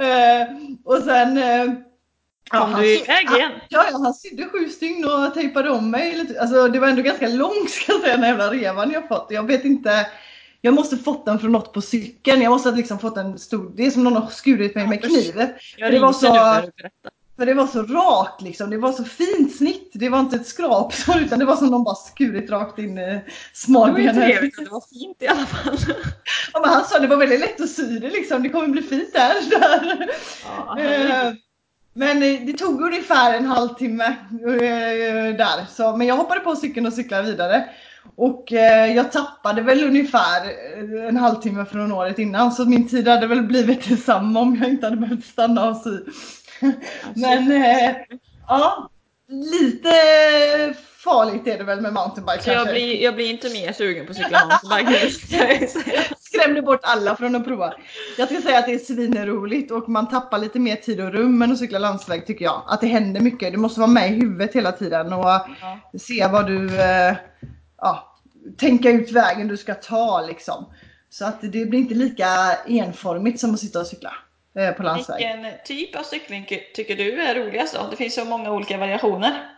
uh, 0.00 0.46
och 0.84 0.98
sen 0.98 1.38
uh, 1.38 1.74
Kom 2.50 2.72
du 2.72 2.86
iväg 2.86 3.30
igen? 3.30 3.52
Ja, 3.68 3.84
ja, 3.90 3.98
han 3.98 4.14
sydde 4.14 4.48
sju 4.48 4.68
stygn 4.68 5.04
och 5.04 5.34
tejpade 5.34 5.70
om 5.70 5.90
mig. 5.90 6.16
Lite. 6.16 6.40
Alltså, 6.40 6.68
det 6.68 6.78
var 6.78 6.88
ändå 6.88 7.02
ganska 7.02 7.28
långt 7.28 7.70
ska 7.70 7.92
jag 7.92 8.00
säga, 8.00 8.16
den 8.16 8.28
jävla 8.28 8.50
revan 8.50 8.90
jag 8.90 9.08
fått. 9.08 9.26
Jag 9.30 9.46
vet 9.46 9.64
inte 9.64 10.06
jag 10.60 10.74
måste 10.74 10.96
fått 10.96 11.26
den 11.26 11.38
från 11.38 11.52
något 11.52 11.72
på 11.72 11.80
cykeln. 11.80 12.42
Jag 12.42 12.50
måste 12.50 12.70
ha 12.70 12.76
liksom 12.76 12.98
fått 12.98 13.16
en 13.16 13.38
stor, 13.38 13.72
det 13.76 13.86
är 13.86 13.90
som 13.90 14.04
någon 14.04 14.16
har 14.22 14.30
skurit 14.30 14.74
mig 14.74 14.86
med 14.86 15.04
kniv. 15.04 15.46
Jag 15.76 15.92
det 15.92 15.98
var 15.98 16.12
så, 16.12 16.62
för 17.40 17.46
det 17.46 17.54
var 17.54 17.66
så 17.66 17.82
rakt 17.82 18.42
liksom. 18.42 18.70
Det 18.70 18.78
var 18.78 18.92
så 18.92 19.04
fint 19.04 19.56
snitt. 19.56 19.90
Det 19.94 20.08
var 20.08 20.20
inte 20.20 20.36
ett 20.36 20.46
skrap 20.46 20.94
utan 21.16 21.38
det 21.38 21.44
var 21.44 21.56
som 21.56 21.66
någon 21.66 21.84
bara 21.84 21.94
skurit 21.94 22.50
rakt 22.50 22.78
in 22.78 22.98
i 22.98 23.20
smalbenet. 23.52 24.14
Det 24.14 24.20
var 24.20 24.26
trevligt 24.26 24.58
att 24.58 24.64
det 24.64 24.70
var 24.70 24.84
fint 25.00 25.22
i 25.22 25.28
alla 25.28 25.46
fall. 25.46 25.76
Ja, 26.52 26.60
men 26.60 26.70
han 26.70 26.84
sa 26.84 26.98
det 26.98 27.06
var 27.06 27.16
väldigt 27.16 27.40
lätt 27.40 27.60
att 27.60 27.70
sy 27.70 27.98
det 27.98 28.10
liksom. 28.10 28.42
Det 28.42 28.48
kommer 28.48 28.68
bli 28.68 28.82
fint 28.82 29.12
där. 29.12 29.50
där. 29.50 30.10
Ja, 30.66 30.80
eh, 30.80 31.32
men 31.92 32.20
det 32.20 32.52
tog 32.52 32.80
ungefär 32.80 33.34
en 33.34 33.46
halvtimme 33.46 34.04
eh, 34.32 35.36
där. 35.36 35.66
Så, 35.76 35.96
men 35.96 36.06
jag 36.06 36.16
hoppade 36.16 36.40
på 36.40 36.56
cykeln 36.56 36.86
och 36.86 36.92
cyklade 36.92 37.22
vidare. 37.22 37.68
Och 38.16 38.52
eh, 38.52 38.96
jag 38.96 39.12
tappade 39.12 39.62
väl 39.62 39.84
ungefär 39.84 40.44
eh, 40.44 41.08
en 41.08 41.16
halvtimme 41.16 41.64
från 41.64 41.92
året 41.92 42.18
innan 42.18 42.52
så 42.52 42.64
min 42.64 42.88
tid 42.88 43.08
hade 43.08 43.26
väl 43.26 43.42
blivit 43.42 43.88
detsamma 43.88 44.40
om 44.40 44.56
jag 44.56 44.70
inte 44.70 44.86
hade 44.86 44.96
behövt 44.96 45.24
stanna 45.24 45.70
och 45.70 45.76
sy. 45.76 45.98
Men 47.14 47.52
eh, 47.52 47.96
ja, 48.48 48.90
lite 49.28 49.90
farligt 51.04 51.46
är 51.46 51.58
det 51.58 51.64
väl 51.64 51.80
med 51.80 51.92
mountainbike 51.92 52.42
så 52.42 52.50
jag 52.50 52.68
blir, 52.68 53.02
jag 53.02 53.14
blir 53.14 53.30
inte 53.30 53.48
mer 53.48 53.72
sugen 53.72 54.06
på 54.06 54.10
att 54.10 54.16
cykla 54.16 54.40
mountainbike 54.46 55.68
Skrämde 56.20 56.62
bort 56.62 56.80
alla 56.82 57.16
från 57.16 57.36
att 57.36 57.44
prova. 57.44 57.74
Jag 58.18 58.28
ska 58.28 58.40
säga 58.40 58.58
att 58.58 58.66
det 58.66 58.74
är 58.74 58.78
svinroligt 58.78 59.70
och 59.70 59.88
man 59.88 60.08
tappar 60.08 60.38
lite 60.38 60.58
mer 60.58 60.76
tid 60.76 61.00
och 61.00 61.12
rum 61.12 61.42
än 61.42 61.52
att 61.52 61.58
cykla 61.58 61.78
landsväg 61.78 62.26
tycker 62.26 62.44
jag. 62.44 62.62
Att 62.66 62.80
det 62.80 62.86
händer 62.86 63.20
mycket. 63.20 63.52
Du 63.52 63.58
måste 63.58 63.80
vara 63.80 63.90
med 63.90 64.12
i 64.12 64.14
huvudet 64.14 64.54
hela 64.54 64.72
tiden 64.72 65.12
och 65.12 65.24
ja. 65.24 65.46
se 65.98 66.26
vad 66.26 66.46
du 66.46 66.80
eh, 66.80 67.16
ja, 67.80 68.16
tänka 68.56 68.90
ut 68.90 69.12
vägen 69.12 69.48
du 69.48 69.56
ska 69.56 69.74
ta 69.74 70.26
liksom. 70.26 70.66
Så 71.10 71.24
att 71.24 71.40
det 71.40 71.66
blir 71.66 71.78
inte 71.78 71.94
lika 71.94 72.26
enformigt 72.68 73.40
som 73.40 73.54
att 73.54 73.60
sitta 73.60 73.80
och 73.80 73.86
cykla 73.86 74.14
eh, 74.54 74.70
på 74.70 74.82
landsväg. 74.82 75.16
Vilken 75.16 75.52
typ 75.64 75.96
av 75.96 76.02
cykling 76.02 76.46
tycker 76.74 76.96
du 76.96 77.22
är 77.22 77.34
roligast 77.34 77.74
då? 77.74 77.86
Det 77.90 77.96
finns 77.96 78.14
så 78.14 78.24
många 78.24 78.50
olika 78.50 78.78
variationer. 78.78 79.50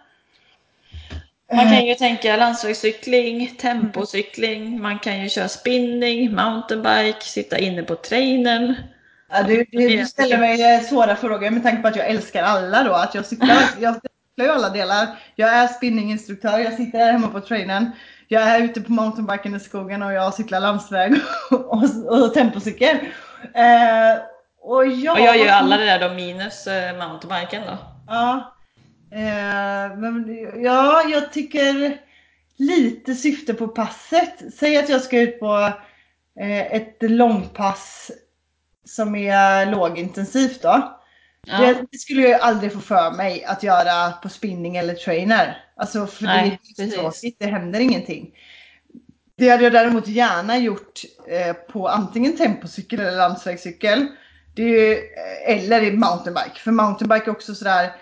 Man 1.52 1.70
kan 1.70 1.87
ju 1.87 1.94
tänka 1.94 2.37
landsvägscykling, 2.37 3.56
tempocykling, 3.56 4.82
man 4.82 4.98
kan 4.98 5.22
ju 5.22 5.28
köra 5.28 5.48
spinning, 5.48 6.35
mountainbike, 6.35 7.20
sitta 7.20 7.58
inne 7.58 7.82
på 7.82 7.94
trainern. 7.94 8.74
Ja, 9.30 9.42
du, 9.42 9.64
du 9.64 10.06
ställer 10.06 10.38
mig 10.38 10.85
svåra 10.85 11.16
frågor 11.16 11.50
med 11.50 11.62
tanke 11.62 11.82
på 11.82 11.88
att 11.88 11.96
jag 11.96 12.06
älskar 12.06 12.42
alla 12.42 12.85
då. 12.85 12.92
Att 12.92 13.14
jag 13.14 13.26
cyklar, 13.26 13.62
jag 13.80 13.94
cyklar 13.94 14.46
ju 14.46 14.50
alla 14.50 14.70
delar. 14.70 15.06
Jag 15.35 15.48
är 15.48 15.66
spinninginstruktör, 15.66 16.58
jag 16.58 16.72
sitter 16.72 16.98
här 16.98 17.12
hemma 17.12 17.28
på 17.28 17.40
trainern 17.40 17.90
jag 18.33 18.42
är 18.42 18.62
ute 18.62 18.81
på 18.81 18.92
mountainbiken 18.92 19.55
i 19.55 19.61
skogen 19.61 20.03
och 20.03 20.12
jag 20.12 20.35
cyklar 20.35 20.61
landsväg 20.61 21.14
och, 21.51 21.73
och, 21.73 21.85
och 22.07 22.35
tempocykel. 22.35 22.97
Eh, 23.55 24.23
och, 24.61 24.87
jag, 24.87 25.12
och 25.12 25.21
jag 25.21 25.38
gör 25.38 25.53
alla 25.53 25.77
det 25.77 25.85
där 25.85 26.09
då 26.09 26.14
minus 26.14 26.66
eh, 26.66 26.99
mountainbiken 26.99 27.62
då. 27.66 27.79
Ja. 28.07 28.55
Eh, 29.12 29.97
men, 29.97 30.38
ja, 30.62 31.03
jag 31.09 31.33
tycker 31.33 32.01
lite 32.57 33.14
syfte 33.14 33.55
på 33.55 33.68
passet. 33.68 34.42
Säg 34.55 34.77
att 34.77 34.88
jag 34.88 35.01
ska 35.01 35.21
ut 35.21 35.40
på 35.40 35.73
eh, 36.40 36.73
ett 36.73 36.97
långpass 37.01 38.11
som 38.85 39.14
är 39.14 39.66
lågintensivt 39.66 40.62
då. 40.62 41.02
Ja. 41.46 41.74
Det, 41.90 41.98
skulle 41.98 42.22
jag 42.22 42.40
aldrig 42.40 42.72
få 42.72 42.81
för 42.81 43.11
mig 43.11 43.44
att 43.44 43.62
göra 43.62 44.12
på 44.12 44.28
spinning 44.28 44.76
eller 44.76 44.94
trainer. 44.94 45.64
Alltså 45.76 46.07
för 46.07 46.24
Nej, 46.24 46.61
det 46.76 46.83
är 46.83 46.88
tråkigt, 46.88 47.37
det 47.38 47.46
händer 47.46 47.81
ingenting. 47.81 48.31
Det 49.37 49.48
hade 49.48 49.64
jag 49.64 49.72
däremot 49.72 50.09
gärna 50.09 50.59
gjort 50.59 51.00
eh, 51.28 51.52
på 51.52 51.88
antingen 51.88 52.37
tempocykel 52.37 53.00
eller 53.00 53.16
landsvägscykel. 53.16 54.07
Det 54.55 54.62
är, 54.62 54.92
eh, 54.92 55.57
eller 55.57 55.83
i 55.83 55.92
mountainbike. 55.92 56.59
För 56.59 56.70
mountainbike 56.70 57.26
är 57.26 57.31
också 57.31 57.55
sådär 57.55 57.92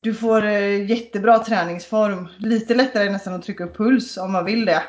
du 0.00 0.14
får 0.14 0.46
eh, 0.46 0.90
jättebra 0.90 1.38
träningsform. 1.38 2.28
Lite 2.38 2.74
lättare 2.74 3.10
nästan 3.10 3.34
att 3.34 3.42
trycka 3.42 3.64
upp 3.64 3.76
puls 3.76 4.16
om 4.16 4.32
man 4.32 4.44
vill 4.44 4.64
det. 4.64 4.82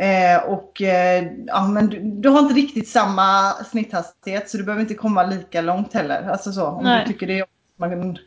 Eh, 0.00 0.44
och 0.44 0.82
eh, 0.82 1.26
ja, 1.46 1.68
men 1.68 1.86
du, 1.86 2.00
du, 2.00 2.28
har 2.28 2.38
inte 2.38 2.54
riktigt 2.54 2.88
samma 2.88 3.52
snitthastighet 3.52 4.50
så 4.50 4.56
du 4.56 4.64
behöver 4.64 4.82
inte 4.82 4.94
komma 4.94 5.22
lika 5.22 5.60
långt 5.60 5.94
heller. 5.94 6.28
Alltså 6.30 6.52
så, 6.52 6.66
om 6.66 6.84
Nej. 6.84 7.04
du 7.06 7.12
tycker 7.12 7.26
det 7.26 7.38
är 7.38 7.46
man, 7.78 8.18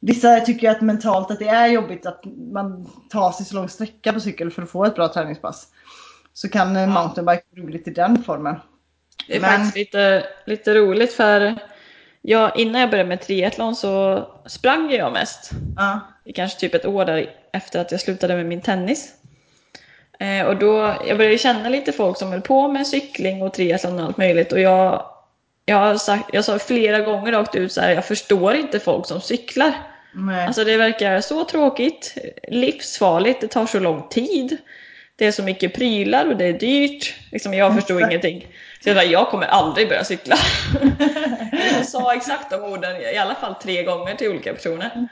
Vissa 0.00 0.40
tycker 0.40 0.70
att 0.70 0.80
mentalt 0.80 1.30
att 1.30 1.38
det 1.38 1.48
är 1.48 1.66
jobbigt 1.66 2.06
att 2.06 2.24
man 2.52 2.86
tar 3.10 3.32
sig 3.32 3.46
så 3.46 3.54
lång 3.54 3.68
sträcka 3.68 4.12
på 4.12 4.20
cykel 4.20 4.50
för 4.50 4.62
att 4.62 4.70
få 4.70 4.84
ett 4.84 4.94
bra 4.94 5.12
träningspass. 5.12 5.68
Så 6.32 6.48
kan 6.48 6.76
eh, 6.76 6.82
ja. 6.82 6.88
mountainbike 6.88 7.42
vara 7.56 7.66
roligt 7.66 7.88
i 7.88 7.90
den 7.90 8.22
formen. 8.22 8.56
Det 9.28 9.36
är 9.36 9.40
men... 9.40 9.50
faktiskt 9.50 9.76
lite, 9.76 10.26
lite 10.46 10.74
roligt 10.74 11.12
för 11.12 11.54
jag, 12.22 12.58
innan 12.58 12.80
jag 12.80 12.90
började 12.90 13.08
med 13.08 13.20
triathlon 13.20 13.76
så 13.76 14.24
sprang 14.46 14.90
jag 14.90 15.12
mest. 15.12 15.50
Ja. 15.76 16.00
I 16.24 16.32
kanske 16.32 16.60
typ 16.60 16.74
ett 16.74 16.86
år 16.86 17.04
där 17.04 17.30
efter 17.52 17.80
att 17.80 17.90
jag 17.90 18.00
slutade 18.00 18.36
med 18.36 18.46
min 18.46 18.60
tennis. 18.60 19.14
Eh, 20.20 20.46
och 20.46 20.56
då, 20.56 20.94
jag 21.06 21.18
började 21.18 21.38
känna 21.38 21.68
lite 21.68 21.92
folk 21.92 22.18
som 22.18 22.32
höll 22.32 22.40
på 22.40 22.68
med 22.68 22.86
cykling 22.86 23.42
och 23.42 23.54
triathlon 23.54 23.98
och 23.98 24.04
allt 24.04 24.16
möjligt 24.16 24.52
och 24.52 24.60
jag, 24.60 25.06
jag, 25.64 25.76
har 25.76 25.94
sagt, 25.94 26.30
jag 26.32 26.44
sa 26.44 26.58
flera 26.58 27.00
gånger 27.00 27.32
rakt 27.32 27.54
ut 27.54 27.72
så 27.72 27.80
här, 27.80 27.90
jag 27.90 28.04
förstår 28.04 28.54
inte 28.54 28.80
folk 28.80 29.06
som 29.06 29.20
cyklar. 29.20 29.72
Nej. 30.14 30.46
Alltså 30.46 30.64
det 30.64 30.76
verkar 30.76 31.20
så 31.20 31.44
tråkigt, 31.44 32.14
livsfarligt, 32.48 33.40
det 33.40 33.48
tar 33.48 33.66
så 33.66 33.80
lång 33.80 34.08
tid. 34.08 34.56
Det 35.16 35.26
är 35.26 35.32
så 35.32 35.42
mycket 35.42 35.74
prylar 35.74 36.26
och 36.26 36.36
det 36.36 36.44
är 36.44 36.52
dyrt. 36.52 37.14
Liksom 37.32 37.54
jag 37.54 37.74
förstod 37.74 38.02
ingenting. 38.02 38.46
Så 38.80 38.88
jag, 38.88 38.96
bara, 38.96 39.04
jag 39.04 39.28
kommer 39.28 39.46
aldrig 39.46 39.88
börja 39.88 40.04
cykla. 40.04 40.36
jag 41.76 41.86
sa 41.86 42.14
exakt 42.14 42.50
de 42.50 42.62
orden 42.62 42.96
i 43.14 43.18
alla 43.18 43.34
fall 43.34 43.54
tre 43.54 43.82
gånger 43.82 44.14
till 44.14 44.30
olika 44.30 44.54
personer. 44.54 44.90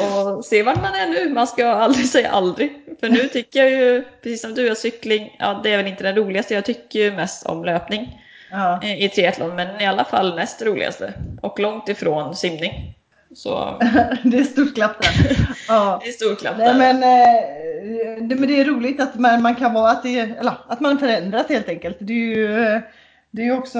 Och 0.00 0.44
se 0.44 0.62
vart 0.62 0.82
man 0.82 0.94
är 0.94 1.06
nu. 1.06 1.34
Man 1.34 1.46
ska 1.46 1.66
aldrig 1.66 2.08
säga 2.08 2.30
aldrig. 2.30 2.83
För 3.04 3.10
nu 3.10 3.28
tycker 3.28 3.60
jag 3.60 3.70
ju, 3.70 4.04
precis 4.22 4.40
som 4.40 4.54
du, 4.54 4.70
att 4.70 4.78
cykling, 4.78 5.36
ja 5.38 5.60
det 5.62 5.72
är 5.72 5.76
väl 5.76 5.86
inte 5.86 6.02
det 6.02 6.20
roligaste. 6.20 6.54
Jag 6.54 6.64
tycker 6.64 6.98
ju 6.98 7.12
mest 7.12 7.46
om 7.46 7.64
löpning 7.64 8.22
ja. 8.50 8.80
Eh, 8.82 9.04
i 9.04 9.08
triathlon. 9.08 9.56
Men 9.56 9.80
i 9.80 9.86
alla 9.86 10.04
fall 10.04 10.36
näst 10.36 10.62
roligaste. 10.62 11.12
Och 11.42 11.58
långt 11.58 11.88
ifrån 11.88 12.36
simning. 12.36 12.94
Så... 13.34 13.78
det 14.22 14.38
är 14.38 14.44
stort 14.44 14.74
klapp 14.74 15.02
där. 15.02 15.36
Ja. 15.68 16.00
Det 16.04 16.08
är 16.08 16.12
stort 16.12 16.40
klapp 16.40 16.58
där. 16.58 16.74
Nej, 16.74 16.94
men, 16.94 17.02
eh, 17.02 18.28
det, 18.28 18.34
men 18.34 18.48
det 18.48 18.60
är 18.60 18.64
roligt 18.64 19.00
att 19.00 19.14
man, 19.14 19.42
man 19.42 19.54
kan 19.54 19.74
vara 19.74 19.90
att, 19.90 20.02
det, 20.02 20.18
eller, 20.18 20.54
att 20.68 20.80
man 20.80 20.98
förändras 20.98 21.48
helt 21.48 21.68
enkelt. 21.68 21.96
Det 22.00 22.12
är 22.12 22.36
ju 22.36 22.80
det 23.30 23.46
är 23.46 23.58
också 23.58 23.78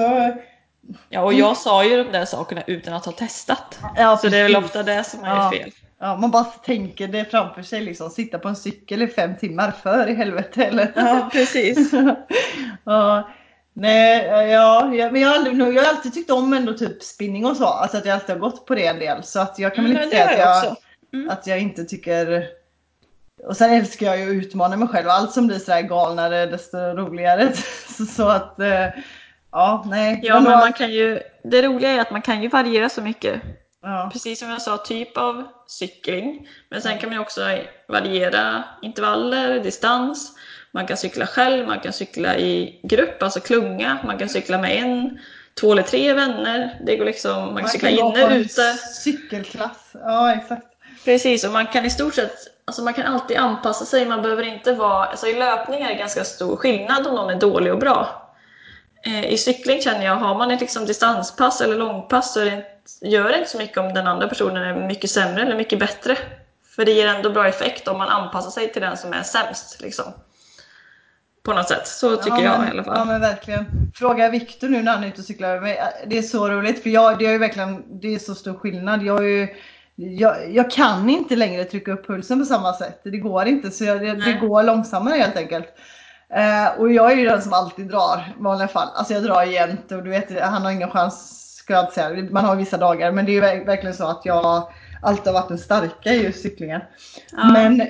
Ja 1.09 1.21
och 1.21 1.33
jag 1.33 1.57
sa 1.57 1.85
ju 1.85 2.03
de 2.03 2.11
där 2.11 2.25
sakerna 2.25 2.63
utan 2.67 2.93
att 2.93 3.05
ha 3.05 3.11
testat. 3.11 3.79
Ja, 3.95 4.17
så 4.17 4.29
det 4.29 4.37
är 4.37 4.43
väl 4.43 4.55
ofta 4.55 4.83
det 4.83 5.03
som 5.03 5.23
är 5.23 5.35
ja. 5.35 5.51
fel. 5.51 5.71
Ja, 6.05 6.17
man 6.17 6.31
bara 6.31 6.43
tänker 6.43 7.07
det 7.07 7.25
framför 7.25 7.61
sig 7.61 7.81
liksom. 7.81 8.09
Sitta 8.09 8.39
på 8.39 8.47
en 8.47 8.55
cykel 8.55 9.01
i 9.01 9.07
fem 9.07 9.35
timmar, 9.37 9.71
för 9.71 10.07
i 10.07 10.13
helvete 10.13 10.63
eller? 10.63 10.91
Ja, 10.95 11.29
precis. 11.31 11.91
ja. 12.83 13.29
Nej, 13.73 14.27
ja, 14.51 14.85
men 14.85 15.21
jag 15.21 15.29
har, 15.29 15.35
aldrig, 15.35 15.59
jag 15.59 15.83
har 15.83 15.89
alltid 15.89 16.13
tyckt 16.13 16.31
om 16.31 16.53
ändå 16.53 16.73
typ 16.73 17.03
spinning 17.03 17.45
och 17.45 17.57
så. 17.57 17.65
Alltså 17.65 17.97
att 17.97 18.05
jag 18.05 18.13
alltid 18.13 18.29
har 18.29 18.39
gått 18.39 18.65
på 18.65 18.75
det 18.75 18.87
en 18.87 18.99
del. 18.99 19.23
Så 19.23 19.39
att 19.39 19.59
jag 19.59 19.75
kan 19.75 19.83
väl 19.83 19.91
mm, 19.91 20.03
inte 20.03 20.17
säga 20.17 20.49
att 20.49 20.63
jag, 20.63 20.75
mm. 21.13 21.29
att 21.29 21.47
jag 21.47 21.59
inte 21.59 21.83
tycker... 21.83 22.47
Och 23.47 23.57
sen 23.57 23.73
älskar 23.73 24.05
jag 24.05 24.19
ju 24.19 24.29
att 24.29 24.45
utmana 24.45 24.77
mig 24.77 24.87
själv. 24.87 25.09
Allt 25.09 25.31
som 25.31 25.47
blir 25.47 25.59
sådär 25.59 25.81
galnare 25.81 26.45
desto 26.45 26.77
roligare. 26.77 27.53
så, 27.87 28.05
så 28.15 28.27
att... 28.27 28.59
Eh, 28.59 28.87
ja, 29.51 29.85
nej. 29.87 30.19
Ja, 30.23 30.39
men 30.39 30.51
man 30.51 30.73
kan 30.73 30.91
ju... 30.91 31.19
Det 31.43 31.61
roliga 31.61 31.91
är 31.91 31.99
att 31.99 32.11
man 32.11 32.21
kan 32.21 32.41
ju 32.41 32.47
variera 32.47 32.89
så 32.89 33.01
mycket. 33.01 33.41
Ja. 33.85 34.09
Precis 34.13 34.39
som 34.39 34.49
jag 34.49 34.61
sa, 34.61 34.77
typ 34.77 35.17
av 35.17 35.43
cykling. 35.67 36.47
Men 36.69 36.81
sen 36.81 36.97
kan 36.97 37.09
man 37.09 37.19
också 37.19 37.41
variera 37.87 38.63
intervaller, 38.81 39.59
distans. 39.59 40.31
Man 40.71 40.87
kan 40.87 40.97
cykla 40.97 41.27
själv, 41.27 41.67
man 41.67 41.79
kan 41.79 41.93
cykla 41.93 42.37
i 42.37 42.79
grupp, 42.83 43.23
alltså 43.23 43.39
klunga, 43.39 43.97
man 44.05 44.17
kan 44.17 44.29
cykla 44.29 44.57
med 44.57 44.77
en, 44.77 45.19
två 45.59 45.71
eller 45.71 45.83
tre 45.83 46.13
vänner. 46.13 46.79
Det 46.85 46.95
går 46.95 47.05
liksom, 47.05 47.37
man 47.37 47.47
kan 47.47 47.61
man 47.61 47.69
cykla 47.69 47.89
kan 47.89 47.97
inne, 47.97 48.35
ute. 48.37 48.73
Cykelklass, 48.73 49.91
ja 49.93 50.33
exakt. 50.33 50.67
Precis, 51.05 51.43
och 51.43 51.51
man 51.51 51.67
kan 51.67 51.85
i 51.85 51.89
stort 51.89 52.13
sett, 52.13 52.37
alltså 52.65 52.81
man 52.81 52.93
kan 52.93 53.05
alltid 53.05 53.37
anpassa 53.37 53.85
sig. 53.85 54.05
Man 54.05 54.21
behöver 54.21 54.43
inte 54.43 54.73
vara, 54.73 55.05
alltså 55.05 55.27
i 55.27 55.33
löpning 55.33 55.81
är 55.81 55.89
det 55.89 55.95
ganska 55.95 56.23
stor 56.23 56.55
skillnad 56.55 57.07
om 57.07 57.15
någon 57.15 57.29
är 57.29 57.39
dålig 57.39 57.73
och 57.73 57.79
bra. 57.79 58.24
Eh, 59.05 59.25
I 59.25 59.37
cykling 59.37 59.81
känner 59.81 60.05
jag, 60.05 60.15
har 60.15 60.35
man 60.35 60.51
ett 60.51 60.61
liksom 60.61 60.85
distanspass 60.85 61.61
eller 61.61 61.75
långpass 61.75 62.33
så 62.33 62.39
det, 62.39 62.63
gör 63.01 63.29
det 63.29 63.37
inte 63.37 63.49
så 63.49 63.57
mycket 63.57 63.77
om 63.77 63.93
den 63.93 64.07
andra 64.07 64.27
personen 64.27 64.63
är 64.63 64.87
mycket 64.87 65.09
sämre 65.09 65.41
eller 65.41 65.55
mycket 65.55 65.79
bättre. 65.79 66.17
För 66.75 66.85
det 66.85 66.91
ger 66.91 67.07
ändå 67.07 67.29
bra 67.29 67.47
effekt 67.47 67.87
om 67.87 67.97
man 67.97 68.09
anpassar 68.09 68.49
sig 68.49 68.73
till 68.73 68.81
den 68.81 68.97
som 68.97 69.13
är 69.13 69.23
sämst. 69.23 69.81
Liksom. 69.81 70.05
På 71.43 71.53
något 71.53 71.67
sätt. 71.67 71.87
Så 71.87 72.15
tycker 72.17 72.37
ja, 72.37 72.43
jag 72.43 72.67
i 72.67 72.71
alla 72.71 72.83
fall. 72.83 72.97
Ja 72.97 73.05
men 73.05 73.21
verkligen. 73.21 73.91
Fråga 73.95 74.29
Viktor 74.29 74.67
nu 74.67 74.83
när 74.83 74.91
han 74.91 75.03
är 75.03 75.07
ute 75.07 75.21
och 75.21 75.25
cyklar. 75.25 75.61
Det 76.07 76.17
är 76.17 76.21
så 76.21 76.49
roligt 76.49 76.83
för 76.83 76.89
jag, 76.89 77.19
det 77.19 77.25
är 77.25 77.31
ju 77.31 77.37
verkligen 77.37 77.99
det 78.01 78.15
är 78.15 78.19
så 78.19 78.35
stor 78.35 78.53
skillnad. 78.53 79.03
Jag, 79.03 79.17
är 79.17 79.29
ju, 79.29 79.47
jag, 79.95 80.55
jag 80.55 80.71
kan 80.71 81.09
inte 81.09 81.35
längre 81.35 81.63
trycka 81.63 81.91
upp 81.91 82.07
pulsen 82.07 82.39
på 82.39 82.45
samma 82.45 82.73
sätt. 82.73 83.01
Det 83.03 83.17
går 83.17 83.45
inte. 83.45 83.71
Så 83.71 83.83
jag, 83.83 84.01
det, 84.01 84.13
det 84.13 84.33
går 84.33 84.63
långsammare 84.63 85.15
helt 85.15 85.37
enkelt. 85.37 85.67
Uh, 86.33 86.79
och 86.79 86.91
jag 86.91 87.11
är 87.11 87.15
ju 87.15 87.25
den 87.25 87.41
som 87.41 87.53
alltid 87.53 87.87
drar 87.87 88.33
i 88.39 88.43
vanliga 88.43 88.67
fall. 88.67 88.87
Alltså 88.95 89.13
jag 89.13 89.23
drar 89.23 89.43
jämt 89.43 89.91
och 89.91 90.03
du 90.03 90.09
vet 90.09 90.41
han 90.41 90.61
har 90.61 90.71
ingen 90.71 90.91
chans 90.91 91.41
ska 91.57 91.73
jag 91.73 91.93
säga. 91.93 92.27
Man 92.31 92.45
har 92.45 92.55
vissa 92.55 92.77
dagar 92.77 93.11
men 93.11 93.25
det 93.25 93.37
är 93.37 93.65
verkligen 93.65 93.95
så 93.95 94.07
att 94.07 94.21
jag 94.23 94.71
alltid 95.01 95.25
har 95.25 95.33
varit 95.33 95.47
den 95.47 95.57
starka 95.57 96.13
i 96.13 96.23
just 96.23 96.41
cyklingen. 96.41 96.81
Ja. 97.31 97.51
Men, 97.53 97.77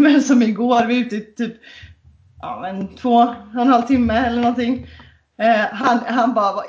men 0.00 0.22
som 0.22 0.42
igår, 0.42 0.86
vi 0.86 1.00
är 1.00 1.04
ute 1.06 1.16
i 1.16 1.20
typ 1.20 1.54
ja, 2.40 2.58
men 2.62 2.96
två 2.96 3.14
och 3.54 3.60
en 3.60 3.68
halv 3.68 3.82
timme 3.82 4.26
eller 4.26 4.42
någonting. 4.42 4.86
Eh, 5.38 5.66
han, 5.72 5.98
han 6.06 6.34
bara, 6.34 6.62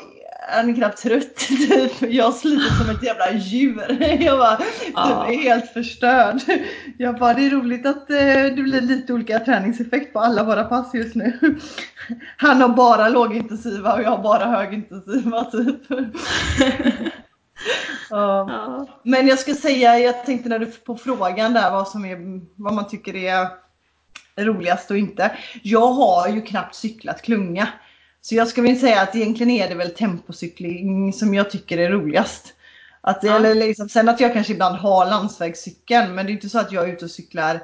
han 0.51 0.69
är 0.69 0.75
knappt 0.75 1.01
trött 1.01 1.35
typ. 1.35 1.91
Jag 2.01 2.33
sliter 2.33 2.75
som 2.75 2.89
ett 2.89 3.03
jävla 3.03 3.31
djur. 3.31 3.97
Jag 4.21 4.39
bara, 4.39 4.59
ja. 4.93 5.27
är 5.27 5.37
helt 5.37 5.73
förstörd. 5.73 6.41
Jag 6.97 7.19
bara, 7.19 7.33
det 7.33 7.45
är 7.45 7.49
roligt 7.49 7.85
att 7.85 8.09
eh, 8.09 8.17
det 8.55 8.63
blir 8.63 8.81
lite 8.81 9.13
olika 9.13 9.39
träningseffekt 9.39 10.13
på 10.13 10.19
alla 10.19 10.43
våra 10.43 10.63
pass 10.63 10.93
just 10.93 11.15
nu. 11.15 11.39
Han 12.37 12.61
har 12.61 12.69
bara 12.69 13.09
lågintensiva 13.09 13.93
och 13.93 14.01
jag 14.01 14.09
har 14.09 14.23
bara 14.23 14.45
högintensiva 14.45 15.43
typ. 15.43 15.81
Ja. 18.09 18.87
Men 19.03 19.27
jag 19.27 19.39
ska 19.39 19.53
säga, 19.53 19.99
jag 19.99 20.25
tänkte 20.25 20.49
när 20.49 20.59
du 20.59 20.65
på 20.65 20.97
frågan 20.97 21.53
där 21.53 21.71
vad 21.71 21.87
som 21.87 22.05
är, 22.05 22.17
vad 22.55 22.73
man 22.73 22.87
tycker 22.87 23.15
är 23.15 23.47
roligast 24.37 24.91
och 24.91 24.97
inte. 24.97 25.31
Jag 25.63 25.87
har 25.87 26.27
ju 26.27 26.41
knappt 26.41 26.75
cyklat 26.75 27.21
klunga. 27.21 27.67
Så 28.21 28.35
jag 28.35 28.47
ska 28.47 28.61
väl 28.61 28.79
säga 28.79 29.01
att 29.01 29.15
egentligen 29.15 29.49
är 29.49 29.69
det 29.69 29.75
väl 29.75 29.89
tempocykling 29.89 31.13
som 31.13 31.33
jag 31.33 31.51
tycker 31.51 31.77
är 31.77 31.89
roligast. 31.89 32.53
Att, 33.01 33.19
ja. 33.23 33.35
eller 33.35 33.55
liksom, 33.55 33.89
sen 33.89 34.09
att 34.09 34.19
jag 34.19 34.33
kanske 34.33 34.53
ibland 34.53 34.75
har 34.75 35.05
landsvägscykeln 35.05 36.15
men 36.15 36.25
det 36.25 36.31
är 36.31 36.33
inte 36.33 36.49
så 36.49 36.59
att 36.59 36.71
jag 36.71 36.89
är 36.89 36.93
ute 36.93 37.05
och 37.05 37.11
cyklar 37.11 37.59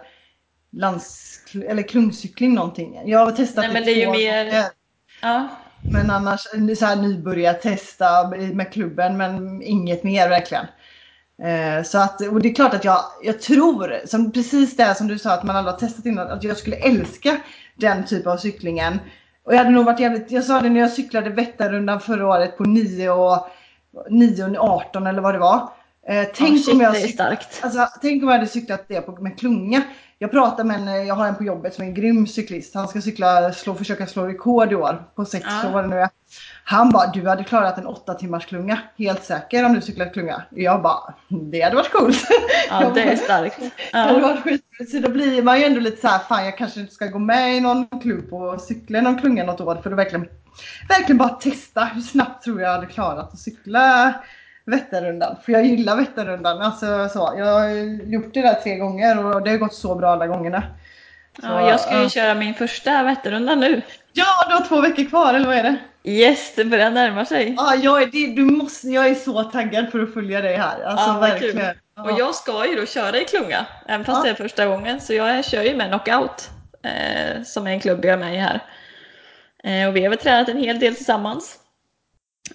lands, 0.71 1.39
eller 1.67 1.83
klungcykling 1.83 2.53
någonting. 2.53 3.01
Jag 3.05 3.25
har 3.25 3.31
testat 3.31 3.63
Nej, 3.63 3.73
men 3.73 3.85
det 3.85 3.91
är 3.91 4.05
ju 4.05 4.11
mer... 4.11 4.63
Ja. 5.21 5.47
Men 5.91 6.09
annars 6.09 6.41
så 6.77 6.85
här 6.85 6.95
nybörjartesta 6.95 8.27
med 8.53 8.73
klubben 8.73 9.17
men 9.17 9.61
inget 9.61 10.03
mer 10.03 10.29
verkligen. 10.29 10.65
Eh, 11.43 11.83
så 11.83 11.97
att, 11.97 12.21
och 12.21 12.41
det 12.41 12.49
är 12.49 12.53
klart 12.55 12.73
att 12.73 12.85
jag, 12.85 12.99
jag 13.23 13.41
tror, 13.41 14.01
som 14.05 14.31
precis 14.31 14.77
det 14.77 14.95
som 14.95 15.07
du 15.07 15.19
sa 15.19 15.31
att 15.31 15.43
man 15.43 15.55
aldrig 15.55 15.73
har 15.73 15.79
testat 15.79 16.05
innan, 16.05 16.27
att 16.27 16.43
jag 16.43 16.57
skulle 16.57 16.75
älska 16.75 17.37
den 17.75 18.05
typen 18.05 18.31
av 18.31 18.37
cyklingen. 18.37 18.99
Och 19.47 19.53
jag 19.53 19.57
hade 19.57 19.69
nog 19.69 19.85
varit 19.85 19.99
jävligt, 19.99 20.31
jag 20.31 20.43
sa 20.43 20.61
det 20.61 20.69
när 20.69 20.79
jag 20.79 20.91
cyklade 20.91 21.29
Vätternrundan 21.29 21.99
förra 21.99 22.27
året 22.27 22.57
på 22.57 22.63
9 22.63 23.09
och 23.09 23.47
9 24.09 24.43
och 24.43 24.69
18 24.69 25.07
eller 25.07 25.21
vad 25.21 25.33
det 25.35 25.39
var. 25.39 25.69
Eh, 26.07 26.27
tänk, 26.35 26.51
oh, 26.51 26.57
shit, 26.57 26.73
om 26.73 26.81
jag. 26.81 26.95
Alltså, 27.61 27.87
tänk 28.01 28.23
om 28.23 28.29
jag 28.29 28.37
hade 28.37 28.47
cyklat 28.47 28.85
det 28.87 29.01
på, 29.01 29.11
med 29.11 29.39
klunga. 29.39 29.81
Jag 30.19 30.31
pratar 30.31 30.63
med 30.63 30.79
en, 30.79 31.07
jag 31.07 31.15
har 31.15 31.27
en 31.27 31.35
på 31.35 31.43
jobbet 31.43 31.73
som 31.73 31.83
är 31.83 31.87
en 31.87 31.93
grym 31.93 32.27
cyklist. 32.27 32.75
Han 32.75 32.87
ska 32.87 33.01
cykla, 33.01 33.53
slå, 33.53 33.75
försöka 33.75 34.07
slå 34.07 34.27
rekord 34.27 34.71
i 34.71 34.75
år 34.75 35.03
på 35.15 35.25
6 35.25 35.45
ja. 35.63 35.69
vad 35.73 35.83
det 35.83 35.87
nu 35.87 35.99
är. 35.99 36.09
Han 36.69 36.89
bara, 36.89 37.07
du 37.07 37.27
hade 37.27 37.43
klarat 37.43 37.77
en 37.77 37.87
8 37.87 38.13
timmars 38.13 38.45
klunga. 38.45 38.79
Helt 38.97 39.23
säker 39.23 39.65
om 39.65 39.73
du 39.73 39.81
cyklat 39.81 40.13
klunga. 40.13 40.41
Jag 40.49 40.81
bara, 40.81 41.13
det 41.27 41.61
hade 41.61 41.75
varit 41.75 41.91
coolt. 41.91 42.27
Ja, 42.69 42.91
det 42.95 43.01
är 43.01 43.15
starkt. 43.15 43.59
Ja. 43.61 43.69
Det 43.91 43.97
hade 43.97 44.21
varit 44.21 44.43
skit. 44.43 44.91
Så 44.91 44.99
då 44.99 45.09
blir 45.09 45.43
man 45.43 45.59
ju 45.59 45.65
ändå 45.65 45.79
lite 45.79 46.01
så 46.01 46.07
här, 46.07 46.19
fan 46.19 46.45
jag 46.45 46.57
kanske 46.57 46.79
inte 46.79 46.93
ska 46.93 47.05
gå 47.05 47.19
med 47.19 47.55
i 47.55 47.59
någon 47.59 47.87
klubb 48.01 48.33
och 48.33 48.61
cykla 48.61 49.01
någon 49.01 49.21
klunga 49.21 49.43
något 49.43 49.61
år. 49.61 49.79
För 49.83 49.91
att 49.91 49.97
verkligen, 49.97 50.27
verkligen 50.89 51.17
bara 51.17 51.29
testa 51.29 51.85
hur 51.85 52.01
snabbt 52.01 52.43
tror 52.43 52.61
jag 52.61 52.71
hade 52.71 52.85
klarat 52.85 53.33
att 53.33 53.39
cykla 53.39 54.13
Vätternrundan. 54.65 55.35
För 55.45 55.51
jag 55.51 55.65
gillar 55.65 55.95
Vätternrundan. 55.95 56.61
Alltså, 56.61 57.09
så. 57.09 57.33
Jag 57.37 57.45
har 57.45 57.69
gjort 58.11 58.33
det 58.33 58.41
där 58.41 58.53
tre 58.53 58.75
gånger 58.75 59.25
och 59.25 59.43
det 59.43 59.49
har 59.49 59.57
gått 59.57 59.73
så 59.73 59.95
bra 59.95 60.11
alla 60.11 60.27
gångerna. 60.27 60.63
Så, 61.41 61.47
ja, 61.47 61.69
jag 61.69 61.79
ska 61.79 62.03
ju 62.03 62.09
köra 62.09 62.35
min 62.35 62.53
första 62.53 63.03
Vätternrunda 63.03 63.55
nu. 63.55 63.81
Ja, 64.13 64.25
du 64.47 64.53
har 64.53 64.61
två 64.61 64.81
veckor 64.81 65.03
kvar 65.03 65.33
eller 65.33 65.47
vad 65.47 65.55
är 65.55 65.63
det? 65.63 65.77
Yes, 66.07 66.53
det 66.55 66.65
börjar 66.65 66.91
närma 66.91 67.25
sig. 67.25 67.53
Ja, 67.57 67.75
jag 67.75 68.01
är, 68.01 68.05
det, 68.05 68.27
du 68.27 68.41
måste, 68.41 68.87
jag 68.87 69.07
är 69.07 69.15
så 69.15 69.43
taggad 69.43 69.91
för 69.91 69.99
att 69.99 70.13
följa 70.13 70.41
dig 70.41 70.55
här. 70.55 70.81
Alltså 70.81 71.09
ja, 71.09 71.19
verkligen. 71.19 71.75
Ja. 71.95 72.03
Och 72.03 72.19
jag 72.19 72.35
ska 72.35 72.67
ju 72.67 72.75
då 72.75 72.85
köra 72.85 73.21
i 73.21 73.25
klunga, 73.25 73.65
även 73.87 74.05
fast 74.05 74.17
ja. 74.17 74.23
det 74.23 74.29
är 74.29 74.43
första 74.43 74.65
gången. 74.65 75.01
Så 75.01 75.13
jag 75.13 75.45
kör 75.45 75.63
ju 75.63 75.75
med 75.75 75.87
Knockout, 75.87 76.49
eh, 76.83 77.43
som 77.43 77.67
är 77.67 77.71
en 77.71 77.79
klubb 77.79 78.05
jag 78.05 78.13
är 78.13 78.17
med 78.17 78.35
i 78.35 78.37
här. 78.37 78.59
Eh, 79.63 79.87
och 79.87 79.95
vi 79.95 80.03
har 80.03 80.09
väl 80.09 80.19
tränat 80.19 80.49
en 80.49 80.57
hel 80.57 80.79
del 80.79 80.95
tillsammans. 80.95 81.59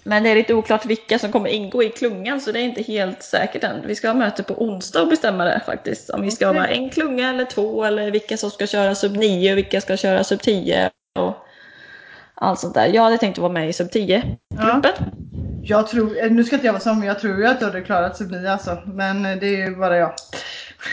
Men 0.03 0.23
det 0.23 0.29
är 0.29 0.35
lite 0.35 0.53
oklart 0.53 0.85
vilka 0.85 1.19
som 1.19 1.31
kommer 1.31 1.49
ingå 1.49 1.83
i 1.83 1.89
klungan 1.89 2.41
så 2.41 2.51
det 2.51 2.59
är 2.59 2.63
inte 2.63 2.81
helt 2.81 3.23
säkert 3.23 3.63
än. 3.63 3.87
Vi 3.87 3.95
ska 3.95 4.07
ha 4.07 4.13
möte 4.13 4.43
på 4.43 4.53
onsdag 4.53 5.01
och 5.01 5.07
bestämma 5.07 5.45
det 5.45 5.61
faktiskt. 5.65 6.09
Om 6.09 6.21
vi 6.21 6.31
ska 6.31 6.49
okay. 6.49 6.61
ha 6.61 6.67
en 6.67 6.89
klunga 6.89 7.29
eller 7.29 7.45
två 7.45 7.83
eller 7.83 8.11
vilka 8.11 8.37
som 8.37 8.51
ska 8.51 8.67
köra 8.67 8.95
sub 8.95 9.15
9 9.17 9.51
och 9.51 9.57
vilka 9.57 9.81
ska 9.81 9.97
köra 9.97 10.23
sub 10.23 10.41
10 10.41 10.89
och 11.19 11.47
allt 12.43 12.59
sånt 12.59 12.73
där. 12.73 12.87
Jag 12.87 13.03
hade 13.03 13.17
tänkt 13.17 13.37
att 13.37 13.41
vara 13.41 13.51
med 13.51 13.69
i 13.69 13.73
sub 13.73 13.87
10-gruppen. 13.87 14.37
Ja. 14.57 14.81
Jag 15.65 15.87
tror, 15.87 16.29
nu 16.29 16.43
ska 16.43 16.55
inte 16.55 16.65
jag 16.67 16.73
vara 16.73 16.83
sån 16.83 16.99
men 16.99 17.07
jag 17.07 17.19
tror 17.19 17.37
ju 17.37 17.47
att 17.47 17.59
du 17.59 17.65
hade 17.65 17.81
klarat 17.81 18.17
sub 18.17 18.31
9 18.31 18.51
alltså. 18.51 18.81
Men 18.85 19.23
det 19.23 19.47
är 19.47 19.69
ju 19.69 19.75
bara 19.75 19.97
jag. 19.97 20.13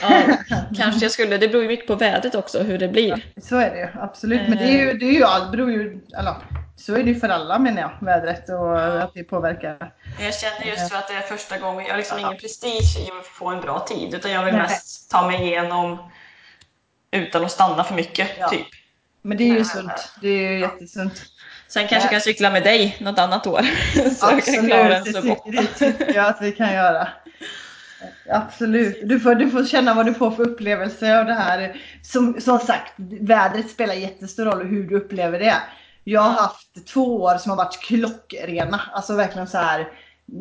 Ja, 0.03 0.23
kanske 0.77 1.05
jag 1.05 1.13
skulle. 1.13 1.39
Det 1.39 1.49
beror 1.49 1.63
ju 1.63 1.69
mycket 1.69 1.87
på 1.87 1.95
vädret 1.95 2.35
också 2.35 2.63
hur 2.63 2.79
det 2.79 2.89
blir. 2.89 3.09
Ja, 3.35 3.43
så 3.43 3.57
är 3.57 3.71
det 3.71 3.79
ju 3.79 3.89
absolut. 4.01 4.49
Men 4.49 4.59
det 4.59 4.65
är 4.65 4.79
ju, 4.79 4.93
det 4.93 5.05
är 5.05 5.13
ju 5.13 5.25
allt 5.25 5.51
beror 5.51 5.71
ju, 5.71 6.01
eller, 6.19 6.35
så 6.77 6.95
är 6.95 7.03
det 7.03 7.11
ju 7.11 7.21
för 7.21 7.29
alla 7.29 7.59
menar 7.59 7.81
jag, 7.81 8.07
vädret 8.07 8.49
och 8.49 8.55
ja. 8.55 9.03
att 9.03 9.15
det 9.15 9.25
påverkar. 9.25 9.93
Jag 10.21 10.35
känner 10.35 10.67
just 10.67 10.89
för 10.89 10.99
att 10.99 11.09
det 11.09 11.15
är 11.15 11.21
första 11.21 11.59
gången, 11.59 11.85
jag 11.85 11.93
har 11.93 11.99
liksom 11.99 12.19
ingen 12.19 12.37
prestige 12.37 12.99
i 12.99 13.11
att 13.21 13.27
få 13.27 13.49
en 13.49 13.61
bra 13.61 13.81
tid 13.81 14.15
utan 14.15 14.31
jag 14.31 14.45
vill 14.45 14.55
Nej. 14.55 14.63
mest 14.63 15.11
ta 15.11 15.27
mig 15.27 15.43
igenom 15.43 15.99
utan 17.11 17.45
att 17.45 17.51
stanna 17.51 17.85
för 17.85 17.95
mycket. 17.95 18.29
Ja. 18.39 18.49
Typ. 18.49 18.67
Men 19.23 19.39
det 19.39 19.45
är 19.45 19.55
ju 19.55 19.65
sunt. 19.65 20.13
Det 20.23 20.29
är 20.29 20.53
ju 20.53 20.61
jättesunt. 20.61 21.23
Sen 21.71 21.89
kanske 21.89 22.07
jag 22.07 22.11
kan 22.11 22.21
cykla 22.21 22.51
med 22.51 22.63
dig 22.63 22.97
något 23.01 23.19
annat 23.19 23.47
år. 23.47 23.61
så 24.15 24.27
Absolut, 24.27 24.47
jag 24.47 24.55
kan 24.55 24.67
klara 24.67 24.97
en 24.97 25.05
det, 25.05 25.37
det 25.45 25.67
tycker 25.67 26.15
jag 26.15 26.27
att 26.27 26.43
vi 26.43 26.53
kan 26.53 26.73
göra. 26.73 27.09
Absolut. 28.31 29.01
Du 29.05 29.21
får, 29.21 29.35
du 29.35 29.51
får 29.51 29.65
känna 29.65 29.95
vad 29.95 30.07
du 30.07 30.15
får 30.15 30.31
för 30.31 30.43
upplevelse 30.43 31.21
av 31.21 31.27
det 31.27 31.35
här. 31.35 31.77
Som, 32.03 32.41
som 32.41 32.59
sagt, 32.59 32.93
vädret 33.21 33.71
spelar 33.71 33.95
jättestor 33.95 34.45
roll 34.45 34.67
hur 34.67 34.85
du 34.85 34.97
upplever 34.97 35.39
det. 35.39 35.57
Jag 36.05 36.21
har 36.21 36.43
haft 36.43 36.87
två 36.87 37.23
år 37.23 37.39
som 37.39 37.51
har 37.51 37.57
varit 37.57 37.81
klockrena. 37.81 38.81
Alltså 38.93 39.15
verkligen 39.15 39.49
så 39.49 39.59
här. 39.59 39.89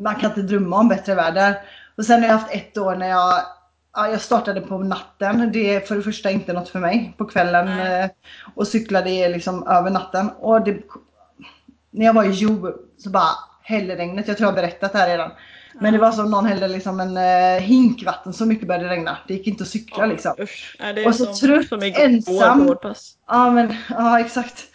Man 0.03 0.15
kan 0.15 0.29
inte 0.29 0.41
drömma 0.41 0.79
om 0.79 0.87
bättre 0.87 1.15
väder. 1.15 1.55
Och 1.97 2.05
sen 2.05 2.21
har 2.21 2.27
jag 2.27 2.37
haft 2.37 2.53
ett 2.53 2.77
år 2.77 2.95
när 2.95 3.09
jag 3.09 3.41
Ja, 3.93 4.09
jag 4.09 4.21
startade 4.21 4.61
på 4.61 4.77
natten. 4.77 5.51
Det 5.53 5.75
är 5.75 5.79
för 5.79 5.95
det 5.95 6.01
första 6.01 6.31
inte 6.31 6.53
något 6.53 6.69
för 6.69 6.79
mig 6.79 7.13
på 7.17 7.25
kvällen. 7.25 7.65
Nej. 7.65 8.15
Och 8.55 8.67
cyklade 8.67 9.29
liksom 9.29 9.67
över 9.67 9.89
natten. 9.89 10.29
Och 10.29 10.63
det, 10.63 10.77
när 11.91 12.05
jag 12.05 12.13
var 12.13 12.23
i 12.23 12.31
Jo 12.31 12.71
så 12.97 13.09
bara 13.09 13.29
hällregnet. 13.63 14.27
Jag 14.27 14.37
tror 14.37 14.47
jag 14.47 14.55
har 14.55 14.61
berättat 14.61 14.91
det 14.91 14.99
här 14.99 15.09
redan. 15.09 15.31
Men 15.81 15.93
det 15.93 15.99
var 15.99 16.11
som 16.11 16.31
någon 16.31 16.45
hällde 16.45 16.67
liksom 16.67 16.99
en 16.99 17.17
uh, 17.17 17.61
hink 17.61 18.05
vatten 18.05 18.33
så 18.33 18.45
mycket 18.45 18.67
började 18.67 18.89
regna. 18.89 19.17
Det 19.27 19.33
gick 19.33 19.47
inte 19.47 19.63
att 19.63 19.69
cykla 19.69 20.05
liksom. 20.05 20.35
Usch. 20.39 20.77
Ja, 20.79 21.07
och 21.07 21.15
så 21.15 21.25
som, 21.25 21.47
trött, 21.47 21.67
som 21.67 21.83
ensam. 21.83 22.75
Ja 23.27 23.51
men 23.51 23.75
ja 23.89 24.19
exakt. 24.19 24.65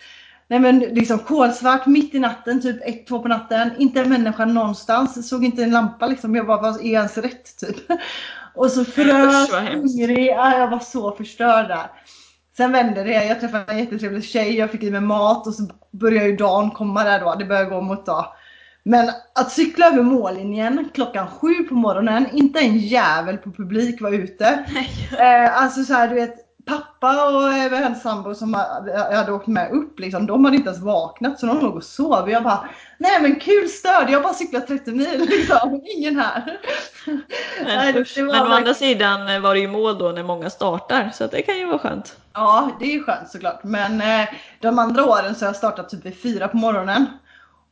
Nej 0.48 0.58
men 0.58 0.78
liksom 0.78 1.18
kolsvart 1.18 1.86
mitt 1.86 2.14
i 2.14 2.18
natten, 2.18 2.62
typ 2.62 3.08
1-2 3.08 3.22
på 3.22 3.28
natten. 3.28 3.70
Inte 3.78 4.00
en 4.00 4.08
människa 4.08 4.44
någonstans. 4.44 5.28
Såg 5.28 5.44
inte 5.44 5.62
en 5.62 5.70
lampa 5.70 6.06
liksom. 6.06 6.34
Jag 6.34 6.46
bara, 6.46 6.60
vad 6.60 6.80
är 6.80 6.84
ens 6.84 7.18
rätt 7.18 7.58
typ? 7.58 7.76
Och 8.54 8.70
så 8.70 8.84
frös, 8.84 9.52
hungrig. 9.52 10.26
Ja, 10.26 10.58
jag 10.58 10.70
var 10.70 10.78
så 10.78 11.12
förstörd 11.12 11.68
där. 11.68 11.86
Sen 12.56 12.72
vände 12.72 13.04
det. 13.04 13.24
Jag 13.24 13.40
träffade 13.40 13.72
en 13.72 13.78
jättetrevlig 13.78 14.24
tjej. 14.24 14.56
Jag 14.56 14.70
fick 14.70 14.82
i 14.82 14.90
mig 14.90 15.00
mat 15.00 15.46
och 15.46 15.54
så 15.54 15.68
började 15.94 16.26
ju 16.26 16.36
dagen 16.36 16.70
komma 16.70 17.04
där 17.04 17.20
då. 17.20 17.34
Det 17.34 17.44
började 17.44 17.70
gå 17.70 17.80
mot 17.80 18.06
dag. 18.06 18.26
Men 18.82 19.10
att 19.34 19.52
cykla 19.52 19.86
över 19.86 20.02
mållinjen 20.02 20.88
klockan 20.94 21.26
sju 21.26 21.54
på 21.54 21.74
morgonen, 21.74 22.26
inte 22.32 22.60
en 22.60 22.78
jävel 22.78 23.36
på 23.36 23.50
publik 23.50 24.00
var 24.00 24.10
ute. 24.10 24.64
Eh, 25.18 25.62
alltså 25.62 25.84
så 25.84 25.94
här, 25.94 26.08
du 26.08 26.14
vet, 26.14 26.34
pappa 26.66 27.26
och 27.26 27.52
hennes 27.52 28.02
sambo 28.02 28.34
som 28.34 28.64
jag 28.86 29.16
hade 29.16 29.32
åkt 29.32 29.46
med 29.46 29.72
upp, 29.72 30.00
liksom, 30.00 30.26
de 30.26 30.44
hade 30.44 30.56
inte 30.56 30.68
ens 30.68 30.82
vaknat 30.82 31.40
så 31.40 31.46
de 31.46 31.60
låg 31.60 31.76
och 31.76 31.84
sov. 31.84 32.30
Jag 32.30 32.42
bara, 32.42 32.68
nej 32.98 33.22
men 33.22 33.40
kul 33.40 33.68
stöd, 33.68 34.10
jag 34.10 34.18
har 34.18 34.22
bara 34.22 34.34
cyklat 34.34 34.66
30 34.66 34.90
mil, 34.90 35.20
liksom. 35.20 35.80
ingen 35.96 36.16
här. 36.16 36.58
Men, 37.06 37.22
nej, 37.64 38.04
men 38.16 38.28
å 38.28 38.54
andra 38.54 38.74
sidan 38.74 39.42
var 39.42 39.54
det 39.54 39.60
ju 39.60 39.68
mål 39.68 39.98
då 39.98 40.08
när 40.08 40.22
många 40.22 40.50
startar, 40.50 41.10
så 41.14 41.26
det 41.26 41.42
kan 41.42 41.58
ju 41.58 41.66
vara 41.66 41.78
skönt. 41.78 42.16
Ja, 42.32 42.70
det 42.80 42.84
är 42.84 42.92
ju 42.92 43.04
skönt 43.04 43.30
såklart. 43.30 43.64
Men 43.64 44.00
eh, 44.00 44.28
de 44.60 44.78
andra 44.78 45.04
åren 45.04 45.34
så 45.34 45.44
har 45.44 45.48
jag 45.48 45.56
startat 45.56 45.88
typ 45.88 46.06
vid 46.06 46.22
fyra 46.22 46.48
på 46.48 46.56
morgonen. 46.56 47.06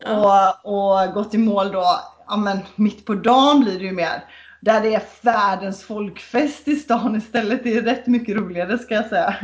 Ja. 0.05 0.59
Och, 0.62 1.02
och 1.02 1.12
gått 1.12 1.35
i 1.35 1.38
mål 1.38 1.72
då, 1.72 1.85
ja 2.28 2.37
men 2.37 2.59
mitt 2.76 3.07
på 3.07 3.14
dagen 3.14 3.61
blir 3.61 3.78
det 3.78 3.85
ju 3.85 3.92
mer. 3.92 4.24
Där 4.64 4.81
det 4.81 4.94
är 4.94 5.03
världens 5.20 5.85
folkfest 5.85 6.68
i 6.68 6.77
stan 6.77 7.16
istället. 7.16 7.64
Det 7.64 7.77
är 7.77 7.83
rätt 7.83 8.07
mycket 8.07 8.37
roligare 8.37 8.79
ska 8.79 8.94
jag 8.94 9.07
säga. 9.07 9.37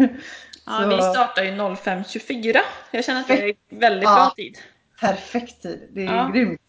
Ja, 0.66 0.81
så. 0.83 0.88
vi 0.88 1.02
startar 1.02 1.42
ju 1.42 1.50
05.24. 1.50 2.57
Jag 2.90 3.04
känner 3.04 3.20
att 3.20 3.28
det 3.28 3.48
är 3.48 3.54
väldigt 3.70 4.04
ja, 4.04 4.14
bra 4.14 4.33
tid. 4.37 4.59
Perfekt 5.00 5.62
tid. 5.62 5.88
Det 5.92 6.02
är 6.07 6.14
ja. 6.14 6.31
grymt. 6.35 6.61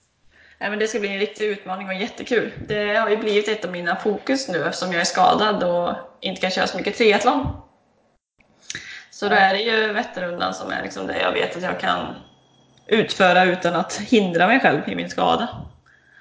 Ja, 0.59 0.69
men 0.69 0.79
det 0.79 0.87
ska 0.87 0.99
bli 0.99 1.09
en 1.09 1.19
riktig 1.19 1.45
utmaning 1.45 1.87
och 1.87 1.93
jättekul. 1.93 2.51
Det 2.67 2.95
har 2.95 3.09
ju 3.09 3.17
blivit 3.17 3.47
ett 3.47 3.65
av 3.65 3.71
mina 3.71 3.95
fokus 3.95 4.49
nu 4.49 4.63
eftersom 4.65 4.91
jag 4.91 5.01
är 5.01 5.05
skadad 5.05 5.63
och 5.63 5.95
inte 6.21 6.41
kan 6.41 6.51
köra 6.51 6.67
så 6.67 6.77
mycket 6.77 6.97
triathlon. 6.97 7.47
Så 9.11 9.29
då 9.29 9.35
är 9.35 9.53
det 9.53 9.61
ju 9.61 9.93
Vätternrundan 9.93 10.53
som 10.53 10.71
är 10.71 10.83
liksom 10.83 11.07
det 11.07 11.21
jag 11.21 11.31
vet 11.31 11.57
att 11.57 11.63
jag 11.63 11.79
kan 11.79 12.15
utföra 12.87 13.45
utan 13.45 13.75
att 13.75 13.97
hindra 13.97 14.47
mig 14.47 14.59
själv 14.59 14.89
i 14.89 14.95
min 14.95 15.09
skada. 15.09 15.68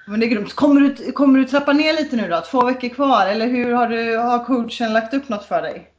Men 0.09 0.19
det 0.19 0.25
är 0.25 0.27
grymt. 0.27 0.53
Kommer 0.53 0.81
du, 0.81 1.11
kommer 1.11 1.39
du 1.39 1.45
trappa 1.45 1.73
ner 1.73 1.93
lite 1.93 2.15
nu 2.15 2.27
då? 2.29 2.41
Två 2.41 2.65
veckor 2.65 2.89
kvar? 2.89 3.25
Eller 3.25 3.47
hur 3.47 3.73
har, 3.73 3.87
du, 3.87 4.17
har 4.17 4.45
coachen 4.45 4.93
lagt 4.93 5.13
upp 5.13 5.29
något 5.29 5.45
för 5.45 5.61
dig? 5.61 5.91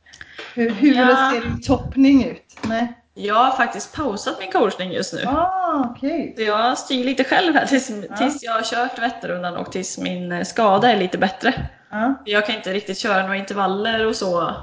Hur, 0.54 0.70
hur 0.70 0.94
ja. 0.94 1.32
ser 1.32 1.40
din 1.40 1.62
toppning 1.62 2.24
ut? 2.24 2.58
Nej. 2.62 2.96
Jag 3.14 3.34
har 3.34 3.56
faktiskt 3.56 3.96
pausat 3.96 4.36
min 4.40 4.52
coachning 4.52 4.92
just 4.92 5.14
nu. 5.14 5.24
Ah, 5.26 5.90
okay. 5.90 6.34
Så 6.36 6.42
jag 6.42 6.78
styr 6.78 7.04
lite 7.04 7.24
själv 7.24 7.54
här 7.54 7.66
tills, 7.66 7.90
ah. 8.10 8.16
tills 8.16 8.42
jag 8.42 8.52
har 8.52 8.62
kört 8.62 8.98
Vätternrundan 8.98 9.56
och 9.56 9.72
tills 9.72 9.98
min 9.98 10.32
eh, 10.32 10.44
skada 10.44 10.92
är 10.92 10.96
lite 10.96 11.18
bättre. 11.18 11.54
Ah. 11.90 12.10
Jag 12.24 12.46
kan 12.46 12.54
inte 12.54 12.72
riktigt 12.72 12.98
köra 12.98 13.22
några 13.22 13.36
intervaller 13.36 14.06
och 14.06 14.16
så 14.16 14.54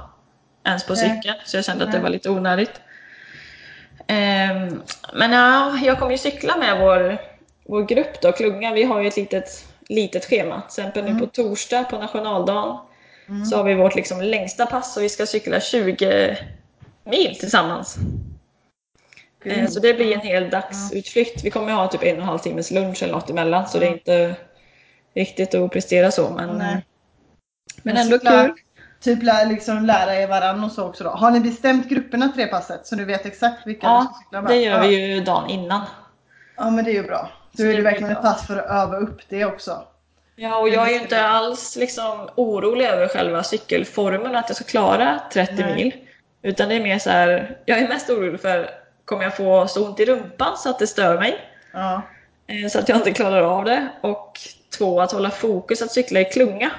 ens 0.64 0.86
på 0.86 0.96
cykeln, 0.96 1.36
så 1.44 1.56
jag 1.56 1.64
kände 1.64 1.84
att 1.84 1.92
det 1.92 2.00
var 2.00 2.08
lite 2.08 2.30
onödigt. 2.30 2.80
Um, 3.98 4.82
men 5.14 5.32
ja, 5.32 5.78
jag 5.82 5.98
kommer 5.98 6.12
ju 6.12 6.18
cykla 6.18 6.56
med 6.56 6.78
vår 6.80 7.18
vår 7.68 7.82
grupp 7.82 8.20
då, 8.20 8.32
Klunga, 8.32 8.72
vi 8.72 8.84
har 8.84 9.00
ju 9.00 9.08
ett 9.08 9.16
litet, 9.16 9.64
litet 9.88 10.24
schema. 10.24 10.60
Till 10.60 10.66
exempel 10.66 11.02
mm. 11.02 11.16
nu 11.16 11.20
på 11.20 11.26
torsdag 11.26 11.84
på 11.84 11.98
nationaldagen 11.98 12.76
mm. 13.28 13.44
så 13.44 13.56
har 13.56 13.64
vi 13.64 13.74
vårt 13.74 13.94
liksom 13.94 14.20
längsta 14.20 14.66
pass 14.66 14.96
och 14.96 15.02
vi 15.02 15.08
ska 15.08 15.26
cykla 15.26 15.60
20 15.60 16.36
mil 17.04 17.38
tillsammans. 17.38 17.96
Mm. 19.44 19.68
Så 19.68 19.80
det 19.80 19.94
blir 19.94 20.14
en 20.14 20.20
hel 20.20 20.50
dagsutflykt. 20.50 21.44
Vi 21.44 21.50
kommer 21.50 21.72
ha 21.72 21.88
typ 21.88 22.02
en 22.02 22.16
och 22.16 22.22
en 22.22 22.28
halv 22.28 22.38
timmes 22.38 22.70
lunch 22.70 23.02
eller 23.02 23.12
något 23.12 23.30
emellan 23.30 23.68
så 23.68 23.78
det 23.78 23.86
är 23.86 23.92
inte 23.92 24.34
riktigt 25.14 25.54
att 25.54 25.72
prestera 25.72 26.10
så 26.10 26.30
men, 26.30 26.56
men, 26.56 26.82
men 27.82 27.96
ändå 27.96 28.18
kul. 28.18 28.54
Typ 29.00 29.22
lä 29.22 29.44
liksom 29.44 29.84
lära 29.84 30.14
er 30.14 30.26
varandra 30.26 30.66
och 30.66 30.72
så 30.72 30.88
också 30.88 31.04
då. 31.04 31.10
Har 31.10 31.30
ni 31.30 31.40
bestämt 31.40 31.88
grupperna 31.88 32.28
till 32.28 32.40
det 32.40 32.46
passet 32.46 32.86
så 32.86 32.94
du 32.94 33.04
vet 33.04 33.26
exakt 33.26 33.66
vilka 33.66 33.86
ja, 33.86 34.00
du 34.00 34.04
ska 34.04 34.24
cykla 34.24 34.42
med? 34.42 34.50
Ja, 34.50 34.54
det 34.54 34.62
gör 34.62 34.88
vi 34.88 35.14
ju 35.14 35.20
dagen 35.20 35.50
innan. 35.50 35.80
Ja 36.56 36.70
men 36.70 36.84
det 36.84 36.90
är 36.90 36.94
ju 36.94 37.02
bra. 37.02 37.30
Då 37.58 37.64
är 37.64 37.76
det 37.76 37.82
verkligen 37.82 38.12
ett 38.12 38.22
pass 38.22 38.46
för 38.46 38.56
att 38.56 38.70
öva 38.70 38.96
upp 38.96 39.20
det 39.28 39.44
också. 39.44 39.84
Ja, 40.36 40.58
och 40.58 40.68
jag 40.68 40.88
är 40.88 40.92
ju 40.92 41.00
inte 41.00 41.22
alls 41.22 41.76
liksom 41.76 42.28
orolig 42.34 42.86
över 42.86 43.08
själva 43.08 43.42
cykelformen, 43.42 44.36
att 44.36 44.48
jag 44.48 44.56
ska 44.56 44.64
klara 44.64 45.20
30 45.32 45.54
Nej. 45.54 45.74
mil. 45.74 45.94
Utan 46.42 46.68
det 46.68 46.74
är 46.74 46.82
mer 46.82 46.98
så 46.98 47.10
här, 47.10 47.58
jag 47.64 47.78
är 47.78 47.88
mest 47.88 48.10
orolig 48.10 48.40
för, 48.40 48.70
kommer 49.04 49.22
jag 49.22 49.36
få 49.36 49.66
så 49.66 49.86
ont 49.86 50.00
i 50.00 50.04
rumpan 50.04 50.56
så 50.56 50.70
att 50.70 50.78
det 50.78 50.86
stör 50.86 51.18
mig? 51.18 51.38
Ja. 51.72 52.02
Eh, 52.46 52.68
så 52.68 52.78
att 52.78 52.88
jag 52.88 52.98
inte 52.98 53.12
klarar 53.12 53.42
av 53.42 53.64
det. 53.64 53.88
Och 54.00 54.40
två, 54.78 55.00
att 55.00 55.12
hålla 55.12 55.30
fokus 55.30 55.82
att 55.82 55.92
cykla 55.92 56.20
i 56.20 56.24
klunga 56.24 56.70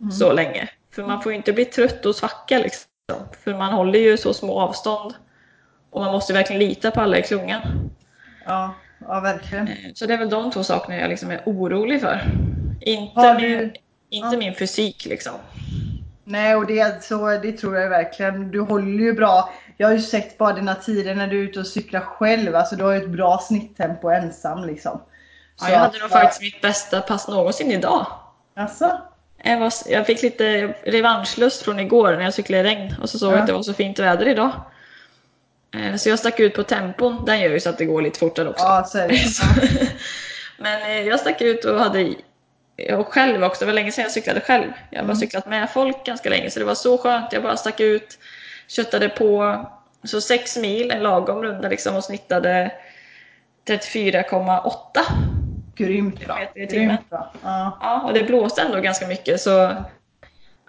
mm. 0.00 0.12
så 0.12 0.32
länge. 0.32 0.68
För 0.94 1.02
man 1.02 1.22
får 1.22 1.32
ju 1.32 1.36
inte 1.36 1.52
bli 1.52 1.64
trött 1.64 2.06
och 2.06 2.16
svacka 2.16 2.58
liksom. 2.58 2.88
För 3.44 3.54
man 3.54 3.72
håller 3.72 3.98
ju 3.98 4.16
så 4.16 4.34
små 4.34 4.60
avstånd. 4.60 5.14
Och 5.90 6.00
man 6.00 6.12
måste 6.12 6.32
verkligen 6.32 6.60
lita 6.60 6.90
på 6.90 7.00
alla 7.00 7.18
i 7.18 7.22
klungan. 7.22 7.60
Ja 8.46 8.74
ja 9.00 9.20
verkligen. 9.20 9.68
Eh, 9.68 9.74
så 9.94 10.06
det 10.06 10.14
är 10.14 10.18
väl 10.18 10.30
de 10.30 10.50
två 10.50 10.64
sakerna 10.64 10.96
jag 10.96 11.08
liksom 11.08 11.30
är 11.30 11.42
orolig 11.46 12.00
för. 12.00 12.20
Inte, 12.80 13.34
du... 13.34 13.48
min, 13.48 13.72
inte 14.10 14.28
ja. 14.32 14.38
min 14.38 14.54
fysik 14.54 15.04
liksom. 15.04 15.34
Nej, 16.24 16.56
och 16.56 16.66
det, 16.66 17.04
så, 17.04 17.28
det 17.28 17.52
tror 17.52 17.76
jag 17.76 17.88
verkligen. 17.88 18.50
Du 18.50 18.60
håller 18.60 19.04
ju 19.04 19.12
bra. 19.12 19.52
Jag 19.76 19.88
har 19.88 19.94
ju 19.94 20.00
sett 20.00 20.38
bara 20.38 20.52
dina 20.52 20.74
tider 20.74 21.14
när 21.14 21.26
du 21.26 21.38
är 21.38 21.42
ute 21.42 21.60
och 21.60 21.66
cyklar 21.66 22.00
själv. 22.00 22.56
Alltså 22.56 22.76
du 22.76 22.84
har 22.84 22.92
ju 22.92 23.02
ett 23.02 23.08
bra 23.08 23.38
snitttempo 23.38 24.08
ensam 24.08 24.64
liksom. 24.64 25.00
Så 25.56 25.66
ja, 25.66 25.70
jag 25.72 25.78
hade 25.78 25.98
nog 25.98 26.10
faktiskt 26.10 26.42
mitt 26.42 26.60
bästa 26.60 27.00
pass 27.00 27.28
någonsin 27.28 27.72
idag. 27.72 28.06
Alltså? 28.56 29.00
Jag, 29.42 29.60
var, 29.60 29.72
jag 29.86 30.06
fick 30.06 30.22
lite 30.22 30.74
revanschlust 30.82 31.62
från 31.62 31.80
igår 31.80 32.12
när 32.12 32.22
jag 32.22 32.34
cyklade 32.34 32.60
i 32.60 32.74
regn 32.74 32.94
och 33.02 33.10
så 33.10 33.18
såg 33.18 33.32
jag 33.32 33.38
ja. 33.38 33.40
att 33.40 33.46
det 33.46 33.52
var 33.52 33.62
så 33.62 33.74
fint 33.74 33.98
väder 33.98 34.28
idag. 34.28 34.50
Eh, 35.74 35.96
så 35.96 36.08
jag 36.08 36.18
stack 36.18 36.40
ut 36.40 36.54
på 36.54 36.62
tempon. 36.62 37.24
Den 37.24 37.40
gör 37.40 37.50
ju 37.50 37.60
så 37.60 37.70
att 37.70 37.78
det 37.78 37.84
går 37.84 38.02
lite 38.02 38.18
fortare 38.18 38.48
också. 38.48 38.64
Ja, 38.64 38.84
så 38.84 38.98
Men 40.58 40.82
eh, 40.82 41.08
jag 41.08 41.20
stack 41.20 41.40
ut 41.40 41.64
och 41.64 41.80
hade 41.80 42.14
jag 42.76 43.06
själv 43.06 43.44
också, 43.44 43.60
det 43.60 43.66
var 43.66 43.72
länge 43.74 43.92
sedan 43.92 44.02
jag 44.02 44.12
cyklade 44.12 44.40
själv. 44.40 44.72
Jag 44.90 44.98
har 44.98 45.04
bara 45.04 45.12
mm. 45.12 45.16
cyklat 45.16 45.46
med 45.46 45.70
folk 45.70 46.06
ganska 46.06 46.30
länge 46.30 46.50
så 46.50 46.58
det 46.58 46.64
var 46.64 46.74
så 46.74 46.98
skönt. 46.98 47.32
Jag 47.32 47.42
bara 47.42 47.56
stack 47.56 47.80
ut, 47.80 48.18
köttade 48.68 49.08
på 49.08 49.64
så 50.04 50.20
sex 50.20 50.56
mil, 50.56 50.90
en 50.90 51.02
lagom 51.02 51.42
runda 51.42 51.68
liksom 51.68 51.96
och 51.96 52.04
snittade 52.04 52.72
34,8 53.68 54.80
Grymt 55.74 56.26
bra. 56.26 56.38
Grymt 56.54 57.10
bra. 57.10 57.32
Ja. 57.42 57.78
ja, 57.80 58.02
och 58.06 58.14
det 58.14 58.22
blåste 58.22 58.62
ändå 58.62 58.80
ganska 58.80 59.06
mycket 59.06 59.40
så 59.40 59.50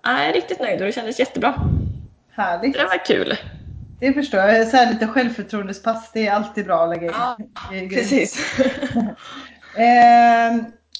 jag 0.03 0.25
är 0.25 0.33
riktigt 0.33 0.59
nöjd 0.59 0.79
och 0.79 0.85
det 0.85 0.91
kändes 0.91 1.19
jättebra. 1.19 1.53
Härligt. 2.31 2.73
Det 2.73 2.83
var 2.83 3.05
kul. 3.05 3.37
Det 3.99 4.13
förstår 4.13 4.39
jag. 4.39 4.67
Så 4.67 4.77
här 4.77 4.93
lite 4.93 5.07
självförtroendespass, 5.07 6.11
det 6.13 6.27
är 6.27 6.31
alltid 6.31 6.65
bra 6.65 6.83
att 6.83 6.89
lägga 6.89 7.07
in. 7.07 7.13
Ja, 7.13 7.37
precis. 7.89 8.59
eh, 9.75 10.57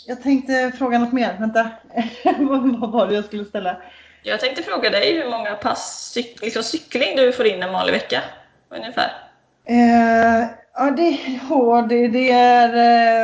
jag 0.08 0.24
tänkte 0.24 0.72
fråga 0.78 1.00
något 1.00 1.12
mer. 1.14 1.38
Vänta, 1.40 1.70
vad 2.80 2.92
var 2.92 3.08
det 3.08 3.14
jag 3.14 3.26
skulle 3.26 3.46
ställa? 3.46 3.78
Jag 4.24 4.40
tänkte 4.40 4.64
fråga 4.64 4.90
dig 4.90 5.14
hur 5.14 5.30
många 5.30 5.56
pass 5.56 6.12
cyk 6.14 6.42
liksom 6.42 6.64
cykling 6.64 7.16
du 7.16 7.32
får 7.32 7.46
in 7.46 7.64
en 7.64 7.74
vanlig 7.74 7.94
vecka 7.94 8.22
ungefär? 8.70 9.12
Eh, 9.66 10.48
ja, 10.74 10.92
det, 10.92 11.20
ja, 11.50 11.86
det, 11.90 12.08
det 12.08 12.32
är... 12.32 12.70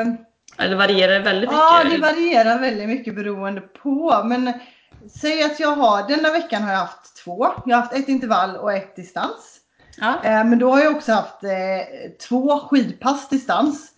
Eh... 0.01 0.07
Eller 0.57 0.75
varierar 0.75 1.13
det 1.13 1.19
väldigt 1.19 1.49
mycket? 1.49 1.63
Ja, 1.63 1.83
det 1.91 1.97
varierar 1.97 2.59
väldigt 2.59 2.89
mycket 2.89 3.15
beroende 3.15 3.61
på. 3.61 4.21
Men 4.25 4.53
säg 5.21 5.43
att 5.43 5.59
jag 5.59 5.71
har, 5.71 6.07
denna 6.07 6.31
veckan 6.31 6.63
har 6.63 6.71
jag 6.71 6.79
haft 6.79 7.23
två. 7.23 7.47
Jag 7.65 7.75
har 7.75 7.81
haft 7.81 7.93
ett 7.93 8.09
intervall 8.09 8.55
och 8.57 8.73
ett 8.73 8.95
distans. 8.95 9.59
Ja. 9.97 10.23
Eh, 10.23 10.45
men 10.45 10.59
då 10.59 10.71
har 10.71 10.79
jag 10.79 10.95
också 10.95 11.13
haft 11.13 11.43
eh, 11.43 11.49
två 12.27 12.59
skidpass 12.59 13.29
distans. 13.29 13.91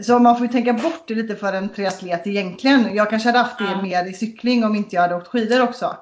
Så 0.00 0.18
man 0.18 0.36
får 0.36 0.46
ju 0.46 0.52
tänka 0.52 0.72
bort 0.72 1.08
det 1.08 1.14
lite 1.14 1.36
för 1.36 1.52
en 1.52 1.68
triatlet 1.68 2.26
egentligen. 2.26 2.94
Jag 2.94 3.10
kanske 3.10 3.28
hade 3.28 3.38
haft 3.38 3.58
det 3.58 3.64
ja. 3.64 3.82
mer 3.82 4.04
i 4.04 4.12
cykling 4.12 4.64
om 4.64 4.74
inte 4.74 4.96
jag 4.96 5.02
hade 5.02 5.14
åkt 5.14 5.28
skidor 5.28 5.62
också. 5.62 5.96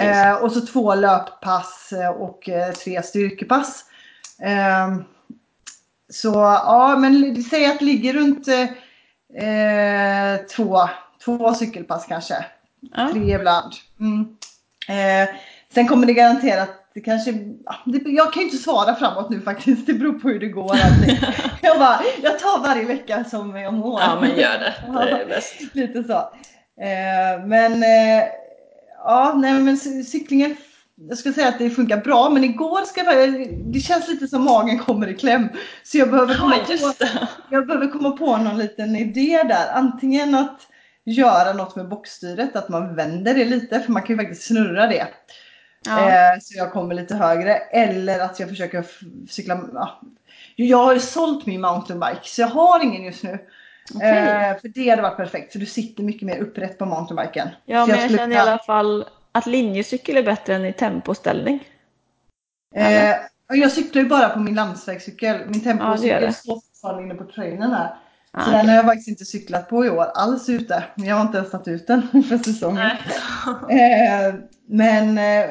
Eh, 0.00 0.34
och 0.34 0.52
så 0.52 0.66
två 0.66 0.94
löppass 0.94 1.92
eh, 1.92 2.10
och 2.10 2.48
eh, 2.48 2.72
tre 2.72 3.02
styrkepass. 3.02 3.84
Eh, 4.38 4.96
så 6.10 6.32
ja, 6.64 6.96
men 6.98 7.42
säg 7.42 7.66
att 7.66 7.78
det 7.78 7.84
ligger 7.84 8.12
runt 8.12 8.48
två, 10.56 10.88
två 11.24 11.54
cykelpass 11.54 12.06
kanske. 12.08 12.44
Ja. 12.80 13.10
Tre 13.12 13.34
ibland. 13.34 13.72
Mm. 14.00 14.36
sen 15.74 15.88
kommer 15.88 16.06
det 16.06 16.12
garanterat 16.12 16.81
det 16.94 17.00
kanske, 17.00 17.32
det, 17.86 18.10
jag 18.10 18.32
kan 18.32 18.40
ju 18.40 18.48
inte 18.48 18.62
svara 18.62 18.94
framåt 18.94 19.30
nu 19.30 19.40
faktiskt. 19.40 19.86
Det 19.86 19.94
beror 19.94 20.12
på 20.12 20.28
hur 20.28 20.40
det 20.40 20.48
går. 20.48 20.76
jag, 21.62 21.78
bara, 21.78 22.00
jag 22.22 22.38
tar 22.38 22.62
varje 22.62 22.84
vecka 22.84 23.24
som 23.24 23.56
jag 23.56 23.74
mår. 23.74 24.00
Ja 24.00 24.18
men 24.20 24.30
gör 24.30 24.58
det. 24.58 24.74
Det 24.92 25.22
är 25.22 25.26
bäst. 25.26 25.54
Lite 25.72 26.04
så. 26.04 26.18
Eh, 26.82 27.46
men 27.46 27.72
eh, 27.82 28.24
ja, 29.04 29.34
nej 29.36 29.52
men 29.52 29.76
cyklingen 30.04 30.56
jag 31.08 31.18
skulle 31.18 31.34
säga 31.34 31.48
att 31.48 31.58
det 31.58 31.70
funkar 31.70 31.96
bra 31.96 32.30
men 32.30 32.44
igår 32.44 32.84
ska 32.84 33.04
jag, 33.04 33.48
det 33.72 33.80
känns 33.80 34.08
lite 34.08 34.28
som 34.28 34.44
magen 34.44 34.78
kommer 34.78 35.08
i 35.08 35.14
kläm. 35.14 35.48
Så 35.82 35.98
jag 35.98 36.10
behöver, 36.10 36.34
komma 36.34 36.56
ja, 36.68 36.92
på, 36.98 37.06
jag 37.50 37.66
behöver 37.66 37.88
komma 37.88 38.10
på 38.10 38.36
någon 38.36 38.58
liten 38.58 38.96
idé 38.96 39.42
där. 39.42 39.72
Antingen 39.72 40.34
att 40.34 40.60
göra 41.04 41.52
något 41.52 41.76
med 41.76 41.88
boxstyret, 41.88 42.56
att 42.56 42.68
man 42.68 42.94
vänder 42.94 43.34
det 43.34 43.44
lite 43.44 43.80
för 43.80 43.92
man 43.92 44.02
kan 44.02 44.16
ju 44.16 44.22
faktiskt 44.22 44.46
snurra 44.46 44.86
det. 44.86 45.06
Ja. 45.84 46.08
Eh, 46.08 46.40
så 46.40 46.58
jag 46.58 46.72
kommer 46.72 46.94
lite 46.94 47.14
högre. 47.14 47.54
Eller 47.54 48.20
att 48.20 48.40
jag 48.40 48.48
försöker 48.48 48.86
cykla. 49.28 49.60
Ja. 49.72 50.00
Jag 50.56 50.78
har 50.78 50.94
ju 50.94 51.00
sålt 51.00 51.46
min 51.46 51.60
mountainbike 51.60 52.20
så 52.24 52.40
jag 52.40 52.48
har 52.48 52.84
ingen 52.84 53.04
just 53.04 53.22
nu. 53.22 53.38
Okay. 53.94 54.18
Eh, 54.18 54.60
för 54.60 54.68
det 54.68 54.90
hade 54.90 55.02
varit 55.02 55.16
perfekt 55.16 55.52
för 55.52 55.58
du 55.58 55.66
sitter 55.66 56.02
mycket 56.02 56.22
mer 56.22 56.38
upprätt 56.38 56.78
på 56.78 56.86
mountainbiken. 56.86 57.48
Ja, 57.64 57.86
men 57.86 57.96
jag, 57.96 58.10
jag 58.10 58.18
känner 58.18 58.36
i 58.36 58.38
alla 58.38 58.58
fall 58.58 59.06
att 59.32 59.46
linjecykel 59.46 60.16
är 60.16 60.22
bättre 60.22 60.54
än 60.54 60.64
i 60.64 60.72
tempoställning. 60.72 61.68
Eh, 62.74 63.14
jag 63.48 63.72
cyklar 63.72 64.02
ju 64.02 64.08
bara 64.08 64.28
på 64.28 64.38
min 64.38 64.54
landsvägscykel. 64.54 65.40
Min 65.48 65.60
tempocykel 65.60 66.22
ja, 66.22 66.32
står 66.32 66.54
fortfarande 66.54 67.02
inne 67.02 67.14
på 67.14 67.24
trainen 67.24 67.72
här. 67.72 67.96
Ah, 68.32 68.44
så 68.44 68.50
den 68.50 68.68
har 68.68 68.76
jag 68.76 68.84
faktiskt 68.84 69.08
inte 69.08 69.24
cyklat 69.24 69.68
på 69.68 69.84
i 69.86 69.90
år 69.90 70.06
alls 70.14 70.48
ute. 70.48 70.84
Jag 70.94 71.16
har 71.16 71.22
inte 71.22 71.38
ens 71.38 71.50
tagit 71.50 71.68
ut 71.68 71.86
den 71.86 72.02
för 72.28 72.38
säsongen. 72.38 72.86
eh, 73.70 74.34
men 74.68 75.18
eh, 75.18 75.50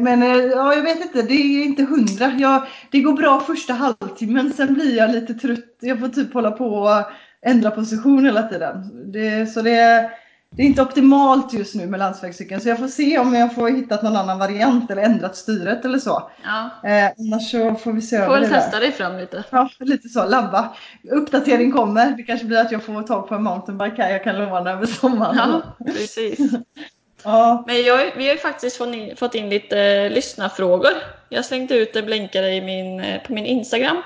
men 0.00 0.22
eh, 0.22 0.36
ja, 0.36 0.74
jag 0.74 0.82
vet 0.82 1.04
inte, 1.04 1.22
det 1.22 1.34
är 1.34 1.64
inte 1.64 1.82
hundra. 1.82 2.32
Jag, 2.38 2.66
det 2.90 3.00
går 3.00 3.12
bra 3.12 3.40
första 3.40 3.72
halvtimmen, 3.72 4.52
sen 4.52 4.74
blir 4.74 4.96
jag 4.96 5.10
lite 5.10 5.34
trött. 5.34 5.76
Jag 5.80 6.00
får 6.00 6.08
typ 6.08 6.34
hålla 6.34 6.50
på 6.50 6.66
och 6.66 7.02
ändra 7.46 7.70
position 7.70 8.24
hela 8.24 8.42
tiden. 8.42 8.90
Det, 9.12 9.46
så 9.46 9.62
det, 9.62 10.10
det 10.56 10.62
är 10.62 10.66
inte 10.66 10.82
optimalt 10.82 11.52
just 11.52 11.74
nu 11.74 11.86
med 11.86 11.98
landsvägscykeln 11.98 12.60
så 12.60 12.68
jag 12.68 12.78
får 12.78 12.88
se 12.88 13.18
om 13.18 13.34
jag 13.34 13.54
får 13.54 13.68
hittat 13.68 14.02
någon 14.02 14.16
annan 14.16 14.38
variant 14.38 14.90
eller 14.90 15.02
ändrat 15.02 15.36
styret 15.36 15.84
eller 15.84 15.98
så. 15.98 16.30
Ja. 16.44 16.88
Eh, 16.90 17.10
annars 17.18 17.50
så 17.50 17.74
får 17.74 17.92
vi 17.92 18.02
se 18.02 18.16
över 18.16 18.40
det 18.40 18.46
Får 18.46 18.54
testa 18.54 18.80
dig 18.80 18.92
fram 18.92 19.16
lite. 19.16 19.44
Ja, 19.50 19.70
lite 19.78 20.08
så. 20.08 20.28
Labba. 20.28 20.76
Uppdatering 21.10 21.72
kommer. 21.72 22.10
Det 22.16 22.22
kanske 22.22 22.46
blir 22.46 22.58
att 22.58 22.72
jag 22.72 22.82
får 22.82 23.02
tag 23.02 23.28
på 23.28 23.34
en 23.34 23.42
mountainbike 23.42 24.02
här. 24.02 24.10
Jag 24.10 24.24
kan 24.24 24.38
låna 24.38 24.70
över 24.70 24.86
sommaren. 24.86 25.36
Ja, 25.36 25.62
precis. 25.86 26.38
ja. 27.24 27.64
Men 27.66 27.82
jag, 27.82 28.10
vi 28.16 28.26
har 28.26 28.32
ju 28.32 28.38
faktiskt 28.38 28.76
fått 28.76 28.94
in, 28.94 29.16
fått 29.16 29.34
in 29.34 29.48
lite 29.48 29.80
eh, 29.80 30.10
lyssnarfrågor. 30.10 30.92
Jag 31.28 31.44
slängde 31.44 31.76
ut 31.76 31.96
en 31.96 32.06
blänkare 32.06 32.54
i 32.54 32.60
min, 32.60 33.00
eh, 33.00 33.22
på 33.22 33.32
min 33.32 33.46
Instagram. 33.46 33.96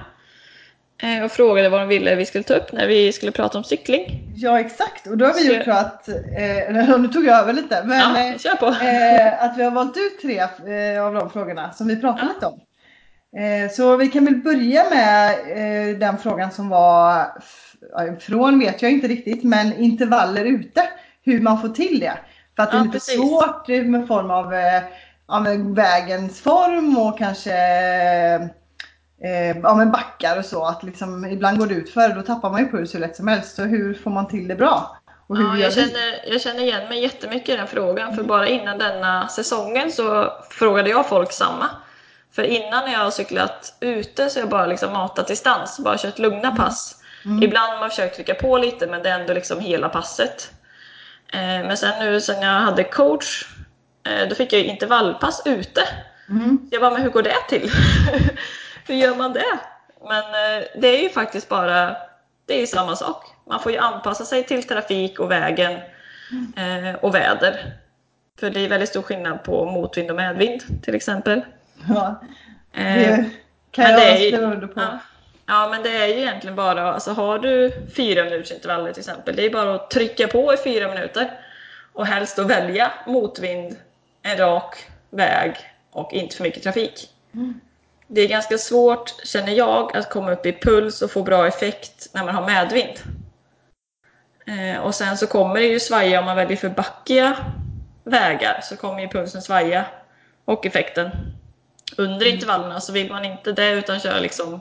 Eh, 1.03 1.25
och 1.25 1.33
frågade 1.33 1.69
vad 1.69 1.81
de 1.81 1.89
ville 1.89 2.15
vi 2.15 2.27
skulle 2.27 2.45
ta 2.45 2.55
upp 2.55 2.73
när 2.73 2.87
vi 2.87 3.13
skulle 3.13 3.33
prata 3.33 3.59
om 3.59 3.65
cykling. 3.65 4.33
Ja 4.37 4.61
exakt 4.61 5.07
och 5.07 5.19
då 5.19 5.25
har 5.25 5.35
vi 5.35 5.41
så... 5.41 5.53
gjort 5.53 5.65
så 5.65 5.71
att, 5.71 6.09
eh, 6.09 6.99
nu 6.99 7.09
tog 7.09 7.25
jag 7.25 7.39
över 7.39 7.53
lite, 7.53 7.85
men 7.85 7.99
ja, 7.99 8.19
eh. 8.19 9.27
Eh, 9.27 9.45
att 9.45 9.59
vi 9.59 9.63
har 9.63 9.71
valt 9.71 9.97
ut 9.97 10.21
tre 10.23 10.39
eh, 10.39 11.05
av 11.05 11.15
de 11.15 11.31
frågorna 11.31 11.73
som 11.73 11.89
vi 11.89 12.01
pratade 12.01 12.27
ja. 12.27 12.33
lite 12.35 12.47
om. 12.47 12.61
Eh, 13.41 13.71
så 13.71 13.97
vi 13.97 14.09
kan 14.09 14.25
väl 14.25 14.37
börja 14.37 14.85
med 14.91 15.31
eh, 15.31 15.99
den 15.99 16.19
frågan 16.19 16.51
som 16.51 16.69
var 16.69 17.27
från 18.21 18.59
vet 18.59 18.83
jag 18.83 18.91
inte 18.91 19.09
riktigt, 19.09 19.45
men 19.45 19.77
intervaller 19.77 20.45
ute. 20.45 20.83
Hur 21.23 21.41
man 21.41 21.61
får 21.61 21.69
till 21.69 22.01
det. 22.01 22.19
För 22.57 22.63
att 22.63 22.71
det 22.71 22.77
är 22.77 22.81
lite 22.81 22.93
precis. 22.93 23.15
svårt 23.15 23.69
med 23.69 24.09
form 24.09 24.31
av, 24.31 24.55
av 25.27 25.75
vägens 25.75 26.41
form 26.41 26.99
och 26.99 27.19
kanske 27.19 27.53
eh, 29.25 29.59
ja, 29.63 29.75
men 29.75 29.91
backar 29.91 30.39
och 30.39 30.45
så. 30.45 30.65
Att 30.65 30.83
liksom, 30.83 31.25
ibland 31.25 31.59
går 31.59 31.67
det 31.67 31.75
ut 31.75 31.91
för 31.91 32.09
då 32.09 32.23
tappar 32.23 32.51
man 32.51 32.61
ju 32.61 32.71
puls 32.71 32.95
hur 32.95 33.01
lätt 33.01 33.17
som 33.17 33.29
helst. 33.29 33.57
Så 33.57 33.63
hur 33.63 33.95
får 33.95 34.11
man 34.11 34.29
till 34.29 34.49
det 34.49 34.55
bra? 34.55 34.99
ja, 35.29 35.59
jag, 35.59 35.73
känner, 35.73 36.29
jag 36.33 36.41
känner 36.41 36.63
igen 36.63 36.89
mig 36.89 37.03
jättemycket 37.03 37.49
i 37.49 37.57
den 37.57 37.67
frågan. 37.67 38.17
För 38.17 38.23
bara 38.23 38.49
innan 38.49 38.79
denna 38.79 39.29
säsongen 39.29 39.93
så 39.93 40.33
frågade 40.51 40.91
jag 40.91 41.09
folk 41.09 41.33
samma. 41.33 41.67
För 42.33 42.43
innan 42.43 42.85
när 42.85 42.93
jag 42.93 42.99
har 42.99 43.11
cyklat 43.11 43.77
ute 43.81 44.31
så 44.31 44.39
har 44.39 44.43
jag 44.43 44.51
bara 44.51 44.67
liksom 44.67 44.93
matat 44.93 45.29
distans, 45.29 45.79
bara 45.79 45.99
kört 45.99 46.19
lugna 46.19 46.49
mm. 46.49 46.57
pass. 46.57 47.03
Mm. 47.25 47.43
Ibland 47.43 47.73
har 47.73 47.81
man 47.81 47.91
försökt 47.91 48.15
trycka 48.15 48.35
på 48.35 48.59
lite 48.59 48.87
men 48.87 49.03
det 49.03 49.11
är 49.11 49.21
ändå 49.21 49.33
liksom 49.35 49.61
hela 49.61 49.89
passet. 49.89 50.51
Eh, 51.33 51.41
men 51.41 51.77
sen 51.77 52.05
nu 52.05 52.21
sen 52.21 52.43
jag 52.43 52.61
hade 52.61 52.85
coach, 52.85 53.45
eh, 54.07 54.29
då 54.29 54.35
fick 54.35 54.53
jag 54.53 54.63
intervallpass 54.63 55.43
ute. 55.45 55.81
Mm. 56.29 56.59
Jag 56.71 56.81
bara, 56.81 56.91
men 56.91 57.03
hur 57.03 57.11
går 57.11 57.23
det 57.23 57.49
till? 57.49 57.71
Hur 58.89 58.95
gör 58.95 59.15
man 59.15 59.33
det? 59.33 59.59
Men 60.03 60.23
eh, 60.23 60.67
det 60.75 60.89
är 60.89 61.03
ju 61.03 61.09
faktiskt 61.09 61.49
bara, 61.49 61.97
det 62.47 62.63
är 62.63 62.67
samma 62.67 62.97
sak. 62.97 63.25
Man 63.47 63.61
får 63.61 63.73
ju 63.73 63.79
anpassa 63.79 64.25
sig 64.25 64.45
till 64.45 64.63
trafik 64.63 65.21
och 65.21 65.31
vägen 65.31 65.73
eh, 66.57 66.95
och 67.01 67.15
väder. 67.15 67.73
För 68.41 68.51
det 68.51 68.61
är 68.61 68.69
väldigt 68.69 68.89
stor 68.89 69.03
skillnad 69.03 69.43
på 69.43 69.65
motvind 69.65 70.11
och 70.11 70.17
medvind 70.17 70.83
till 70.83 70.95
exempel. 70.95 71.41
Ja, 71.89 72.21
eh, 72.73 72.85
det 72.85 73.31
kan 73.71 73.91
jag 73.91 74.17
skriva 74.17 74.39
under 74.39 74.67
på. 74.67 74.81
Ja, 74.81 74.99
ja, 75.47 75.69
men 75.71 75.83
det 75.83 75.97
är 75.97 76.07
ju 76.07 76.15
egentligen 76.15 76.57
bara, 76.57 76.93
alltså 76.93 77.13
har 77.13 77.39
du 77.39 77.73
fyra 77.97 78.25
minuters 78.25 78.53
intervaller 78.53 78.93
till 78.93 79.01
exempel, 79.01 79.37
det 79.37 79.47
är 79.47 79.51
bara 79.51 79.75
att 79.75 79.91
trycka 79.91 80.29
på 80.29 80.55
i 80.55 80.57
fyra 80.57 80.89
minuter 80.89 81.31
och 81.93 82.07
helst 82.07 82.39
att 82.39 82.47
välja 82.51 82.93
motvind, 83.07 83.77
en 84.23 84.37
rak 84.39 84.87
väg 85.11 85.57
och 85.91 86.13
inte 86.13 86.37
för 86.37 86.43
mycket 86.43 86.63
trafik. 86.63 87.09
Mm 87.35 87.61
det 88.09 88.21
är 88.21 88.29
ganska 88.29 88.59
svårt, 88.59 89.15
känner 89.25 89.53
jag, 89.53 89.97
att 89.97 90.11
komma 90.11 90.33
upp 90.33 90.47
i 90.47 90.53
puls 90.53 91.03
och 91.03 91.11
få 91.11 91.23
bra 91.23 91.47
effekt 91.47 92.09
när 92.13 92.25
man 92.25 92.35
har 92.35 92.47
medvind. 92.47 92.99
Eh, 94.47 94.81
och 94.81 94.95
sen 94.95 95.19
så 95.19 95.27
kommer 95.27 95.55
det 95.55 95.67
ju 95.67 95.81
svaja 95.81 96.19
om 96.19 96.25
man 96.25 96.37
väljer 96.37 96.57
för 96.57 96.69
backiga 96.69 97.37
vägar 98.05 98.61
så 98.63 98.77
kommer 98.77 99.01
ju 99.01 99.09
pulsen 99.09 99.43
svaja 99.43 99.85
och 100.45 100.67
effekten. 100.67 101.11
Under 101.97 102.27
mm. 102.27 102.35
intervallerna 102.35 102.81
så 102.81 102.93
vill 102.93 103.11
man 103.11 103.25
inte 103.25 103.53
det 103.53 103.71
utan 103.71 104.01
köra 104.01 104.21
liksom 104.21 104.61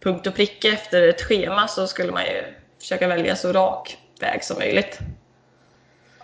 punkt 0.00 0.26
och 0.26 0.34
pricka 0.34 0.68
efter 0.68 1.08
ett 1.08 1.22
schema 1.22 1.68
så 1.68 1.86
skulle 1.86 2.12
man 2.12 2.24
ju 2.24 2.44
försöka 2.80 3.08
välja 3.08 3.36
så 3.36 3.52
rak 3.52 3.98
väg 4.20 4.44
som 4.44 4.58
möjligt. 4.58 4.98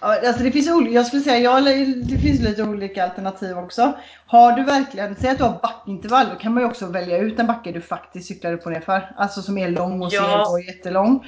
Alltså 0.03 0.43
det 0.43 0.53
finns 0.53 0.67
jag 0.93 1.07
skulle 1.07 1.23
säga, 1.23 1.39
ja, 1.39 1.61
det 2.05 2.19
finns 2.19 2.41
lite 2.41 2.63
olika 2.63 3.05
alternativ 3.05 3.59
också. 3.59 3.93
Har 4.27 4.53
du 4.53 4.63
verkligen, 4.63 5.17
säg 5.17 5.31
att 5.31 5.39
du 5.39 5.45
har 5.45 5.59
backintervall, 5.63 6.27
då 6.33 6.39
kan 6.39 6.55
man 6.55 6.63
ju 6.63 6.69
också 6.69 6.87
välja 6.87 7.19
ut 7.19 7.39
en 7.39 7.47
backe 7.47 7.73
du 7.73 7.81
faktiskt 7.81 8.29
cyklar 8.29 8.53
upp 8.53 8.67
och 8.67 8.73
ner 8.73 8.81
för. 8.81 9.15
Alltså 9.17 9.43
som 9.43 9.59
är 9.59 9.69
lång 9.69 10.03
och 10.03 10.13
ja. 10.13 10.47
ser 10.47 10.75
jättelång. 10.75 11.27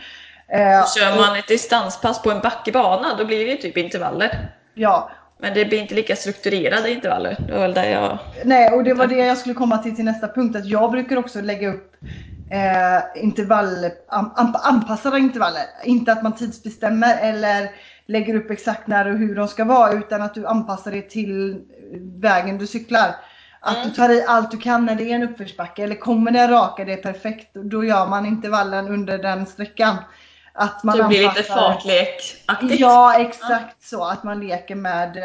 Eh, 0.48 0.86
Kör 0.86 1.16
man 1.16 1.36
ett 1.36 1.48
distanspass 1.48 2.22
på 2.22 2.30
en 2.30 2.40
backebana, 2.40 3.08
då 3.18 3.24
blir 3.24 3.44
det 3.44 3.50
ju 3.50 3.56
typ 3.56 3.76
intervaller. 3.76 4.52
Ja. 4.74 5.10
Men 5.40 5.54
det 5.54 5.64
blir 5.64 5.78
inte 5.78 5.94
lika 5.94 6.16
strukturerade 6.16 6.90
intervaller. 6.90 7.36
Det 7.46 7.52
var 7.52 7.60
väl 7.60 7.74
där 7.74 7.90
jag... 7.90 8.18
Nej, 8.44 8.70
och 8.70 8.84
det 8.84 8.94
var 8.94 9.06
det 9.06 9.16
jag 9.16 9.38
skulle 9.38 9.54
komma 9.54 9.78
till 9.78 9.96
till 9.96 10.04
nästa 10.04 10.28
punkt. 10.28 10.56
Att 10.56 10.66
jag 10.66 10.90
brukar 10.90 11.16
också 11.16 11.40
lägga 11.40 11.68
upp 11.68 11.96
eh, 12.50 13.22
intervall, 13.22 13.90
an, 14.08 14.56
anpassade 14.62 15.18
intervaller. 15.18 15.62
Inte 15.84 16.12
att 16.12 16.22
man 16.22 16.34
tidsbestämmer 16.34 17.18
eller 17.20 17.70
lägger 18.06 18.34
upp 18.34 18.50
exakt 18.50 18.86
när 18.86 19.12
och 19.12 19.18
hur 19.18 19.34
de 19.34 19.48
ska 19.48 19.64
vara 19.64 19.92
utan 19.92 20.22
att 20.22 20.34
du 20.34 20.46
anpassar 20.46 20.92
det 20.92 21.10
till 21.10 21.60
vägen 22.20 22.58
du 22.58 22.66
cyklar. 22.66 23.14
Att 23.60 23.76
mm. 23.76 23.88
du 23.88 23.94
tar 23.94 24.10
i 24.10 24.24
allt 24.28 24.50
du 24.50 24.58
kan 24.58 24.86
när 24.86 24.94
det 24.94 25.04
är 25.04 25.14
en 25.14 25.22
uppförsbacke 25.22 25.82
eller 25.82 25.96
kommer 25.96 26.30
det 26.30 26.48
raka, 26.48 26.84
det 26.84 26.92
är 26.92 27.02
perfekt. 27.02 27.54
Då 27.54 27.84
gör 27.84 28.06
man 28.06 28.26
intervallen 28.26 28.88
under 28.88 29.18
den 29.18 29.46
sträckan. 29.46 29.96
Att 30.52 30.84
man 30.84 30.98
det 30.98 31.04
blir 31.04 31.22
lite 31.22 31.42
fartlekaktigt. 31.42 32.80
Ja, 32.80 33.20
exakt 33.20 33.50
mm. 33.50 33.74
så. 33.80 34.04
Att 34.04 34.24
man 34.24 34.46
leker 34.46 34.74
med 34.74 35.16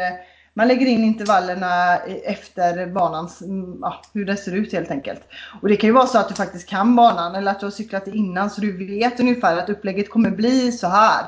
man 0.54 0.68
lägger 0.68 0.86
in 0.86 1.04
intervallerna 1.04 1.96
efter 2.24 2.86
banans, 2.86 3.42
ja, 3.80 4.02
hur 4.14 4.24
det 4.24 4.36
ser 4.36 4.52
ut 4.52 4.72
helt 4.72 4.90
enkelt. 4.90 5.20
Och 5.62 5.68
det 5.68 5.76
kan 5.76 5.88
ju 5.88 5.94
vara 5.94 6.06
så 6.06 6.18
att 6.18 6.28
du 6.28 6.34
faktiskt 6.34 6.68
kan 6.68 6.96
banan 6.96 7.34
eller 7.34 7.50
att 7.50 7.60
du 7.60 7.66
har 7.66 7.70
cyklat 7.70 8.08
innan 8.08 8.50
så 8.50 8.60
du 8.60 8.86
vet 8.86 9.20
ungefär 9.20 9.56
att 9.56 9.70
upplägget 9.70 10.10
kommer 10.10 10.30
bli 10.30 10.72
så 10.72 10.86
här. 10.86 11.24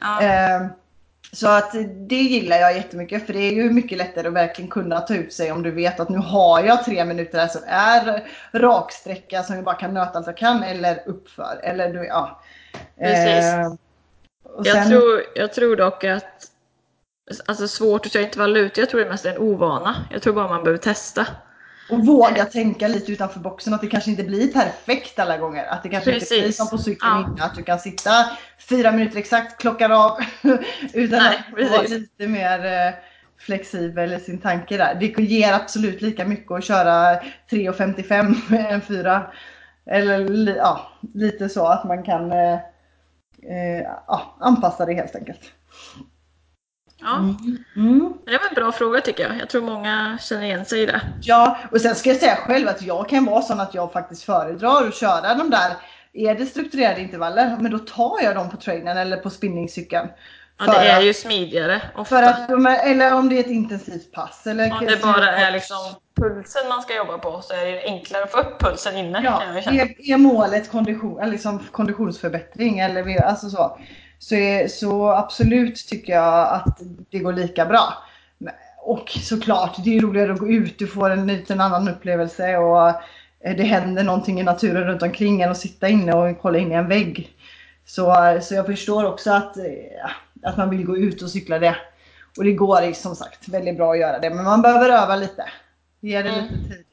Ja. 0.00 0.22
Eh, 0.22 0.66
så 1.32 1.48
att 1.48 1.72
det 2.08 2.22
gillar 2.22 2.56
jag 2.56 2.76
jättemycket 2.76 3.26
för 3.26 3.32
det 3.32 3.38
är 3.38 3.52
ju 3.52 3.70
mycket 3.70 3.98
lättare 3.98 4.28
att 4.28 4.34
verkligen 4.34 4.70
kunna 4.70 5.00
ta 5.00 5.14
ut 5.14 5.32
sig 5.32 5.52
om 5.52 5.62
du 5.62 5.70
vet 5.70 6.00
att 6.00 6.08
nu 6.08 6.18
har 6.18 6.64
jag 6.64 6.84
tre 6.84 7.04
minuter 7.04 7.38
här 7.38 7.48
som 7.48 7.62
är 7.66 8.28
raksträcka 8.52 9.42
som 9.42 9.54
jag 9.56 9.64
bara 9.64 9.74
kan 9.74 9.94
nöta 9.94 10.18
allt 10.18 10.26
jag 10.26 10.36
kan 10.36 10.62
eller 10.62 11.02
uppför. 11.06 11.60
Eller 11.62 12.04
ja. 12.04 12.40
Precis. 12.98 13.44
Eh, 13.44 13.72
jag, 14.64 14.86
tror, 14.88 15.22
jag 15.34 15.52
tror 15.52 15.76
dock 15.76 16.04
att 16.04 16.50
alltså 17.46 17.68
svårt 17.68 18.06
att 18.06 18.12
köra 18.12 18.22
intervall 18.22 18.56
ut, 18.56 18.76
jag 18.76 18.90
tror 18.90 19.00
det 19.00 19.08
mest 19.08 19.24
är 19.24 19.30
en 19.30 19.38
ovana. 19.38 20.06
Jag 20.10 20.22
tror 20.22 20.34
bara 20.34 20.48
man 20.48 20.64
behöver 20.64 20.82
testa. 20.82 21.26
Och 21.90 22.06
våga 22.06 22.44
tänka 22.44 22.88
lite 22.88 23.12
utanför 23.12 23.40
boxen. 23.40 23.74
Att 23.74 23.80
det 23.80 23.86
kanske 23.86 24.10
inte 24.10 24.22
blir 24.22 24.52
perfekt 24.52 25.18
alla 25.18 25.38
gånger. 25.38 25.64
Att 25.64 25.82
det 25.82 25.88
kanske 25.88 26.12
Precis. 26.12 26.32
inte 26.32 26.42
blir 26.42 26.52
som 26.52 26.68
på 26.68 26.78
cykeln 26.78 27.12
ja. 27.12 27.20
innan. 27.20 27.40
Att 27.40 27.54
du 27.54 27.62
kan 27.62 27.78
sitta 27.78 28.10
fyra 28.68 28.92
minuter 28.92 29.18
exakt, 29.18 29.60
klockar 29.60 29.90
av. 29.90 30.18
utan 30.92 31.18
Nej, 31.18 31.44
att 31.64 31.70
vara 31.70 31.82
lite 31.82 32.26
mer 32.26 32.64
eh, 32.66 32.94
flexibel 33.38 34.12
i 34.12 34.20
sin 34.20 34.38
tanke 34.38 34.76
där. 34.76 34.94
Det 34.94 35.22
ger 35.22 35.52
absolut 35.52 36.02
lika 36.02 36.24
mycket 36.24 36.52
att 36.52 36.64
köra 36.64 37.20
3.55 37.50 38.56
än 38.70 38.80
4. 38.80 39.30
Eller 39.90 40.56
ja, 40.56 40.92
lite 41.14 41.48
så 41.48 41.66
att 41.66 41.84
man 41.84 42.02
kan 42.02 42.32
eh, 42.32 42.54
eh, 43.42 43.82
ja, 44.06 44.36
anpassa 44.40 44.86
det 44.86 44.94
helt 44.94 45.16
enkelt. 45.16 45.40
Ja. 47.00 47.16
Mm. 47.16 47.64
Mm. 47.76 48.12
Det 48.26 48.38
var 48.38 48.48
en 48.48 48.54
bra 48.54 48.72
fråga 48.72 49.00
tycker 49.00 49.22
jag. 49.22 49.38
Jag 49.40 49.48
tror 49.48 49.62
många 49.62 50.18
känner 50.20 50.42
igen 50.42 50.64
sig 50.64 50.82
i 50.82 50.86
det. 50.86 51.00
Ja, 51.22 51.58
och 51.72 51.80
sen 51.80 51.94
ska 51.94 52.08
jag 52.08 52.18
säga 52.18 52.36
själv 52.36 52.68
att 52.68 52.82
jag 52.82 53.08
kan 53.08 53.24
vara 53.24 53.42
sån 53.42 53.60
att 53.60 53.74
jag 53.74 53.92
faktiskt 53.92 54.24
föredrar 54.24 54.88
att 54.88 54.94
köra 54.94 55.34
de 55.34 55.50
där 55.50 55.72
är 56.12 56.34
det 56.34 56.46
strukturerade 56.46 57.00
intervaller, 57.00 57.56
men 57.60 57.72
då 57.72 57.78
tar 57.78 58.22
jag 58.22 58.34
dem 58.34 58.50
på 58.50 58.56
trainen 58.56 58.96
eller 58.96 59.16
på 59.16 59.30
spinningcykeln. 59.30 60.08
Ja, 60.58 60.64
det 60.64 60.88
är 60.88 61.00
ju 61.00 61.14
smidigare. 61.14 61.82
Ofta. 61.94 62.04
För 62.04 62.22
att, 62.22 62.50
eller 62.84 63.14
om 63.14 63.28
det 63.28 63.36
är 63.36 63.40
ett 63.40 63.46
intensivt 63.46 64.12
pass. 64.12 64.46
Eller 64.46 64.72
om 64.72 64.86
det 64.86 65.02
bara 65.02 65.36
är 65.36 65.52
liksom 65.52 65.76
pulsen 66.20 66.68
man 66.68 66.82
ska 66.82 66.96
jobba 66.96 67.18
på 67.18 67.40
så 67.42 67.54
är 67.54 67.66
det 67.66 67.82
enklare 67.84 68.24
att 68.24 68.32
få 68.32 68.38
upp 68.38 68.60
pulsen 68.60 68.96
inne. 68.96 69.20
Ja, 69.24 69.42
är, 69.42 70.10
är 70.10 70.16
målet 70.16 70.70
kondition, 70.70 71.30
liksom 71.30 71.58
konditionsförbättring 71.72 72.78
eller 72.78 73.22
alltså 73.22 73.50
så, 73.50 73.78
så, 74.18 74.34
är, 74.34 74.68
så 74.68 75.08
absolut 75.08 75.88
tycker 75.88 76.12
jag 76.12 76.52
att 76.52 76.80
det 77.10 77.18
går 77.18 77.32
lika 77.32 77.66
bra. 77.66 78.02
Och 78.78 79.10
såklart, 79.10 79.76
det 79.84 79.96
är 79.96 80.00
roligare 80.00 80.32
att 80.32 80.38
gå 80.38 80.48
ut, 80.48 80.78
du 80.78 80.86
får 80.86 81.10
en 81.10 81.26
liten 81.26 81.60
annan 81.60 81.88
upplevelse 81.88 82.56
och 82.56 82.92
det 83.56 83.62
händer 83.62 84.04
någonting 84.04 84.40
i 84.40 84.42
naturen 84.42 84.84
runt 84.84 85.02
omkring 85.02 85.42
en 85.42 85.50
och 85.50 85.56
sitta 85.56 85.88
inne 85.88 86.12
och 86.12 86.40
kolla 86.40 86.58
in 86.58 86.72
i 86.72 86.74
en 86.74 86.88
vägg. 86.88 87.36
Så, 87.86 88.38
så 88.42 88.54
jag 88.54 88.66
förstår 88.66 89.04
också 89.04 89.30
att, 89.30 89.56
att 90.42 90.56
man 90.56 90.70
vill 90.70 90.84
gå 90.84 90.96
ut 90.96 91.22
och 91.22 91.30
cykla 91.30 91.58
det. 91.58 91.76
Och 92.38 92.44
det 92.44 92.52
går 92.52 92.92
som 92.92 93.16
sagt 93.16 93.48
väldigt 93.48 93.76
bra 93.76 93.92
att 93.92 93.98
göra 93.98 94.18
det, 94.18 94.30
men 94.30 94.44
man 94.44 94.62
behöver 94.62 94.88
öva 94.88 95.16
lite. 95.16 95.50
Ge 96.00 96.22
det 96.22 96.28
mm. 96.28 96.44
lite 96.44 96.74
tid. 96.74 96.84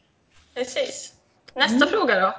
Precis. 0.56 1.14
Nästa 1.56 1.76
mm. 1.76 1.88
fråga 1.88 2.20
då. 2.20 2.34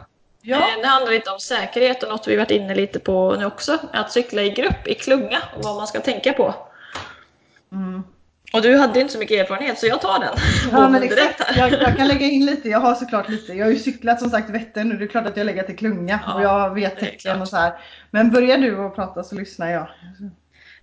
Ja. 0.47 0.67
Det 0.83 0.87
handlar 0.87 1.13
lite 1.13 1.31
om 1.31 1.41
säkerhet 1.41 2.03
och 2.03 2.09
något 2.09 2.29
vi 2.29 2.37
varit 2.37 2.51
inne 2.51 2.75
lite 2.75 2.99
på 2.99 3.37
nu 3.39 3.45
också. 3.45 3.79
Att 3.93 4.13
cykla 4.13 4.43
i 4.43 4.51
grupp, 4.51 4.87
i 4.87 4.95
klunga 4.95 5.39
och 5.57 5.65
vad 5.65 5.77
man 5.77 5.87
ska 5.87 6.01
tänka 6.01 6.33
på. 6.33 6.55
Mm. 7.73 8.03
Och 8.53 8.63
du 8.63 8.77
hade 8.77 9.01
inte 9.01 9.13
så 9.13 9.19
mycket 9.19 9.41
erfarenhet 9.41 9.79
så 9.79 9.87
jag 9.87 10.01
tar 10.01 10.19
den. 10.19 10.37
Ja, 10.73 10.89
men 10.89 11.03
exakt. 11.03 11.57
Jag, 11.57 11.73
jag, 11.73 11.97
kan 11.97 12.09
lägga 12.09 12.27
in 12.27 12.47
lite. 12.47 12.69
Jag 12.69 12.81
har 12.81 12.95
såklart 12.95 13.29
lite. 13.29 13.53
Jag 13.53 13.67
har 13.67 13.71
ju 13.71 13.79
cyklat 13.79 14.21
som 14.21 14.31
sagt 14.31 14.51
Vättern 14.51 14.89
nu. 14.89 14.97
Det 14.97 15.05
är 15.05 15.09
klart 15.09 15.27
att 15.27 15.37
jag 15.37 15.47
lägger 15.47 15.63
till 15.63 15.77
klunga 15.77 16.21
ja, 16.27 16.35
och 16.35 16.43
jag 16.43 16.75
vet 16.75 16.99
tecken 16.99 17.43
och 17.43 17.49
så 17.49 17.57
här. 17.57 17.73
Men 18.11 18.31
börjar 18.31 18.59
du 18.59 18.87
att 18.87 18.95
prata 18.95 19.25
så 19.25 19.35
lyssnar 19.35 19.71
jag. 19.71 19.89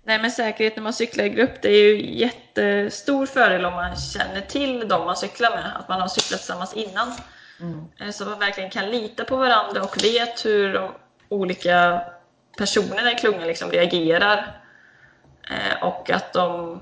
Nej 0.04 0.18
men 0.18 0.30
säkerhet 0.30 0.76
när 0.76 0.82
man 0.82 0.92
cyklar 0.92 1.24
i 1.24 1.28
grupp 1.28 1.62
det 1.62 1.68
är 1.68 1.82
ju 1.82 2.18
jättestor 2.18 3.26
fördel 3.26 3.64
om 3.64 3.72
man 3.72 3.96
känner 3.96 4.40
till 4.40 4.88
de 4.88 5.04
man 5.04 5.16
cyklar 5.16 5.50
med. 5.50 5.76
Att 5.76 5.88
man 5.88 6.00
har 6.00 6.08
cyklat 6.08 6.40
tillsammans 6.40 6.74
innan. 6.74 7.12
Mm. 7.60 7.84
Eh, 8.00 8.10
så 8.10 8.24
man 8.24 8.38
verkligen 8.38 8.70
kan 8.70 8.90
lita 8.90 9.24
på 9.24 9.36
varandra 9.36 9.82
och 9.82 10.04
vet 10.04 10.44
hur 10.44 10.72
de 10.72 10.90
olika 11.28 12.04
personerna 12.58 13.12
i 13.12 13.14
klungan 13.14 13.46
liksom 13.46 13.70
reagerar. 13.70 14.60
Eh, 15.50 15.82
och 15.82 16.10
att 16.10 16.32
de 16.32 16.78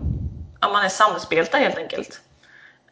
ja, 0.61 0.69
man 0.69 0.85
är 0.85 0.89
samspelta 0.89 1.59
helt 1.59 1.79
enkelt. 1.79 2.21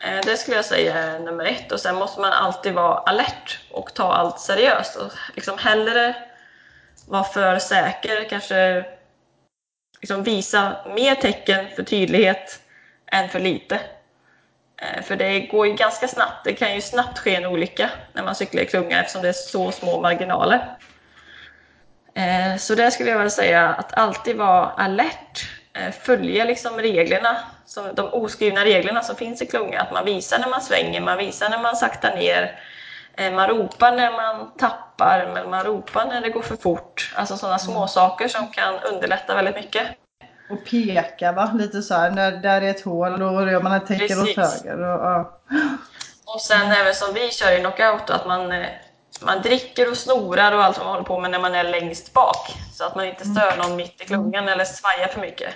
Eh, 0.01 0.21
det 0.25 0.37
skulle 0.37 0.57
jag 0.57 0.65
säga 0.65 0.95
är 0.95 1.19
nummer 1.19 1.45
ett. 1.45 1.73
Och 1.73 1.81
sen 1.81 1.97
måste 1.97 2.21
man 2.21 2.33
alltid 2.33 2.75
vara 2.75 2.99
alert 2.99 3.59
och 3.71 3.95
ta 3.95 4.13
allt 4.13 4.41
seriöst. 4.41 4.97
Och 4.97 5.13
liksom 5.35 5.59
hellre 5.59 6.17
vara 7.07 7.25
för 7.25 7.59
säker, 7.59 8.29
kanske 8.29 8.85
liksom 10.01 10.23
visa 10.23 10.77
mer 10.95 11.15
tecken 11.15 11.67
för 11.77 11.83
tydlighet 11.83 12.61
än 13.07 13.29
för 13.29 13.41
lite. 13.41 13.81
Eh, 14.83 15.03
för 15.03 15.17
det 15.17 15.41
går 15.41 15.67
ju 15.67 15.75
ganska 15.75 16.09
snabbt. 16.09 16.45
Det 16.45 16.53
kan 16.53 16.75
ju 16.75 16.81
snabbt 16.81 17.19
ske 17.19 17.35
en 17.35 17.47
olycka 17.47 17.91
när 18.13 18.23
man 18.23 18.35
cyklar 18.35 18.63
i 18.63 18.67
klunga 18.67 19.01
eftersom 19.01 19.23
det 19.23 19.29
är 19.29 19.33
så 19.33 19.73
små 19.73 20.01
marginaler. 20.01 20.77
Eh, 22.15 22.57
så 22.59 22.75
där 22.75 22.91
skulle 22.91 23.11
jag 23.11 23.19
vilja 23.19 23.31
säga 23.31 23.69
att 23.69 23.99
alltid 23.99 24.37
vara 24.37 24.67
alert 24.67 25.49
Eh, 25.79 25.93
följa 25.93 26.45
liksom 26.45 26.77
reglerna, 26.77 27.37
de 27.95 28.09
oskrivna 28.13 28.65
reglerna 28.65 29.03
som 29.03 29.17
finns 29.17 29.43
i 29.43 29.47
klunga. 29.47 29.81
Att 29.81 29.93
man 29.93 30.05
visar 30.05 30.39
när 30.39 30.49
man 30.49 30.61
svänger, 30.61 31.01
man 31.01 31.19
visar 31.19 31.49
när 31.51 31.63
man 31.63 31.77
saktar 31.77 32.17
ner, 32.17 32.61
man 33.31 33.49
ropar 33.49 33.97
när 33.97 34.13
man 34.13 34.53
tappar, 34.57 35.31
men 35.35 35.51
man 35.51 35.65
ropar 35.65 36.05
när 36.05 36.21
det 36.21 36.29
går 36.29 36.43
för 36.43 36.57
fort. 36.57 37.13
Alltså 37.17 37.37
sådana 37.37 37.59
små 37.59 37.77
mm. 37.77 37.89
saker 37.89 38.29
som 38.29 38.49
kan 38.49 38.75
underlätta 38.79 39.35
väldigt 39.35 39.55
mycket. 39.55 39.87
Och 40.51 40.65
peka 40.65 41.33
va, 41.33 41.53
lite 41.55 41.83
så 41.83 41.95
här, 41.95 42.11
när 42.11 42.33
där 42.33 42.63
är 42.63 42.71
ett 42.71 42.85
hål 42.85 43.21
då 43.21 43.51
gör 43.51 43.63
man 43.63 43.73
ett 43.73 43.87
tecken 43.87 44.21
åt 44.23 44.37
höger. 44.37 44.79
Och, 44.79 45.05
ja. 45.05 45.41
och 46.25 46.41
sen 46.41 46.73
även 46.73 46.95
som 46.95 47.15
vi 47.15 47.31
kör 47.31 47.53
i 47.53 47.61
knockout, 47.61 48.11
att 48.11 48.27
man, 48.27 48.53
eh, 48.53 48.67
man 49.21 49.43
dricker 49.43 49.91
och 49.91 49.97
snorar 49.97 50.53
och 50.53 50.65
allt 50.65 50.77
som 50.77 50.85
man 50.85 50.95
håller 50.95 51.07
på 51.07 51.21
med 51.21 51.31
när 51.31 51.39
man 51.39 51.55
är 51.55 51.65
längst 51.65 52.13
bak. 52.13 52.55
Så 52.73 52.85
att 52.85 52.97
man 52.97 53.05
inte 53.05 53.25
stör 53.25 53.57
någon 53.57 53.77
mitt 53.77 54.01
i 54.01 54.05
klungan 54.05 54.49
eller 54.49 54.65
svajar 54.65 55.09
för 55.09 55.21
mycket. 55.21 55.55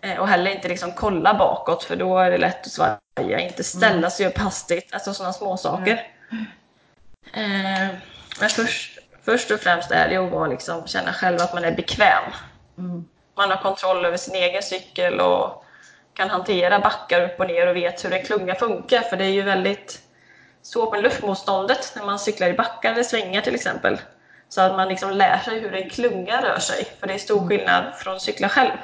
Eh, 0.00 0.18
och 0.18 0.28
heller 0.28 0.50
inte 0.50 0.68
liksom 0.68 0.92
kolla 0.92 1.34
bakåt 1.34 1.84
för 1.84 1.96
då 1.96 2.18
är 2.18 2.30
det 2.30 2.38
lätt 2.38 2.66
att 2.66 2.72
svaja. 2.72 3.40
Inte 3.40 3.64
ställa 3.64 3.96
mm. 3.96 4.10
sig 4.10 4.26
upp 4.26 4.38
hastigt, 4.38 4.94
alltså 4.94 5.14
sådana 5.14 5.32
små 5.32 5.56
saker. 5.56 6.06
Mm. 7.34 7.96
men 8.40 8.48
först, 8.48 8.98
först 9.24 9.50
och 9.50 9.60
främst 9.60 9.90
är 9.90 10.08
det 10.08 10.16
att 10.16 10.32
vara 10.32 10.46
liksom, 10.46 10.86
känna 10.86 11.12
själv 11.12 11.40
att 11.40 11.54
man 11.54 11.64
är 11.64 11.72
bekväm. 11.72 12.22
Mm. 12.78 13.04
Man 13.34 13.50
har 13.50 13.56
kontroll 13.56 14.04
över 14.04 14.16
sin 14.16 14.34
egen 14.34 14.62
cykel 14.62 15.20
och 15.20 15.64
kan 16.14 16.30
hantera 16.30 16.78
backar 16.78 17.24
upp 17.24 17.40
och 17.40 17.46
ner 17.46 17.66
och 17.66 17.76
vet 17.76 18.04
hur 18.04 18.12
en 18.12 18.24
klunga 18.24 18.54
funkar. 18.54 19.00
För 19.00 19.16
det 19.16 19.24
är 19.24 19.30
ju 19.30 19.42
väldigt 19.42 20.02
svårt 20.62 20.92
med 20.92 21.02
luftmotståndet 21.02 21.92
när 21.96 22.04
man 22.04 22.18
cyklar 22.18 22.48
i 22.48 22.52
backar 22.52 22.92
eller 22.92 23.02
svängar 23.02 23.40
till 23.40 23.54
exempel. 23.54 24.00
Så 24.48 24.60
att 24.60 24.76
man 24.76 24.88
liksom 24.88 25.10
lär 25.10 25.38
sig 25.38 25.60
hur 25.60 25.74
en 25.74 25.90
klunga 25.90 26.42
rör 26.42 26.58
sig. 26.58 26.86
För 27.00 27.06
det 27.06 27.14
är 27.14 27.18
stor 27.18 27.48
skillnad 27.48 27.94
från 27.96 28.14
att 28.14 28.22
cykla 28.22 28.48
själv. 28.48 28.76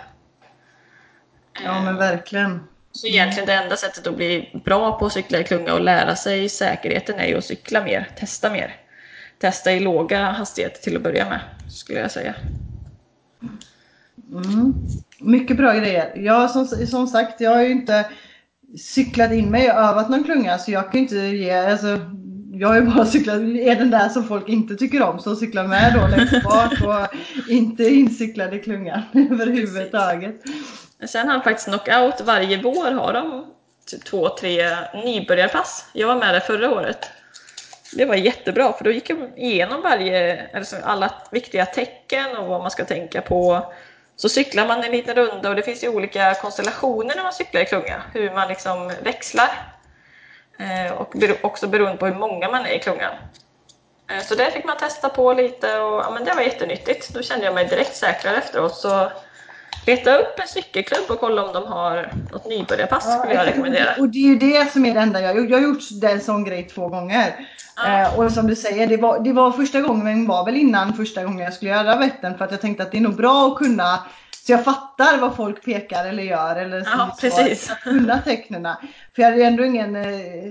Ja 1.65 1.81
men 1.81 1.97
verkligen. 1.97 2.69
Så 2.93 3.07
egentligen 3.07 3.47
det 3.47 3.55
enda 3.55 3.77
sättet 3.77 4.07
att 4.07 4.17
bli 4.17 4.61
bra 4.65 4.99
på 4.99 5.07
att 5.07 5.13
cykla 5.13 5.39
i 5.39 5.45
klunga 5.45 5.75
och 5.75 5.81
lära 5.81 6.17
sig 6.17 6.49
säkerheten 6.49 7.21
är 7.21 7.27
ju 7.27 7.39
att 7.39 7.45
cykla 7.45 7.85
mer, 7.85 8.09
testa 8.17 8.51
mer. 8.51 8.77
Testa 9.39 9.73
i 9.73 9.81
låga 9.81 10.25
hastigheter 10.25 10.83
till 10.83 10.97
att 10.97 11.03
börja 11.03 11.29
med, 11.29 11.41
skulle 11.69 12.01
jag 12.01 12.11
säga. 12.11 12.35
Mm. 14.33 14.75
Mycket 15.21 15.57
bra 15.57 15.73
grejer. 15.73 16.13
Jag 16.17 16.51
som, 16.51 16.67
som 16.67 17.07
sagt, 17.07 17.41
jag 17.41 17.51
har 17.51 17.63
ju 17.63 17.71
inte 17.71 18.07
cyklat 18.79 19.33
in 19.33 19.51
mig 19.51 19.73
och 19.73 19.79
övat 19.79 20.11
någon 20.11 20.25
klunga 20.25 20.59
så 20.59 20.71
jag 20.71 20.93
kan 20.93 21.01
inte 21.01 21.17
ge, 21.17 21.53
alltså, 21.53 21.99
jag 22.53 22.69
har 22.69 22.75
ju 22.75 22.83
bara 22.83 23.07
cyklat, 23.07 23.37
är 23.37 23.75
den 23.75 23.91
där 23.91 24.09
som 24.09 24.25
folk 24.25 24.49
inte 24.49 24.77
tycker 24.77 25.03
om 25.03 25.19
som 25.19 25.37
cyklar 25.37 25.67
med 25.67 25.95
då 25.95 26.07
längst 26.07 26.45
bak 26.45 26.73
och 26.83 27.19
inte 27.49 27.85
incyklad 27.85 28.55
i 28.55 28.59
klungan 28.59 29.03
överhuvudtaget. 29.31 30.43
Sen 31.09 31.27
har 31.27 31.35
han 31.35 31.43
faktiskt 31.43 31.69
knockout. 31.69 32.21
Varje 32.21 32.63
vår 32.63 32.91
har 32.91 33.13
de 33.13 33.47
typ 33.87 34.05
två, 34.05 34.29
tre 34.29 34.63
nybörjarpass. 35.05 35.87
Jag 35.93 36.07
var 36.07 36.17
med 36.17 36.35
där 36.35 36.41
förra 36.41 36.71
året. 36.71 37.11
Det 37.97 38.05
var 38.05 38.15
jättebra 38.15 38.73
för 38.73 38.85
då 38.85 38.91
gick 38.91 39.11
jag 39.11 39.19
igenom 39.37 39.83
varje, 39.83 40.47
alltså 40.55 40.77
alla 40.85 41.15
viktiga 41.31 41.67
tecken 41.67 42.37
och 42.37 42.47
vad 42.47 42.61
man 42.61 42.71
ska 42.71 42.85
tänka 42.85 43.21
på. 43.21 43.73
Så 44.21 44.29
cyklar 44.29 44.67
man 44.67 44.85
en 44.85 44.91
liten 44.91 45.15
runda 45.15 45.49
och 45.49 45.57
det 45.57 45.63
finns 45.63 45.85
ju 45.85 45.89
olika 45.89 46.35
konstellationer 46.35 47.17
när 47.17 47.23
man 47.23 47.33
cyklar 47.33 47.61
i 47.61 47.67
klunga. 47.67 48.03
Hur 48.13 48.31
man 48.31 48.49
liksom 48.49 48.93
växlar. 49.03 49.51
Eh, 50.59 50.93
och 50.93 51.15
också 51.43 51.67
beroende 51.67 51.99
på 51.99 52.07
hur 52.07 52.15
många 52.15 52.51
man 52.51 52.67
är 52.67 52.73
i 52.73 52.79
klungan. 52.79 53.15
Eh, 54.11 54.23
så 54.23 54.35
det 54.35 54.51
fick 54.51 54.65
man 54.65 54.77
testa 54.77 55.09
på 55.09 55.33
lite 55.33 55.79
och 55.79 56.01
ja, 56.01 56.11
men 56.15 56.25
det 56.25 56.35
var 56.35 56.43
jättenyttigt. 56.43 57.15
Då 57.15 57.23
kände 57.23 57.45
jag 57.45 57.55
mig 57.55 57.65
direkt 57.65 57.97
säkrare 57.97 58.37
efteråt. 58.37 58.75
Så 58.75 59.11
Leta 59.87 60.19
upp 60.19 60.39
en 60.41 60.49
cykelklubb 60.49 61.11
och 61.11 61.21
kolla 61.21 61.45
om 61.45 61.53
de 61.53 61.67
har 61.67 62.13
något 62.33 62.47
nybörjarpass 62.47 63.05
ja, 63.07 63.19
skulle 63.19 63.35
jag 63.35 63.47
rekommendera. 63.47 63.95
Och 63.99 64.09
det 64.09 64.19
är 64.19 64.29
ju 64.29 64.39
det 64.39 64.73
som 64.73 64.87
är 64.87 64.95
det 64.95 65.01
enda 65.01 65.21
jag 65.21 65.29
har 65.29 65.35
gjort. 65.35 65.51
Jag 65.51 65.59
har 65.59 65.63
gjort 65.63 66.03
en 66.03 66.21
sån 66.21 66.45
grej 66.45 66.69
två 66.75 66.89
gånger. 66.89 67.49
Ja. 67.77 68.03
Eh, 68.03 68.19
och 68.19 68.33
som 68.33 68.47
du 68.47 68.57
säger, 68.57 68.87
det 68.87 68.97
var, 68.97 69.21
det 69.21 69.33
var 69.33 69.53
första 69.53 69.81
gången, 69.81 70.05
men 70.05 70.27
var 70.27 70.45
väl 70.45 70.57
innan 70.57 70.95
första 70.95 71.25
gången 71.25 71.39
jag 71.39 71.55
skulle 71.55 71.71
göra 71.71 71.97
Vättern 71.97 72.39
för 72.39 72.45
att 72.45 72.51
jag 72.51 72.61
tänkte 72.61 72.83
att 72.83 72.91
det 72.91 72.99
är 72.99 73.03
nog 73.03 73.17
bra 73.17 73.47
att 73.47 73.59
kunna 73.59 73.99
så 74.49 74.53
jag 74.53 74.65
fattar 74.65 75.19
vad 75.19 75.37
folk 75.37 75.65
pekar 75.65 76.05
eller 76.05 76.23
gör 76.23 76.57
eller 76.57 76.89
ja, 76.99 77.17
precis. 77.21 77.73
Kunna 77.83 78.19
tecknen. 78.19 78.69
För 79.15 79.23
jag 79.23 79.31
hade 79.31 79.45
ändå 79.45 79.65
ingen 79.65 79.97
eh, 79.97 80.51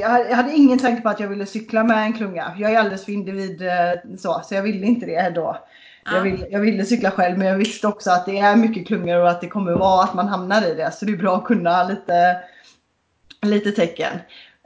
jag 0.00 0.36
hade 0.36 0.52
ingen 0.52 0.78
tanke 0.78 1.02
på 1.02 1.08
att 1.08 1.20
jag 1.20 1.28
ville 1.28 1.46
cykla 1.46 1.84
med 1.84 2.02
en 2.02 2.12
klunga. 2.12 2.52
Jag 2.58 2.72
är 2.72 2.78
alldeles 2.78 3.04
för 3.04 3.12
individ 3.12 3.62
eh, 3.62 4.16
så, 4.18 4.40
så 4.44 4.54
jag 4.54 4.62
ville 4.62 4.86
inte 4.86 5.06
det 5.06 5.32
då. 5.34 5.56
Jag, 6.12 6.22
vill, 6.22 6.46
jag 6.50 6.60
ville 6.60 6.84
cykla 6.84 7.10
själv 7.10 7.38
men 7.38 7.46
jag 7.46 7.56
visste 7.56 7.86
också 7.86 8.10
att 8.10 8.26
det 8.26 8.38
är 8.38 8.56
mycket 8.56 8.86
klungor 8.86 9.20
och 9.20 9.30
att 9.30 9.40
det 9.40 9.48
kommer 9.48 9.72
vara 9.72 10.04
att 10.04 10.14
man 10.14 10.28
hamnar 10.28 10.62
i 10.66 10.74
det. 10.74 10.92
Så 10.94 11.04
det 11.04 11.12
är 11.12 11.16
bra 11.16 11.36
att 11.36 11.44
kunna 11.44 11.84
lite, 11.88 12.36
lite 13.42 13.72
tecken. 13.72 14.12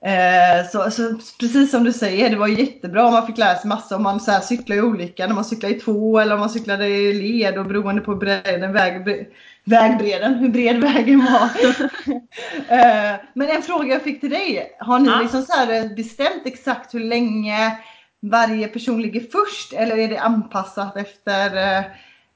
Eh, 0.05 0.66
så, 0.70 0.90
så, 0.90 1.18
precis 1.40 1.70
som 1.70 1.84
du 1.84 1.93
säger, 1.93 2.30
det 2.30 2.36
var 2.36 2.49
jättebra 2.49 3.07
om 3.07 3.12
man 3.12 3.26
fick 3.26 3.38
lära 3.38 3.59
sig 3.59 3.68
massa 3.68 3.97
om 3.97 4.03
man 4.03 4.20
så 4.20 4.30
här 4.30 4.40
cyklar 4.40 4.76
i 4.76 4.80
olika, 4.80 5.26
när 5.26 5.34
man 5.34 5.45
cyklar 5.45 5.70
i 5.70 5.74
två 5.74 6.18
eller 6.18 6.34
om 6.34 6.40
man 6.40 6.51
cyklade 6.51 6.88
i 6.88 7.12
led 7.12 7.59
och 7.59 7.66
beroende 7.66 8.03
på 8.03 8.14
bredden, 8.14 8.72
väg, 8.72 9.26
vägbreden, 9.64 10.34
hur 10.34 10.49
bred 10.49 10.80
vägen 10.80 11.24
var. 11.24 11.45
eh, 12.78 13.20
men 13.34 13.49
en 13.49 13.62
fråga 13.62 13.93
jag 13.93 14.03
fick 14.03 14.20
till 14.20 14.30
dig, 14.30 14.76
har 14.78 14.99
ni 14.99 15.09
ja. 15.09 15.20
liksom 15.20 15.43
så 15.43 15.55
bestämt 15.97 16.43
exakt 16.45 16.95
hur 16.95 17.01
länge 17.01 17.78
varje 18.23 18.68
person 18.68 19.03
ligger 19.03 19.20
först 19.33 19.73
eller 19.73 19.99
är 19.99 20.09
det 20.09 20.18
anpassat 20.18 20.97
efter, 20.97 21.57
eh, 21.57 21.85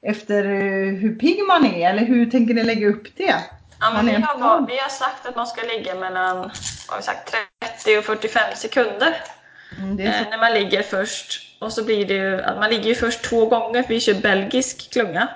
efter 0.01 0.43
hur 0.91 1.15
pigg 1.15 1.43
man 1.47 1.65
är 1.65 1.89
eller 1.89 2.05
hur 2.05 2.31
tänker 2.31 2.53
ni 2.53 2.63
lägga 2.63 2.87
upp 2.87 3.17
det? 3.17 3.35
Ja, 3.79 3.93
men 3.93 4.05
vi, 4.05 4.13
har, 4.13 4.67
vi 4.67 4.77
har 4.77 4.89
sagt 4.89 5.25
att 5.25 5.35
man 5.35 5.47
ska 5.47 5.61
ligga 5.61 5.95
mellan 5.95 6.51
sagt, 7.01 7.35
30 7.59 7.97
och 7.97 8.03
45 8.03 8.41
sekunder 8.55 9.15
mm, 9.77 9.99
eh, 9.99 10.29
när 10.29 10.37
man 10.37 10.53
ligger 10.53 10.81
först. 10.81 11.41
Och 11.59 11.73
så 11.73 11.83
blir 11.83 12.05
det 12.05 12.13
ju, 12.13 12.37
man 12.59 12.69
ligger 12.69 12.89
ju 12.89 12.95
först 12.95 13.23
två 13.23 13.45
gånger, 13.45 13.83
för 13.83 13.89
vi 13.89 13.99
kör 13.99 14.13
belgisk 14.13 14.91
klunga. 14.93 15.29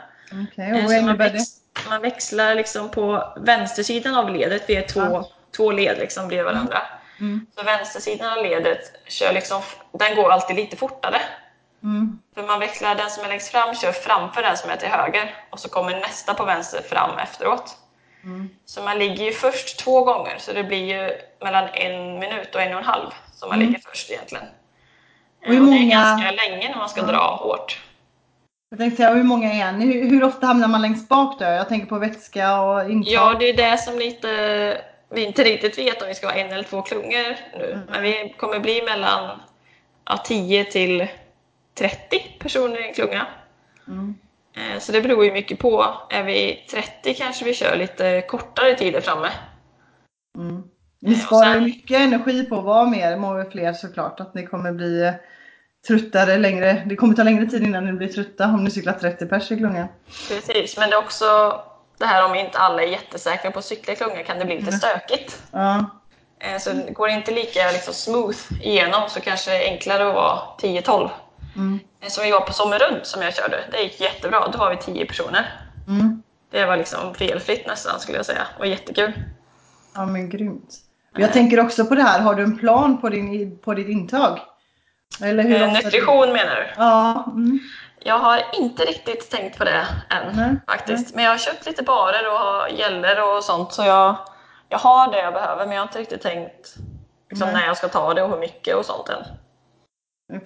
Okay, 0.52 0.72
eh, 0.72 1.00
innebär 1.00 1.30
det? 1.30 1.46
man 1.90 2.02
växlar 2.02 2.56
liksom 2.56 2.92
på 2.92 3.34
vänstersidan 3.38 4.16
av 4.16 4.30
ledet, 4.30 4.64
vi 4.68 4.76
är 4.76 4.88
två, 4.88 5.00
ja. 5.00 5.30
två 5.56 5.72
led 5.72 5.98
liksom 6.00 6.28
bredvid 6.28 6.46
varandra. 6.46 6.78
Mm. 6.78 7.01
Mm. 7.22 7.46
Så 7.56 7.64
vänstersidan 7.64 8.38
av 8.38 8.44
ledet 8.44 8.82
kör 9.08 9.34
liksom, 9.34 9.62
den 9.92 10.16
går 10.16 10.32
alltid 10.32 10.56
lite 10.56 10.78
fortare. 10.78 11.22
Mm. 11.84 12.20
För 12.36 12.44
man 12.44 12.60
växlar, 12.60 12.96
den 12.96 13.10
som 13.10 13.24
är 13.24 13.28
längst 13.28 13.52
fram 13.52 13.76
kör 13.76 13.92
framför 13.92 14.42
den 14.42 14.58
som 14.58 14.70
är 14.70 14.76
till 14.76 14.90
höger 14.90 15.36
och 15.50 15.60
så 15.60 15.70
kommer 15.70 16.00
nästa 16.00 16.34
på 16.34 16.46
vänster 16.46 16.82
fram 16.82 17.18
efteråt. 17.18 17.78
Mm. 18.24 18.50
Så 18.66 18.82
man 18.82 19.00
ligger 19.00 19.26
ju 19.26 19.32
först 19.32 19.80
två 19.80 20.04
gånger, 20.04 20.36
så 20.38 20.54
det 20.54 20.64
blir 20.64 20.86
ju 20.86 21.12
mellan 21.44 21.70
en 21.74 22.20
minut 22.20 22.56
och 22.56 22.62
en 22.62 22.74
och 22.74 22.80
en 22.80 22.86
halv 22.86 23.10
som 23.34 23.50
man 23.50 23.58
mm. 23.58 23.68
ligger 23.68 23.90
först 23.90 24.12
egentligen. 24.12 24.46
Och, 25.42 25.48
hur 25.48 25.60
många... 25.60 25.68
och 25.68 25.80
det 25.80 25.86
är 25.86 25.90
ganska 25.90 26.32
länge 26.32 26.70
när 26.70 26.78
man 26.78 26.90
ska 26.90 27.02
dra 27.02 27.36
hårt. 27.36 27.82
Jag 28.70 28.80
tänkte 28.80 28.98
säga, 28.98 29.14
hur 29.14 29.24
många 29.24 29.54
är 29.54 29.72
ni? 29.72 29.86
Hur, 29.86 30.10
hur, 30.10 30.24
ofta 30.24 30.48
hamnar 30.48 30.68
man 30.68 30.82
längst 30.82 31.10
bak 31.10 31.40
då? 31.40 31.46
Jag 31.46 31.70
tänker 31.70 31.88
på 31.88 31.98
vätska 31.98 32.62
och 32.62 32.92
intag. 32.92 33.14
Ja, 33.14 33.36
det 33.40 33.50
är 33.50 33.58
det 33.58 33.78
som 33.78 34.00
lite, 34.00 34.82
vi 35.12 35.26
inte 35.26 35.44
riktigt 35.44 35.78
vet 35.78 36.02
om 36.02 36.08
vi 36.08 36.16
ska 36.16 36.28
vara 36.28 36.38
en 36.38 36.52
eller 36.52 36.64
två 36.64 36.82
klungor 36.82 37.36
nu. 37.58 37.72
Mm. 37.72 37.86
Men 37.90 38.04
vi 38.04 38.36
kommer 38.38 38.60
bli 38.60 38.82
mellan 38.82 39.40
ja, 40.06 40.18
10 40.18 40.66
till 40.66 41.08
30 41.78 42.20
personer 42.40 42.86
i 42.86 42.88
en 42.88 42.94
klunga. 42.94 43.28
Mm. 43.88 44.16
Eh, 44.56 44.80
så 44.80 44.92
det 44.92 45.02
beror 45.02 45.26
ju 45.26 45.32
mycket 45.32 45.60
på. 45.60 45.96
Är 46.10 46.24
vi 46.24 46.66
30 46.72 47.14
kanske 47.14 47.46
vi 47.46 47.54
kör 47.54 47.76
lite 47.76 48.22
kortare 48.22 48.76
tider 48.76 49.02
framme. 49.02 49.30
Mm. 50.38 50.64
Ni 51.02 51.16
sparar 51.16 51.54
sen... 51.54 51.64
mycket 51.64 52.00
energi 52.00 52.46
på 52.46 52.58
att 52.58 52.64
vara 52.64 52.86
mer, 52.86 53.18
många 53.18 53.46
fler 53.46 53.74
såklart. 53.74 54.20
Att 54.20 54.34
ni 54.34 54.48
kommer 54.48 54.72
bli 54.72 55.04
eh, 55.04 55.14
tröttare 55.88 56.38
längre. 56.38 56.84
Det 56.86 56.96
kommer 56.96 57.16
ta 57.16 57.24
längre 57.24 57.46
tid 57.46 57.64
innan 57.64 57.86
ni 57.86 57.94
blir 57.94 58.08
trötta 58.08 58.46
om 58.46 58.64
ni 58.64 58.72
cyklar 58.72 58.94
30 58.94 59.26
pers 59.26 59.52
i 59.52 59.58
klungan. 59.58 59.88
Precis, 60.28 60.78
men 60.78 60.90
det 60.90 60.96
är 60.96 61.00
också 61.00 61.26
det 62.02 62.08
här 62.08 62.26
om 62.26 62.36
inte 62.36 62.58
alla 62.58 62.84
är 62.84 62.88
jättesäkra 62.88 63.52
på 63.52 63.60
att 63.60 63.66
cykla 63.66 63.94
i 63.94 63.96
klungan 63.96 64.24
kan 64.24 64.40
det 64.40 64.46
bli 64.46 64.56
lite 64.56 64.68
mm. 64.68 64.80
stökigt. 64.80 65.42
Ja. 65.52 65.86
Eh, 66.40 66.58
så 66.60 66.72
går 66.94 67.08
det 67.08 67.14
inte 67.14 67.32
lika 67.32 67.72
liksom, 67.72 67.94
smooth 67.94 68.38
igenom 68.62 69.02
så 69.10 69.20
kanske 69.20 69.52
det 69.52 69.68
är 69.68 69.72
enklare 69.72 70.08
att 70.08 70.16
vara 70.16 70.40
10-12. 70.62 71.10
Mm. 71.56 71.80
Eh, 72.02 72.10
som 72.10 72.24
vi 72.24 72.32
var 72.32 72.42
på 72.42 72.54
Sommerund 72.54 73.00
som 73.04 73.22
jag 73.22 73.36
körde. 73.36 73.58
Det 73.72 73.82
gick 73.82 74.02
jättebra. 74.02 74.48
Då 74.48 74.58
var 74.58 74.70
vi 74.70 74.78
10 74.78 75.06
personer. 75.06 75.62
Mm. 75.88 76.24
Det 76.52 76.66
var 76.66 76.78
liksom 76.78 77.14
felfritt 77.14 77.68
nästan 77.68 78.00
skulle 78.00 78.18
jag 78.18 78.26
säga. 78.26 78.48
Det 78.56 78.60
var 78.60 78.66
jättekul. 78.66 79.14
Ja 79.96 80.06
men 80.06 80.30
grymt. 80.30 80.76
Jag 81.18 81.34
tänker 81.34 81.60
också 81.60 81.86
på 81.86 81.96
det 81.96 82.04
här. 82.04 82.20
Har 82.20 82.36
du 82.36 82.44
en 82.44 82.58
plan 82.58 83.02
på, 83.02 83.10
din, 83.10 83.58
på 83.58 83.74
ditt 83.74 83.88
intag? 83.88 84.40
Eller 85.22 85.44
hur 85.44 85.62
eh, 85.62 85.74
nutrition 85.74 86.28
du... 86.28 86.34
menar 86.34 86.56
du? 86.56 86.68
Ja. 86.78 87.26
Mm. 87.28 87.60
Jag 88.04 88.20
har 88.20 88.44
inte 88.54 88.84
riktigt 88.84 89.30
tänkt 89.30 89.58
på 89.58 89.64
det 89.64 89.88
än 90.10 90.36
Nej. 90.36 90.56
faktiskt. 90.68 91.06
Nej. 91.06 91.16
Men 91.16 91.24
jag 91.24 91.32
har 91.32 91.38
köpt 91.38 91.66
lite 91.66 91.84
barer 91.84 92.24
och 92.34 92.80
gäller 92.80 93.36
och 93.36 93.44
sånt 93.44 93.74
så 93.74 93.84
jag, 93.84 94.16
jag 94.70 94.78
har 94.78 95.12
det 95.12 95.20
jag 95.20 95.34
behöver 95.34 95.66
men 95.66 95.76
jag 95.76 95.82
har 95.82 95.88
inte 95.88 96.00
riktigt 96.00 96.22
tänkt 96.22 96.76
liksom, 97.30 97.50
när 97.50 97.66
jag 97.66 97.78
ska 97.78 97.88
ta 97.88 98.14
det 98.14 98.24
och 98.24 98.30
hur 98.30 98.40
mycket 98.40 98.76
och 98.76 98.86
sånt 98.86 99.10
än. 99.10 99.24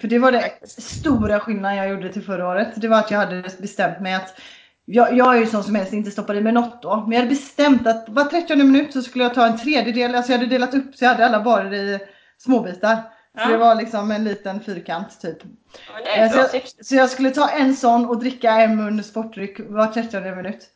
För 0.00 0.08
det 0.08 0.18
var 0.18 0.32
det 0.32 0.68
stora 0.68 1.40
skillnaden 1.40 1.76
jag 1.76 1.88
gjorde 1.88 2.12
till 2.12 2.24
förra 2.24 2.48
året. 2.48 2.68
Det 2.76 2.88
var 2.88 2.98
att 2.98 3.10
jag 3.10 3.18
hade 3.18 3.42
bestämt 3.42 4.00
mig 4.00 4.14
att 4.14 4.40
jag, 4.84 5.16
jag 5.16 5.36
är 5.36 5.40
ju 5.40 5.46
sån 5.46 5.64
som 5.64 5.74
helst 5.74 5.92
inte 5.92 6.10
stoppar 6.10 6.34
i 6.34 6.40
mig 6.40 6.52
något 6.52 6.82
då. 6.82 6.96
Men 6.96 7.12
jag 7.12 7.18
hade 7.18 7.28
bestämt 7.28 7.86
att 7.86 8.08
var 8.08 8.24
30 8.24 8.56
minut 8.56 8.92
så 8.92 9.02
skulle 9.02 9.24
jag 9.24 9.34
ta 9.34 9.46
en 9.46 9.58
tredjedel. 9.58 10.14
Alltså 10.14 10.32
jag 10.32 10.38
hade 10.38 10.50
delat 10.50 10.74
upp 10.74 10.96
så 10.96 11.04
jag 11.04 11.08
hade 11.08 11.26
alla 11.26 11.40
barer 11.40 11.74
i 11.74 11.98
småbitar. 12.38 12.96
Ja. 13.36 13.48
det 13.48 13.56
var 13.56 13.74
liksom 13.74 14.10
en 14.10 14.24
liten 14.24 14.60
fyrkant 14.60 15.20
typ. 15.20 15.38
Ja, 16.16 16.28
så, 16.28 16.38
jag, 16.38 16.62
så, 16.86 16.94
jag, 16.94 17.10
skulle 17.10 17.30
ta 17.30 17.48
en 17.48 17.76
sån 17.76 18.06
och 18.06 18.18
dricka 18.18 18.50
en 18.50 18.76
mun 18.76 19.04
sportdryck 19.04 19.60
var 19.68 19.86
30 19.86 20.20
minut. 20.20 20.70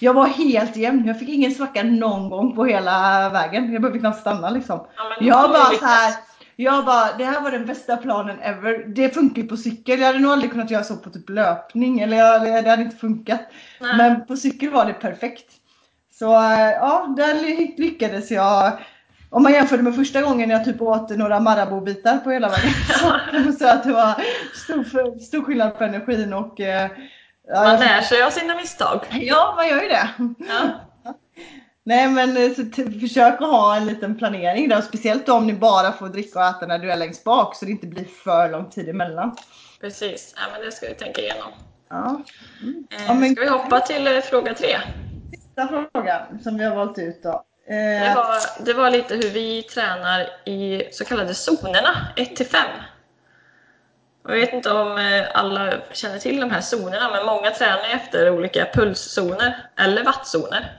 Jag 0.00 0.14
var 0.14 0.26
helt 0.26 0.76
jämn. 0.76 1.06
Jag 1.06 1.18
fick 1.18 1.28
ingen 1.28 1.54
svacka 1.54 1.82
någon 1.82 2.30
gång 2.30 2.54
på 2.56 2.64
hela 2.64 3.28
vägen. 3.30 3.72
Jag 3.72 3.82
behövde 3.82 3.98
knappt 3.98 4.20
stanna 4.20 4.50
liksom. 4.50 4.86
Ja, 4.96 5.16
jag 5.20 5.50
bara 5.50 5.64
så 5.64 5.86
här. 5.86 6.14
Jag 6.56 6.84
bara, 6.84 7.16
det 7.18 7.24
här 7.24 7.40
var 7.40 7.50
den 7.50 7.66
bästa 7.66 7.96
planen 7.96 8.40
ever. 8.40 8.84
Det 8.86 9.14
funkar 9.14 9.42
ju 9.42 9.48
på 9.48 9.56
cykel. 9.56 10.00
Jag 10.00 10.06
hade 10.06 10.18
nog 10.18 10.32
aldrig 10.32 10.50
kunnat 10.50 10.70
göra 10.70 10.84
så 10.84 10.96
på 10.96 11.10
typ 11.10 11.30
löpning. 11.30 12.00
Eller 12.00 12.16
jag, 12.16 12.42
det 12.64 12.70
hade 12.70 12.82
inte 12.82 12.96
funkat. 12.96 13.40
Nej. 13.80 13.96
Men 13.96 14.26
på 14.26 14.36
cykel 14.36 14.70
var 14.70 14.84
det 14.84 14.92
perfekt. 14.92 15.52
Så 16.18 16.24
ja, 16.24 17.14
där 17.16 17.34
lyckades 17.80 18.30
jag 18.30 18.72
om 19.30 19.42
man 19.42 19.52
jämför 19.52 19.78
med 19.78 19.94
första 19.94 20.22
gången 20.22 20.50
jag 20.50 20.64
typ 20.64 20.82
åt 20.82 21.10
några 21.10 21.40
Marabou-bitar 21.40 22.18
på 22.18 22.30
hela 22.30 22.48
vägen. 22.48 23.52
så 23.58 23.68
att 23.68 23.84
det 23.84 23.92
var 23.92 24.22
stor, 24.54 25.20
stor 25.20 25.42
skillnad 25.42 25.78
på 25.78 25.84
energin 25.84 26.32
och 26.32 26.60
eh, 26.60 26.90
ja, 27.48 27.62
Man 27.62 27.80
lär 27.80 28.00
sig 28.00 28.22
av 28.22 28.30
sina 28.30 28.56
misstag. 28.56 29.00
Ja, 29.10 29.54
man 29.56 29.68
gör 29.68 29.82
ju 29.82 29.88
det. 29.88 30.08
Ja. 30.48 30.80
Nej 31.84 32.08
men 32.08 32.36
eh, 32.36 32.52
så 32.52 32.82
försök 33.00 33.34
att 33.34 33.50
ha 33.50 33.76
en 33.76 33.86
liten 33.86 34.18
planering 34.18 34.68
där, 34.68 34.80
speciellt 34.80 35.28
om 35.28 35.46
ni 35.46 35.52
bara 35.52 35.92
får 35.92 36.08
dricka 36.08 36.38
och 36.38 36.44
äta 36.44 36.66
när 36.66 36.78
du 36.78 36.92
är 36.92 36.96
längst 36.96 37.24
bak 37.24 37.56
så 37.56 37.64
det 37.64 37.70
inte 37.70 37.86
blir 37.86 38.04
för 38.04 38.50
lång 38.50 38.70
tid 38.70 38.88
emellan. 38.88 39.36
Precis, 39.80 40.34
ja, 40.36 40.42
men 40.52 40.66
det 40.66 40.72
ska 40.72 40.88
vi 40.88 40.94
tänka 40.94 41.20
igenom. 41.20 41.52
Ja. 41.88 42.22
Mm. 42.62 42.86
Ja, 43.06 43.14
men... 43.14 43.32
Ska 43.32 43.40
vi 43.40 43.48
hoppa 43.48 43.80
till 43.80 44.06
eh, 44.06 44.20
fråga 44.20 44.54
tre? 44.54 44.76
Sista 45.30 45.68
frågan 45.68 46.42
som 46.42 46.58
vi 46.58 46.64
har 46.64 46.76
valt 46.76 46.98
ut 46.98 47.22
då. 47.22 47.44
Det 47.68 48.12
var, 48.16 48.64
det 48.64 48.72
var 48.72 48.90
lite 48.90 49.14
hur 49.14 49.30
vi 49.30 49.62
tränar 49.62 50.28
i 50.44 50.88
så 50.92 51.04
kallade 51.04 51.34
zonerna, 51.34 52.08
1 52.16 52.50
5. 52.50 52.60
Jag 54.28 54.34
vet 54.34 54.52
inte 54.52 54.70
om 54.70 54.98
eh, 54.98 55.24
alla 55.34 55.74
känner 55.92 56.18
till 56.18 56.40
de 56.40 56.50
här 56.50 56.60
zonerna, 56.60 57.10
men 57.10 57.26
många 57.26 57.50
tränar 57.50 57.88
efter 57.94 58.30
olika 58.30 58.66
pulszoner 58.72 59.68
eller 59.76 60.04
wattzoner. 60.04 60.72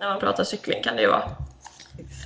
När 0.00 0.08
man 0.08 0.20
pratar 0.20 0.44
cykling 0.44 0.82
kan 0.82 0.96
det 0.96 1.02
ju 1.02 1.08
vara. 1.08 1.30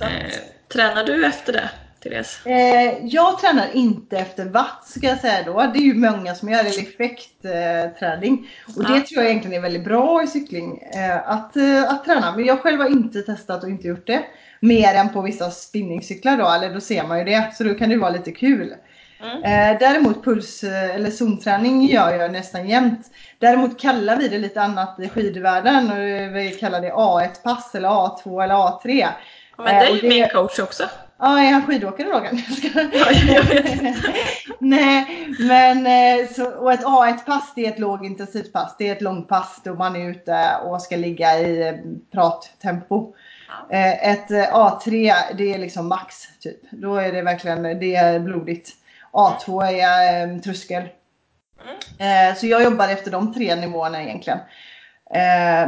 Eh, 0.01 0.33
tränar 0.67 1.03
du 1.03 1.25
efter 1.25 1.53
det? 1.53 1.69
Therese? 2.03 2.45
Eh, 2.45 3.05
jag 3.05 3.39
tränar 3.39 3.67
inte 3.73 4.17
efter 4.17 4.45
watt 4.45 4.87
ska 4.87 5.07
jag 5.07 5.19
säga 5.19 5.43
då. 5.45 5.71
Det 5.73 5.79
är 5.79 5.83
ju 5.83 5.93
många 5.93 6.35
som 6.35 6.49
gör 6.49 6.65
effektträning. 6.65 8.49
och 8.77 8.83
ja. 8.83 8.89
det 8.89 9.01
tror 9.01 9.21
jag 9.21 9.29
egentligen 9.29 9.57
är 9.57 9.61
väldigt 9.61 9.83
bra 9.83 10.23
i 10.23 10.27
cykling. 10.27 10.77
Eh, 10.77 11.29
att, 11.29 11.57
eh, 11.57 11.83
att 11.83 12.05
träna. 12.05 12.35
Men 12.35 12.45
jag 12.45 12.61
själv 12.61 12.79
har 12.79 12.89
inte 12.89 13.21
testat 13.21 13.63
och 13.63 13.69
inte 13.69 13.87
gjort 13.87 14.07
det. 14.07 14.23
Mer 14.59 14.95
än 14.95 15.09
på 15.09 15.21
vissa 15.21 15.51
spinningcyklar 15.51 16.37
då. 16.37 16.47
Eller 16.47 16.73
då 16.73 16.79
ser 16.79 17.03
man 17.03 17.19
ju 17.19 17.25
det. 17.25 17.51
Så 17.57 17.63
då 17.63 17.73
kan 17.73 17.89
det 17.89 17.97
vara 17.97 18.09
lite 18.09 18.31
kul. 18.31 18.73
Mm. 19.21 19.43
Eh, 19.43 19.79
däremot 19.79 20.23
puls 20.23 20.63
eh, 20.63 20.95
eller 20.95 21.11
zonträning 21.11 21.85
gör 21.85 22.13
jag 22.13 22.31
nästan 22.31 22.69
jämt. 22.69 23.11
Däremot 23.39 23.81
kallar 23.81 24.17
vi 24.17 24.27
det 24.27 24.37
lite 24.37 24.61
annat 24.61 24.99
i 24.99 25.09
skidvärlden. 25.09 25.91
Vi 26.33 26.51
kallar 26.51 26.81
det 26.81 26.91
A1-pass 26.91 27.75
eller 27.75 27.89
A2 27.89 28.43
eller 28.43 28.55
A3. 28.55 29.07
Men 29.57 29.65
det 29.65 29.71
är 29.71 29.95
ju 29.95 30.09
min 30.09 30.29
coach 30.29 30.59
också. 30.59 30.83
Ja, 31.19 31.39
är 31.39 31.51
han 31.51 31.65
skidåkare 31.65 32.07
Rogan? 32.07 32.41
Nej, 34.59 35.27
men 35.39 35.85
eh, 35.87 36.27
så, 36.29 36.45
och 36.45 36.73
ett 36.73 36.83
A1-pass 36.83 37.53
det 37.55 37.65
är 37.65 37.71
ett 37.71 37.79
lågintensivt 37.79 38.53
pass. 38.53 38.75
Det 38.77 38.87
är 38.87 38.91
ett 38.91 39.01
långt 39.01 39.27
pass 39.27 39.61
då 39.63 39.73
man 39.73 39.95
är 39.95 40.09
ute 40.09 40.57
och 40.63 40.81
ska 40.81 40.95
ligga 40.95 41.39
i 41.39 41.67
eh, 41.67 41.73
prattempo. 42.11 43.15
Eh, 43.69 44.09
ett 44.09 44.29
A3 44.51 45.13
det 45.37 45.53
är 45.53 45.57
liksom 45.57 45.87
max 45.87 46.15
typ. 46.39 46.71
Då 46.71 46.95
är 46.95 47.11
det 47.11 47.21
verkligen 47.21 47.63
det 47.63 47.95
är 47.95 48.19
blodigt. 48.19 48.69
A2 49.11 49.65
är 49.65 50.39
tröskel. 50.39 50.83
Mm. 51.99 52.35
Så 52.35 52.47
jag 52.47 52.63
jobbar 52.63 52.87
efter 52.87 53.11
de 53.11 53.33
tre 53.33 53.55
nivåerna 53.55 54.03
egentligen. 54.03 54.39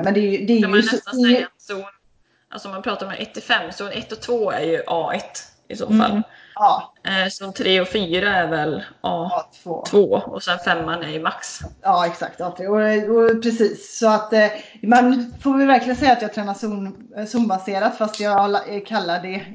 Men 0.04 0.14
det, 0.14 0.20
är, 0.20 0.48
det 0.48 0.54
är 0.54 0.58
ju... 0.58 0.68
Man 0.68 0.80
nästan 0.80 1.22
säga 1.22 1.48
zon 1.58 1.84
Alltså 2.52 2.68
om 2.68 2.74
man 2.74 2.82
pratar 2.82 3.06
om 3.06 3.12
1 3.12 3.34
till 3.34 3.44
5, 3.44 3.72
zon 3.72 3.92
1 3.92 4.12
och 4.12 4.22
2 4.22 4.52
är 4.52 4.62
ju 4.62 4.82
A1 4.82 5.22
i 5.68 5.76
så 5.76 5.88
fall. 5.88 6.12
Mm. 6.12 6.24
Ja. 6.56 6.94
Eh, 7.04 7.30
zon 7.30 7.54
3 7.54 7.82
och 7.82 7.88
4 7.88 8.36
är 8.36 8.48
väl 8.48 8.84
A2, 9.02 9.86
A2 9.86 10.22
och 10.22 10.44
sen 10.44 10.60
5 10.60 10.90
är 10.90 11.08
ju 11.08 11.20
max. 11.20 11.60
Ja 11.82 12.06
exakt, 12.06 12.40
A3. 12.40 12.68
Och, 12.68 13.16
och, 13.16 13.44
precis. 13.44 14.00
Så 14.00 14.10
att 14.10 14.34
eh, 14.34 14.48
man 14.84 15.34
får 15.42 15.58
väl 15.58 15.68
verkligen 15.68 15.96
säga 15.96 16.12
att 16.12 16.22
jag 16.22 16.34
tränar 16.34 16.54
zon, 16.54 17.08
zonbaserat 17.28 17.98
fast 17.98 18.20
jag 18.20 18.60
kallar 18.88 19.22
det 19.22 19.46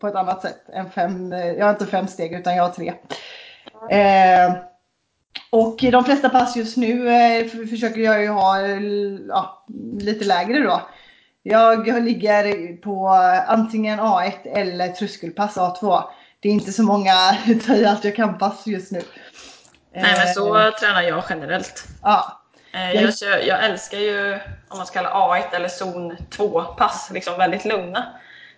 på 0.00 0.08
ett 0.08 0.14
annat 0.14 0.42
sätt 0.42 0.68
än 0.72 0.90
fem. 0.90 1.32
Jag 1.32 1.64
har 1.64 1.70
inte 1.70 1.86
fem 1.86 2.06
steg 2.06 2.32
utan 2.32 2.56
jag 2.56 2.62
har 2.62 2.70
tre. 2.70 2.94
Mm. 3.90 4.50
Eh, 4.50 4.56
och 5.50 5.76
de 5.92 6.04
flesta 6.04 6.28
pass 6.28 6.56
just 6.56 6.76
nu 6.76 7.08
eh, 7.08 7.46
försöker 7.46 8.00
jag 8.00 8.22
ju 8.22 8.28
ha 8.28 8.60
ja, 9.28 9.66
lite 9.98 10.24
lägre 10.24 10.60
då. 10.60 10.80
Jag 11.48 12.02
ligger 12.04 12.76
på 12.76 13.08
antingen 13.46 14.00
A1 14.00 14.32
eller 14.54 14.88
tröskelpass 14.88 15.56
A2. 15.56 16.02
Det 16.40 16.48
är 16.48 16.52
inte 16.52 16.72
så 16.72 16.82
många 16.82 17.36
ta 17.66 17.74
i 17.74 17.86
allt 17.86 18.04
jag 18.04 18.16
kan 18.16 18.38
pass 18.38 18.66
just 18.66 18.92
nu. 18.92 19.02
Nej 19.94 20.14
men 20.16 20.34
så 20.34 20.58
eh, 20.58 20.70
tränar 20.70 21.02
jag 21.02 21.24
generellt. 21.30 21.84
Ja. 22.02 22.42
Eh, 22.72 22.92
jag, 22.92 23.12
jag, 23.46 23.64
älskar 23.64 23.98
ju 23.98 24.38
om 24.68 24.78
man 24.78 24.86
ska 24.86 25.02
kalla 25.02 25.10
A1 25.10 25.54
eller 25.54 25.68
zon 25.68 26.16
2 26.30 26.62
pass, 26.62 27.10
liksom 27.12 27.38
väldigt 27.38 27.64
lugna. 27.64 28.06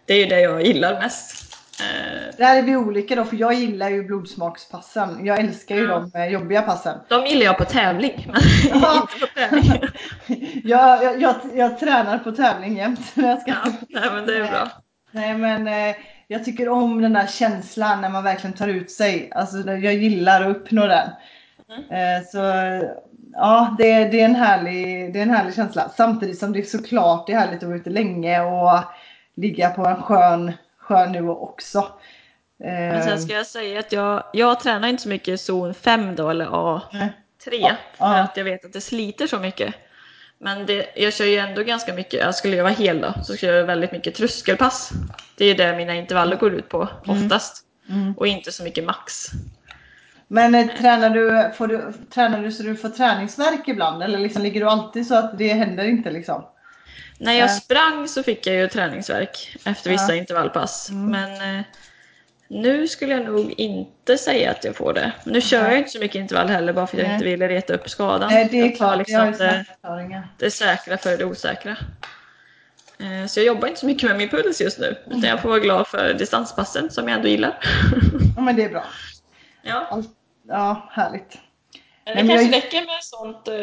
Det 0.04 0.14
är 0.14 0.18
ju 0.18 0.26
det 0.26 0.40
jag 0.40 0.62
gillar 0.62 1.00
mest. 1.00 1.47
Eh, 1.80 2.36
Där 2.36 2.58
är 2.58 2.62
vi 2.62 2.76
olika 2.76 3.16
då, 3.16 3.24
för 3.24 3.36
jag 3.36 3.54
gillar 3.54 3.88
ju 3.88 4.04
blodsmakspassen. 4.04 5.26
Jag 5.26 5.40
älskar 5.40 5.76
ju 5.76 5.84
ja. 5.84 6.06
de 6.14 6.30
jobbiga 6.30 6.62
passen. 6.62 6.98
De 7.08 7.26
gillar 7.26 7.44
jag 7.44 7.58
på 7.58 7.64
tävling, 7.64 8.32
inte 8.74 9.18
på 9.20 9.26
träning. 9.34 9.82
jag, 10.64 11.04
jag, 11.04 11.20
jag, 11.20 11.34
jag, 11.54 11.78
tränar 11.78 12.18
på 12.18 12.32
tävling 12.32 12.76
jämt. 12.76 13.00
Jag 13.14 13.40
ska... 13.40 13.50
ja, 13.50 13.72
nej, 13.88 14.10
men 14.14 14.26
det 14.26 14.36
är 14.36 14.50
bra. 14.50 14.68
Nej, 15.10 15.34
men 15.34 15.68
eh, 15.68 15.96
jag 16.26 16.44
tycker 16.44 16.68
om 16.68 17.02
den 17.02 17.12
där 17.12 17.26
känslan 17.26 18.00
när 18.00 18.08
man 18.08 18.24
verkligen 18.24 18.56
tar 18.56 18.68
ut 18.68 18.90
sig. 18.90 19.30
Alltså, 19.34 19.58
jag 19.58 19.94
gillar 19.94 20.40
att 20.40 20.56
uppnå 20.56 20.86
den. 20.86 21.08
Mm. 21.68 21.82
Eh, 21.90 22.22
så 22.26 22.38
ja, 23.32 23.74
det, 23.78 24.04
det, 24.04 24.20
är 24.20 24.24
en 24.24 24.34
härlig, 24.34 25.12
det 25.12 25.18
är 25.18 25.22
en 25.22 25.30
härlig 25.30 25.54
känsla. 25.54 25.90
Samtidigt 25.96 26.38
som 26.38 26.52
det 26.52 26.58
är 26.58 26.62
såklart 26.62 27.28
är 27.28 27.34
härligt 27.34 27.62
att 27.62 27.68
vara 27.68 27.78
ute 27.78 27.90
länge 27.90 28.40
och 28.40 28.80
ligga 29.36 29.70
på 29.70 29.86
en 29.86 30.02
skön 30.02 30.52
skön 30.88 31.12
nivå 31.12 31.36
också. 31.36 31.88
Men 32.58 33.02
sen 33.02 33.20
ska 33.20 33.32
jag 33.32 33.46
säga 33.46 33.80
att 33.80 33.92
jag, 33.92 34.24
jag 34.32 34.60
tränar 34.60 34.88
inte 34.88 35.02
så 35.02 35.08
mycket 35.08 35.28
i 35.28 35.38
zon 35.38 35.74
5 35.74 36.16
då 36.16 36.30
eller 36.30 36.46
A3 36.46 37.10
ja, 37.50 37.76
för 37.98 38.06
ja. 38.06 38.18
att 38.18 38.36
jag 38.36 38.44
vet 38.44 38.64
att 38.64 38.72
det 38.72 38.80
sliter 38.80 39.26
så 39.26 39.38
mycket. 39.38 39.74
Men 40.38 40.66
det, 40.66 40.86
jag 40.96 41.12
kör 41.12 41.24
ju 41.24 41.36
ändå 41.36 41.62
ganska 41.62 41.94
mycket, 41.94 42.20
jag 42.20 42.34
skulle 42.34 42.56
jag 42.56 42.64
vara 42.64 42.74
hel 42.74 43.00
då, 43.00 43.14
så 43.24 43.36
kör 43.36 43.54
jag 43.54 43.64
väldigt 43.64 43.92
mycket 43.92 44.14
tröskelpass. 44.14 44.90
Det 45.36 45.44
är 45.44 45.54
det 45.54 45.76
mina 45.76 45.94
intervaller 45.94 46.36
går 46.36 46.54
ut 46.54 46.68
på 46.68 46.88
mm. 47.04 47.24
oftast. 47.24 47.64
Mm. 47.88 48.02
Mm. 48.02 48.14
Och 48.14 48.26
inte 48.26 48.52
så 48.52 48.64
mycket 48.64 48.84
max. 48.84 49.26
Men 50.28 50.54
eh, 50.54 50.66
tränar, 50.66 51.10
du, 51.10 51.52
får 51.54 51.66
du, 51.66 51.92
tränar 52.14 52.42
du 52.42 52.52
så 52.52 52.62
du 52.62 52.76
får 52.76 52.88
träningsverk 52.88 53.68
ibland? 53.68 54.02
Eller 54.02 54.18
liksom, 54.18 54.42
ligger 54.42 54.60
du 54.60 54.66
alltid 54.66 55.06
så 55.06 55.14
att 55.14 55.38
det 55.38 55.52
händer 55.52 55.84
inte 55.84 56.10
liksom? 56.10 56.44
När 57.18 57.32
jag 57.32 57.50
sprang 57.50 58.08
så 58.08 58.22
fick 58.22 58.46
jag 58.46 58.56
ju 58.56 58.68
träningsverk 58.68 59.56
efter 59.64 59.90
vissa 59.90 60.14
ja. 60.14 60.14
intervallpass. 60.14 60.90
Mm. 60.90 61.10
Men 61.10 61.58
eh, 61.58 61.64
nu 62.48 62.88
skulle 62.88 63.14
jag 63.14 63.24
nog 63.24 63.54
inte 63.56 64.18
säga 64.18 64.50
att 64.50 64.64
jag 64.64 64.76
får 64.76 64.92
det. 64.92 65.12
Nu 65.24 65.40
kör 65.40 65.68
jag 65.68 65.78
inte 65.78 65.90
så 65.90 65.98
mycket 65.98 66.20
intervall 66.20 66.48
heller 66.48 66.72
bara 66.72 66.86
för 66.86 66.96
att 66.96 67.02
jag 67.02 67.12
inte 67.12 67.24
ville 67.24 67.48
reta 67.48 67.74
upp 67.74 67.90
skadan. 67.90 68.28
Nej, 68.32 68.48
det 68.50 68.60
är 68.60 68.76
klart. 68.76 68.98
Liksom 68.98 69.14
jag 69.16 69.38
det, 69.38 70.22
det 70.38 70.50
säkra 70.50 70.98
för 70.98 71.16
det 71.16 71.24
osäkra. 71.24 71.76
Eh, 72.98 73.26
så 73.26 73.40
jag 73.40 73.46
jobbar 73.46 73.68
inte 73.68 73.80
så 73.80 73.86
mycket 73.86 74.08
med 74.08 74.18
min 74.18 74.28
puls 74.28 74.60
just 74.60 74.78
nu. 74.78 74.96
Utan 75.06 75.22
jag 75.22 75.42
får 75.42 75.48
vara 75.48 75.58
glad 75.58 75.86
för 75.86 76.14
distanspassen 76.14 76.90
som 76.90 77.08
jag 77.08 77.16
ändå 77.16 77.28
gillar. 77.28 77.58
Ja 78.36 78.42
men 78.42 78.56
det 78.56 78.64
är 78.64 78.70
bra. 78.70 78.84
Ja. 79.62 80.02
Ja, 80.48 80.88
härligt. 80.92 81.38
Men 82.04 82.16
det 82.16 82.22
Men 82.22 82.28
kanske 82.28 82.46
jag... 82.46 82.64
räcker 82.64 82.80
med 82.80 82.98
sånt 83.00 83.48
eh, 83.48 83.54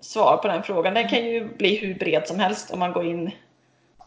svar 0.00 0.36
på 0.36 0.48
den 0.48 0.62
frågan. 0.62 0.94
Den 0.94 1.08
kan 1.08 1.24
ju 1.24 1.48
bli 1.56 1.76
hur 1.76 1.94
bred 1.94 2.26
som 2.26 2.40
helst 2.40 2.70
om 2.70 2.78
man 2.78 2.92
går 2.92 3.06
in 3.06 3.30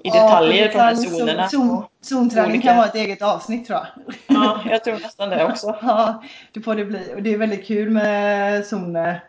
i 0.04 0.10
detaljer 0.10 0.66
ja, 0.66 0.72
på 0.72 0.78
de 0.78 0.84
här 0.84 0.96
zonerna. 0.96 1.50
Zon, 1.50 1.84
zonträning 2.02 2.52
olika... 2.52 2.68
kan 2.68 2.78
vara 2.78 2.88
ett 2.88 2.96
eget 2.96 3.22
avsnitt 3.22 3.68
tror 3.68 3.80
jag. 3.80 3.88
Ja, 4.28 4.62
jag 4.70 4.84
tror 4.84 4.94
nästan 4.94 5.30
det 5.30 5.46
också. 5.46 5.76
ja, 5.82 6.24
det 6.52 6.62
får 6.62 6.76
det 6.76 6.86
bli. 6.86 7.14
Och 7.16 7.24
det 7.24 7.34
är 7.34 7.38
väldigt 7.38 7.68
kul 7.68 7.90
med 7.90 8.66
zoner 8.66 9.24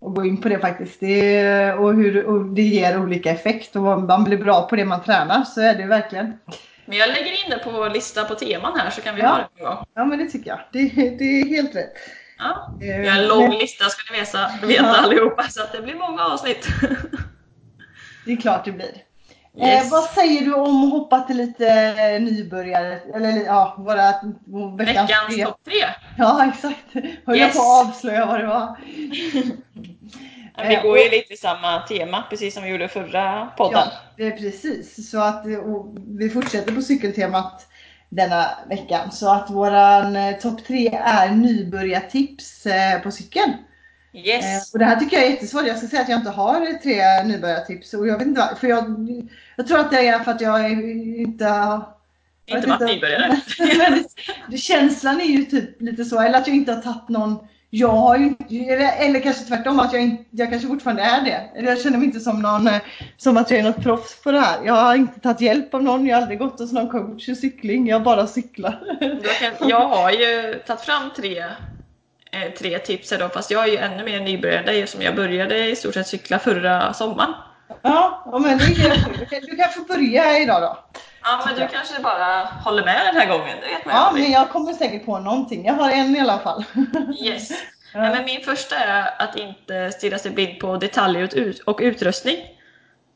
och 0.00 0.14
gå 0.14 0.24
in 0.24 0.40
på 0.40 0.48
det 0.48 0.58
faktiskt. 0.58 1.00
Det, 1.00 1.72
och 1.72 1.94
hur 1.94 2.24
och 2.24 2.44
det 2.44 2.62
ger 2.62 3.00
olika 3.00 3.30
effekt 3.30 3.76
och 3.76 3.86
om 3.86 4.06
man 4.06 4.24
blir 4.24 4.38
bra 4.38 4.68
på 4.68 4.76
det 4.76 4.84
man 4.84 5.02
tränar 5.02 5.44
så 5.44 5.60
är 5.60 5.74
det 5.74 5.86
verkligen. 5.86 6.38
Men 6.86 6.98
jag 6.98 7.08
lägger 7.08 7.30
in 7.44 7.50
det 7.50 7.58
på 7.58 7.88
lista 7.94 8.24
på 8.24 8.34
teman 8.34 8.78
här 8.78 8.90
så 8.90 9.00
kan 9.00 9.14
vi 9.14 9.22
ja. 9.22 9.28
ha 9.28 9.38
det. 9.38 9.86
Ja 9.94 10.04
men 10.04 10.18
det 10.18 10.26
tycker 10.26 10.50
jag. 10.50 10.60
Det, 10.72 11.10
det 11.18 11.24
är 11.24 11.46
helt 11.46 11.74
rätt. 11.74 11.92
Ja, 12.38 12.74
vi 12.80 13.08
har 13.08 13.18
en 13.18 13.28
lång 13.28 13.50
lista 13.50 13.84
ska 13.84 14.12
ni 14.12 14.18
veta, 14.18 14.50
veta 14.66 14.82
ja. 14.82 14.96
allihopa 14.96 15.42
så 15.42 15.62
att 15.62 15.72
det 15.72 15.82
blir 15.82 15.94
många 15.94 16.24
avsnitt. 16.24 16.68
det 18.26 18.32
är 18.32 18.36
klart 18.36 18.64
det 18.64 18.72
blir. 18.72 19.04
Eh, 19.60 19.68
yes. 19.68 19.84
Eh, 19.84 19.90
vad 19.90 20.04
säger 20.04 20.44
du 20.44 20.54
om 20.54 20.84
att 20.84 20.90
hoppa 20.90 21.20
till 21.20 21.36
lite 21.36 21.68
eh, 21.68 22.22
nybörjare? 22.22 23.00
Eller 23.14 23.44
ja, 23.44 23.74
våra 23.78 24.12
veckans, 24.76 25.10
veckans 25.10 25.42
topp 25.44 25.60
tre. 25.64 25.84
Ja 26.18 26.48
exakt. 26.54 26.94
Höll 27.26 27.36
yes. 27.36 27.54
jag 27.54 27.54
på 27.54 27.60
att 27.60 27.86
avslöja 27.88 28.26
vad 28.26 28.40
det 28.40 28.46
var. 28.46 28.76
vi 30.68 30.76
går 30.82 30.98
ju 30.98 31.10
lite 31.10 31.32
i 31.32 31.36
samma 31.36 31.80
tema 31.80 32.24
precis 32.30 32.54
som 32.54 32.62
vi 32.62 32.68
gjorde 32.68 32.88
förra 32.88 33.46
podden. 33.56 33.80
Ja, 33.84 33.92
det 34.16 34.26
är 34.26 34.30
precis. 34.30 35.10
Så 35.10 35.20
att 35.20 35.44
vi 36.18 36.30
fortsätter 36.30 36.74
på 36.74 36.82
cykeltemat 36.82 37.66
denna 38.14 38.46
veckan. 38.68 39.12
Så 39.12 39.32
att 39.32 39.50
våran 39.50 40.16
eh, 40.16 40.36
topp 40.36 40.64
tre 40.66 40.88
är 41.04 41.30
nybörjartips 41.30 42.66
eh, 42.66 43.02
på 43.02 43.10
cykeln. 43.10 43.52
Yes. 44.12 44.44
Eh, 44.44 44.72
och 44.72 44.78
det 44.78 44.84
här 44.84 44.96
tycker 44.96 45.16
jag 45.16 45.26
är 45.26 45.30
jättesvårt. 45.30 45.66
Jag 45.66 45.78
ska 45.78 45.86
säga 45.86 46.02
att 46.02 46.08
jag 46.08 46.18
inte 46.18 46.30
har 46.30 46.78
tre 46.82 47.22
nybörjartips. 47.24 47.94
Och 47.94 48.06
jag 48.06 48.18
vet 48.18 48.26
inte 48.26 48.40
varför. 48.40 48.56
För 48.56 48.66
jag, 48.66 48.84
jag 49.56 49.66
tror 49.66 49.78
att 49.78 49.90
det 49.90 50.08
är 50.08 50.18
för 50.18 50.30
att 50.30 50.40
jag 50.40 50.72
inte 50.72 51.44
har 51.44 51.94
inte 52.46 52.68
varit 52.68 52.80
nybörjare. 52.80 53.36
Känslan 54.56 55.20
är 55.20 55.24
ju 55.24 55.44
typ 55.44 55.82
lite 55.82 56.04
så. 56.04 56.20
Eller 56.20 56.38
att 56.38 56.46
jag 56.46 56.56
inte 56.56 56.72
har 56.72 56.82
tagit 56.82 57.08
någon 57.08 57.38
jag 57.76 57.88
har 57.88 58.16
ju 58.16 58.34
eller 58.98 59.20
kanske 59.20 59.44
tvärtom, 59.44 59.80
att 59.80 59.92
jag, 59.92 60.16
jag 60.30 60.50
kanske 60.50 60.68
fortfarande 60.68 61.02
är 61.02 61.24
det. 61.24 61.62
Jag 61.62 61.80
känner 61.80 61.98
mig 61.98 62.06
inte 62.06 62.20
som 62.20 62.42
någon, 62.42 62.66
eh, 62.66 62.80
som 63.16 63.36
att 63.36 63.50
jag 63.50 63.60
är 63.60 63.64
något 63.64 63.82
proffs 63.82 64.22
på 64.22 64.32
det 64.32 64.40
här. 64.40 64.64
Jag 64.64 64.74
har 64.74 64.94
inte 64.94 65.20
tagit 65.20 65.40
hjälp 65.40 65.74
av 65.74 65.82
någon, 65.82 66.06
jag 66.06 66.16
har 66.16 66.22
aldrig 66.22 66.38
gått 66.38 66.58
hos 66.58 66.72
någon 66.72 66.88
coach 66.88 67.28
i 67.28 67.34
cykling, 67.34 67.88
jag 67.88 68.02
bara 68.02 68.26
cyklar. 68.26 68.80
Jag 69.60 69.88
har 69.88 70.10
ju 70.10 70.60
tagit 70.66 70.80
fram 70.80 71.10
tre, 71.16 71.38
eh, 72.30 72.52
tre 72.58 72.78
tips 72.78 73.10
här 73.10 73.18
då, 73.18 73.28
fast 73.28 73.50
jag 73.50 73.64
är 73.64 73.72
ju 73.72 73.76
ännu 73.76 74.04
mer 74.04 74.20
nybörjare 74.20 74.80
än 74.80 74.86
som 74.86 75.02
jag 75.02 75.16
började 75.16 75.68
i 75.68 75.76
stort 75.76 75.94
sett 75.94 76.06
cykla 76.06 76.38
förra 76.38 76.92
sommaren. 76.92 77.34
Ja, 77.82 78.24
men 78.42 78.58
det 78.58 78.64
är, 78.64 79.50
du 79.50 79.56
kan 79.56 79.70
få 79.70 79.80
börja 79.80 80.38
idag 80.38 80.62
då. 80.62 80.78
Ja, 81.22 81.42
men 81.46 81.54
du 81.54 81.68
kanske 81.74 82.02
bara 82.02 82.44
håller 82.44 82.84
med 82.84 83.06
den 83.06 83.16
här 83.16 83.28
gången. 83.28 83.56
Det 83.60 83.66
vet 83.66 83.84
man 83.84 83.94
ja, 83.94 84.10
men 84.14 84.32
jag 84.32 84.50
kommer 84.50 84.72
säkert 84.72 85.04
på 85.04 85.18
någonting. 85.18 85.66
Jag 85.66 85.74
har 85.74 85.90
en 85.90 86.16
i 86.16 86.20
alla 86.20 86.38
fall. 86.38 86.64
Yes. 87.20 87.50
Ja. 87.94 88.00
men 88.00 88.24
min 88.24 88.40
första 88.40 88.76
är 88.76 89.22
att 89.22 89.36
inte 89.36 89.90
stirra 89.90 90.18
sig 90.18 90.30
blind 90.30 90.60
på 90.60 90.76
detaljer 90.76 91.54
och 91.66 91.78
utrustning. 91.82 92.36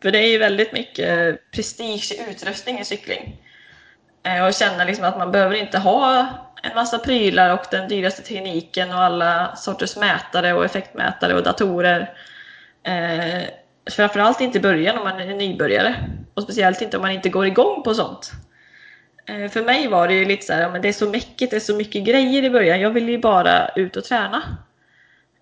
För 0.02 0.10
det 0.10 0.18
är 0.18 0.28
ju 0.28 0.38
väldigt 0.38 0.72
mycket 0.72 1.38
prestige 1.50 2.12
i 2.12 2.30
utrustning 2.30 2.78
i 2.78 2.84
cykling. 2.84 3.36
Eh, 4.22 4.46
och 4.46 4.54
känna 4.54 4.84
liksom 4.84 5.04
att 5.04 5.18
man 5.18 5.32
behöver 5.32 5.54
inte 5.54 5.78
ha 5.78 6.26
en 6.62 6.74
massa 6.74 6.98
prylar 6.98 7.50
och 7.50 7.66
den 7.70 7.88
dyraste 7.88 8.22
tekniken 8.22 8.90
och 8.90 9.00
alla 9.00 9.56
sorters 9.56 9.96
mätare 9.96 10.52
och 10.52 10.64
effektmätare 10.64 11.34
och 11.34 11.42
datorer. 11.42 12.10
Eh, 12.82 13.42
Framförallt 13.90 14.40
inte 14.40 14.58
i 14.58 14.60
början 14.60 14.98
om 14.98 15.04
man 15.04 15.20
är 15.20 15.34
nybörjare. 15.34 15.94
Och 16.34 16.42
speciellt 16.42 16.82
inte 16.82 16.96
om 16.96 17.02
man 17.02 17.10
inte 17.10 17.28
går 17.28 17.46
igång 17.46 17.82
på 17.82 17.94
sånt. 17.94 18.32
Eh, 19.26 19.50
för 19.50 19.64
mig 19.64 19.88
var 19.88 20.08
det 20.08 20.14
ju 20.14 20.24
lite 20.24 20.46
så 20.46 20.52
här, 20.52 20.70
men 20.70 20.82
det 20.82 20.88
är 20.88 20.92
så 20.92 21.08
mäckigt, 21.08 21.50
det 21.50 21.56
är 21.56 21.60
så 21.60 21.76
mycket 21.76 22.04
grejer 22.04 22.42
i 22.42 22.50
början. 22.50 22.80
Jag 22.80 22.90
vill 22.90 23.08
ju 23.08 23.18
bara 23.18 23.68
ut 23.68 23.96
och 23.96 24.04
träna. 24.04 24.42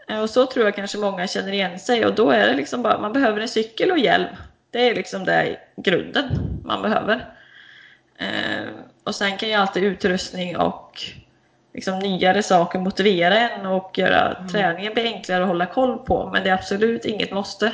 Eh, 0.09 0.21
och 0.21 0.31
så 0.31 0.47
tror 0.47 0.65
jag 0.65 0.75
kanske 0.75 0.99
många 0.99 1.27
känner 1.27 1.53
igen 1.53 1.79
sig 1.79 2.07
och 2.07 2.15
då 2.15 2.31
är 2.31 2.47
det 2.47 2.55
liksom 2.55 2.83
bara, 2.83 2.99
man 2.99 3.13
behöver 3.13 3.41
en 3.41 3.49
cykel 3.49 3.91
och 3.91 3.99
hjälm. 3.99 4.37
Det 4.71 4.89
är 4.89 4.95
liksom 4.95 5.25
det 5.25 5.57
grunden 5.77 6.25
man 6.65 6.83
behöver. 6.83 7.29
Eh, 8.19 8.69
och 9.05 9.15
sen 9.15 9.37
kan 9.37 9.49
ju 9.49 9.55
alltid 9.55 9.85
utrustning 9.85 10.57
och 10.57 11.01
liksom 11.75 11.99
nyare 11.99 12.43
saker 12.43 12.79
motivera 12.79 13.39
en 13.39 13.67
och 13.67 13.99
göra 13.99 14.35
mm. 14.35 14.49
träningen 14.49 14.93
enklare 14.97 15.43
att 15.43 15.49
hålla 15.49 15.67
koll 15.67 15.99
på. 15.99 16.31
Men 16.33 16.45
det 16.45 16.51
är 16.51 16.55
absolut 16.55 17.05
inget 17.05 17.33
måste. 17.33 17.73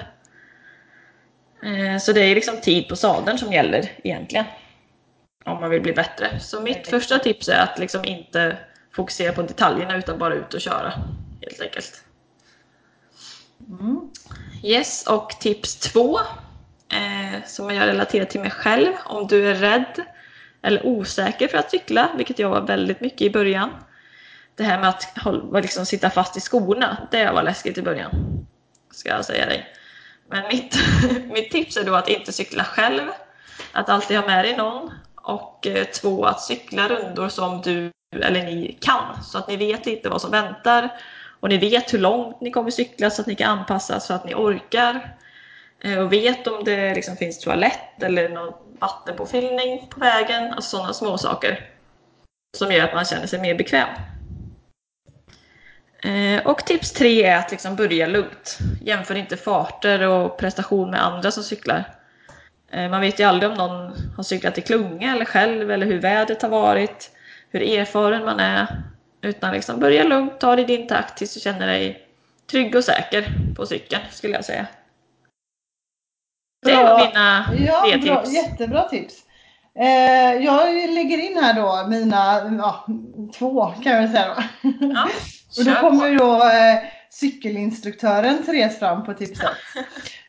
Eh, 1.62 1.98
så 1.98 2.12
det 2.12 2.20
är 2.20 2.34
liksom 2.34 2.60
tid 2.60 2.88
på 2.88 2.96
sadeln 2.96 3.38
som 3.38 3.52
gäller 3.52 3.92
egentligen. 4.04 4.44
Om 5.44 5.60
man 5.60 5.70
vill 5.70 5.82
bli 5.82 5.92
bättre. 5.92 6.40
Så 6.40 6.60
mitt 6.60 6.88
första 6.88 7.18
tips 7.18 7.48
är 7.48 7.58
att 7.58 7.78
liksom 7.78 8.04
inte 8.04 8.56
fokusera 8.92 9.32
på 9.32 9.42
detaljerna 9.42 9.96
utan 9.96 10.18
bara 10.18 10.34
ut 10.34 10.54
och 10.54 10.60
köra. 10.60 10.92
Helt 11.40 11.60
enkelt. 11.60 12.04
Mm. 13.68 14.10
Yes, 14.62 15.06
och 15.06 15.30
tips 15.30 15.76
två 15.76 16.18
eh, 16.92 17.44
som 17.46 17.74
jag 17.74 17.88
relaterar 17.88 18.24
till 18.24 18.40
mig 18.40 18.50
själv. 18.50 18.92
Om 19.04 19.26
du 19.26 19.50
är 19.50 19.54
rädd 19.54 20.02
eller 20.62 20.86
osäker 20.86 21.48
för 21.48 21.58
att 21.58 21.70
cykla, 21.70 22.10
vilket 22.16 22.38
jag 22.38 22.50
var 22.50 22.60
väldigt 22.60 23.00
mycket 23.00 23.20
i 23.20 23.30
början. 23.30 23.70
Det 24.54 24.64
här 24.64 24.80
med 24.80 24.88
att 24.88 25.18
hålla, 25.18 25.60
liksom, 25.60 25.86
sitta 25.86 26.10
fast 26.10 26.36
i 26.36 26.40
skorna, 26.40 27.08
det 27.10 27.32
var 27.32 27.42
läskigt 27.42 27.78
i 27.78 27.82
början. 27.82 28.10
Ska 28.90 29.08
jag 29.08 29.24
säga 29.24 29.46
dig. 29.46 29.66
Men 30.28 30.42
mitt, 30.50 30.78
mitt 31.32 31.50
tips 31.50 31.76
är 31.76 31.84
då 31.84 31.94
att 31.94 32.08
inte 32.08 32.32
cykla 32.32 32.64
själv, 32.64 33.02
att 33.72 33.88
alltid 33.88 34.16
ha 34.16 34.26
med 34.26 34.44
dig 34.44 34.56
någon. 34.56 34.90
Och 35.14 35.66
eh, 35.66 35.84
två, 35.84 36.24
att 36.24 36.40
cykla 36.40 36.88
rundor 36.88 37.28
som 37.28 37.60
du 37.62 37.90
eller 38.20 38.44
ni 38.44 38.78
kan. 38.80 39.22
Så 39.22 39.38
att 39.38 39.48
ni 39.48 39.56
vet 39.56 39.86
lite 39.86 40.08
vad 40.08 40.20
som 40.20 40.30
väntar. 40.30 40.88
Och 41.40 41.48
ni 41.48 41.58
vet 41.58 41.94
hur 41.94 41.98
långt 41.98 42.40
ni 42.40 42.50
kommer 42.50 42.70
cykla 42.70 43.10
så 43.10 43.20
att 43.20 43.26
ni 43.26 43.34
kan 43.34 43.58
anpassa 43.58 44.00
så 44.00 44.14
att 44.14 44.24
ni 44.24 44.34
orkar. 44.34 45.16
Eh, 45.80 45.98
och 45.98 46.12
vet 46.12 46.46
om 46.46 46.64
det 46.64 46.94
liksom 46.94 47.16
finns 47.16 47.38
toalett 47.38 48.02
eller 48.02 48.28
någon 48.28 48.52
vattenpåfyllning 48.78 49.86
på 49.90 50.00
vägen, 50.00 50.52
alltså 50.52 50.76
sådana 50.76 50.92
små 50.92 51.18
saker 51.18 51.70
som 52.56 52.72
gör 52.72 52.84
att 52.84 52.94
man 52.94 53.04
känner 53.04 53.26
sig 53.26 53.40
mer 53.40 53.54
bekväm. 53.54 53.88
Eh, 56.04 56.46
och 56.46 56.66
tips 56.66 56.92
tre 56.92 57.24
är 57.24 57.36
att 57.36 57.50
liksom 57.50 57.76
börja 57.76 58.06
lugnt. 58.06 58.58
Jämför 58.80 59.14
inte 59.14 59.36
farter 59.36 60.08
och 60.08 60.36
prestation 60.38 60.90
med 60.90 61.04
andra 61.04 61.30
som 61.30 61.42
cyklar. 61.42 61.84
Eh, 62.70 62.90
man 62.90 63.00
vet 63.00 63.20
ju 63.20 63.24
aldrig 63.24 63.50
om 63.50 63.56
någon 63.58 63.92
har 64.16 64.22
cyklat 64.22 64.58
i 64.58 64.60
klunga 64.60 65.12
eller 65.12 65.24
själv 65.24 65.70
eller 65.70 65.86
hur 65.86 66.00
vädret 66.00 66.42
har 66.42 66.48
varit, 66.48 67.10
hur 67.50 67.62
erfaren 67.62 68.24
man 68.24 68.40
är. 68.40 68.82
Utan 69.22 69.52
liksom 69.52 69.80
börja 69.80 70.04
lugnt, 70.04 70.40
ta 70.40 70.56
det 70.56 70.62
i 70.62 70.64
din 70.64 70.88
takt 70.88 71.18
tills 71.18 71.34
du 71.34 71.40
känner 71.40 71.66
dig 71.66 72.06
trygg 72.50 72.76
och 72.76 72.84
säker 72.84 73.28
på 73.56 73.66
cykeln 73.66 74.02
skulle 74.10 74.34
jag 74.34 74.44
säga. 74.44 74.66
Det 76.66 76.74
var 76.74 77.06
mina 77.06 77.46
ja, 77.66 77.82
tre 77.82 77.96
bra, 77.96 78.22
tips. 78.22 78.34
Jättebra 78.34 78.88
tips. 78.88 79.14
Eh, 79.78 80.44
jag 80.44 80.90
lägger 80.90 81.18
in 81.18 81.36
här 81.36 81.54
då 81.54 81.88
mina 81.88 82.50
ja, 82.58 82.86
två 83.38 83.66
kan 83.66 83.92
jag 83.92 84.00
väl 84.00 84.10
säga 84.10 84.34
då. 84.34 84.42
Ja, 84.80 85.08
och 85.58 85.64
då 85.64 85.74
kommer 85.74 86.08
ju 86.08 86.16
då 86.16 86.36
eh, 86.36 86.78
cykelinstruktören 87.10 88.42
Therese 88.42 88.78
fram 88.78 89.04
på 89.04 89.14
tipset. 89.14 89.50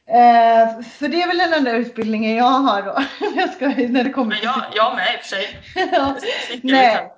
Eh, 0.07 0.81
för 0.81 1.07
det 1.07 1.21
är 1.21 1.27
väl 1.27 1.37
den 1.37 1.53
enda 1.53 1.71
utbildningen 1.71 2.35
jag 2.35 2.43
har 2.45 2.81
då. 2.81 3.03
jag 3.35 3.53
ska, 3.53 3.67
när 3.67 4.03
det 4.03 4.09
kommer 4.09 4.29
Men 4.29 4.43
jag, 4.43 4.63
jag 4.73 4.95
med 4.95 5.07
i 5.13 5.17
och 5.17 5.21
för 5.21 5.27
sig. 5.27 5.59
ja, 5.91 6.17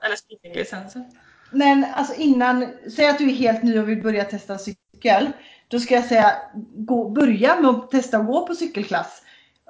Eller 0.01 0.15
cykellicensen. 0.15 1.05
Men 1.51 1.85
alltså 1.93 2.13
innan, 2.13 2.67
säg 2.95 3.07
att 3.07 3.17
du 3.17 3.29
är 3.29 3.33
helt 3.33 3.63
ny 3.63 3.79
och 3.79 3.89
vill 3.89 4.01
börja 4.01 4.23
testa 4.23 4.57
cykel. 4.57 5.31
Då 5.67 5.79
ska 5.79 5.95
jag 5.95 6.05
säga, 6.05 6.31
gå, 6.75 7.09
börja 7.09 7.55
med 7.61 7.69
att 7.69 7.91
testa 7.91 8.17
att 8.17 8.25
gå 8.25 8.47
på 8.47 8.55
cykelklass. 8.55 9.21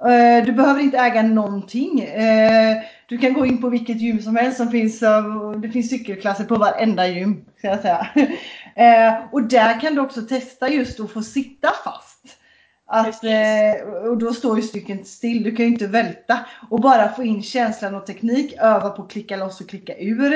Eh, 0.08 0.44
du 0.44 0.52
behöver 0.52 0.80
inte 0.80 0.98
äga 0.98 1.22
någonting. 1.22 2.00
Eh, 3.06 3.08
du 3.08 3.18
kan 3.18 3.32
gå 3.32 3.46
in 3.46 3.60
på 3.60 3.68
vilket 3.68 4.00
gym 4.00 4.22
som 4.22 4.36
helst 4.36 4.56
som 4.56 4.70
finns. 4.70 5.00
Det 5.62 5.70
finns 5.72 5.90
cykelklasser 5.90 6.44
på 6.44 6.56
varenda 6.56 7.06
gym. 7.06 7.44
Ska 7.58 7.68
jag 7.68 7.80
säga. 7.80 8.06
Och 9.32 9.42
där 9.42 9.80
kan 9.80 9.94
du 9.94 10.00
också 10.00 10.22
testa 10.22 10.68
just 10.68 11.00
att 11.00 11.10
få 11.10 11.22
sitta 11.22 11.68
fast. 11.84 12.16
Att, 12.88 13.24
eh, 13.24 14.10
och 14.10 14.18
då 14.18 14.32
står 14.32 14.56
ju 14.56 14.62
stycken 14.62 15.04
still, 15.04 15.42
du 15.42 15.56
kan 15.56 15.66
ju 15.66 15.72
inte 15.72 15.86
välta. 15.86 16.38
Och 16.70 16.80
bara 16.80 17.08
få 17.08 17.22
in 17.24 17.42
känslan 17.42 17.94
och 17.94 18.06
teknik, 18.06 18.54
öva 18.58 18.90
på 18.90 19.02
att 19.02 19.10
klicka 19.10 19.36
loss 19.36 19.60
och 19.60 19.68
klicka 19.68 19.96
ur. 19.98 20.34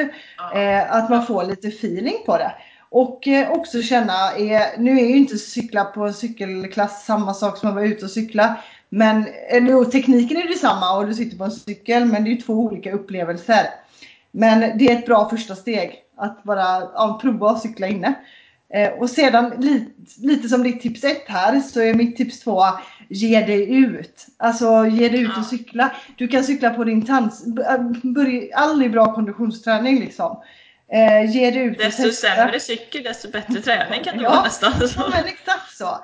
Eh, 0.54 0.92
att 0.92 1.10
man 1.10 1.26
får 1.26 1.44
lite 1.44 1.68
feeling 1.68 2.16
på 2.26 2.38
det. 2.38 2.52
Och 2.90 3.28
eh, 3.28 3.50
också 3.50 3.82
känna, 3.82 4.36
eh, 4.36 4.62
nu 4.78 5.00
är 5.00 5.06
ju 5.06 5.16
inte 5.16 5.38
cykla 5.38 5.84
på 5.84 6.06
en 6.06 6.14
cykelklass 6.14 7.04
samma 7.04 7.34
sak 7.34 7.56
som 7.56 7.68
att 7.68 7.74
vara 7.74 7.84
ute 7.84 8.04
och 8.04 8.10
cykla. 8.10 8.56
Men 8.90 9.26
eh, 9.50 9.84
tekniken 9.84 10.36
är 10.36 10.48
detsamma 10.48 10.96
och 10.96 11.06
du 11.06 11.14
sitter 11.14 11.38
på 11.38 11.44
en 11.44 11.50
cykel 11.50 12.04
men 12.04 12.24
det 12.24 12.32
är 12.32 12.40
två 12.40 12.54
olika 12.54 12.92
upplevelser. 12.92 13.66
Men 14.32 14.78
det 14.78 14.88
är 14.88 14.98
ett 14.98 15.06
bra 15.06 15.28
första 15.28 15.56
steg 15.56 15.94
att 16.16 16.42
bara 16.42 16.80
ja, 16.80 17.18
prova 17.22 17.50
att 17.50 17.62
cykla 17.62 17.86
inne. 17.86 18.14
Eh, 18.74 18.92
och 18.92 19.10
sedan 19.10 19.52
lite, 19.58 19.90
lite 20.20 20.48
som 20.48 20.62
ditt 20.62 20.80
tips 20.80 21.04
1 21.04 21.22
här 21.26 21.60
så 21.60 21.80
är 21.80 21.94
mitt 21.94 22.16
tips 22.16 22.40
2 22.40 22.62
ge 23.08 23.40
dig 23.40 23.74
ut. 23.74 24.26
Alltså 24.36 24.86
ge 24.86 25.08
dig 25.08 25.20
ut 25.20 25.38
och 25.38 25.44
cykla. 25.44 25.92
Du 26.16 26.28
kan 26.28 26.44
cykla 26.44 26.70
på 26.70 26.84
din 26.84 27.06
tans... 27.06 27.44
Aldrig 28.54 28.92
bra 28.92 29.14
konditionsträning 29.14 30.00
liksom. 30.00 30.36
Eh, 30.92 31.30
ge 31.30 31.50
dig 31.50 31.62
ut 31.62 31.78
desto 31.78 32.12
sämre 32.12 32.60
cykel, 32.60 33.02
desto 33.02 33.30
bättre 33.30 33.60
träning 33.64 34.04
kan 34.04 34.18
det 34.18 34.22
ja, 34.22 34.30
vara 34.30 34.42
nästan. 34.42 34.72
Ja, 34.96 35.08
men 35.10 35.24
exakt 35.24 35.76
så. 35.76 35.98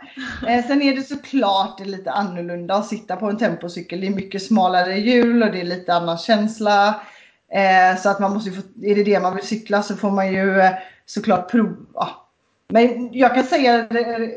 Eh, 0.48 0.66
sen 0.66 0.82
är 0.82 0.96
det 0.96 1.02
såklart 1.02 1.80
lite 1.80 2.10
annorlunda 2.10 2.74
att 2.74 2.86
sitta 2.86 3.16
på 3.16 3.26
en 3.26 3.38
tempocykel. 3.38 4.00
Det 4.00 4.06
är 4.06 4.10
mycket 4.10 4.42
smalare 4.42 4.98
hjul 4.98 5.42
och 5.42 5.52
det 5.52 5.60
är 5.60 5.64
lite 5.64 5.94
annan 5.94 6.18
känsla. 6.18 7.00
Eh, 7.52 8.00
så 8.00 8.08
att 8.08 8.20
man 8.20 8.32
måste 8.34 8.50
få, 8.50 8.62
är 8.82 8.94
det 8.94 9.04
det 9.04 9.20
man 9.20 9.36
vill 9.36 9.46
cykla 9.46 9.82
så 9.82 9.96
får 9.96 10.10
man 10.10 10.32
ju 10.32 10.60
eh, 10.60 10.72
såklart 11.06 11.50
prova 11.50 12.08
men 12.68 13.08
jag 13.12 13.34
kan 13.34 13.44
säga 13.44 13.86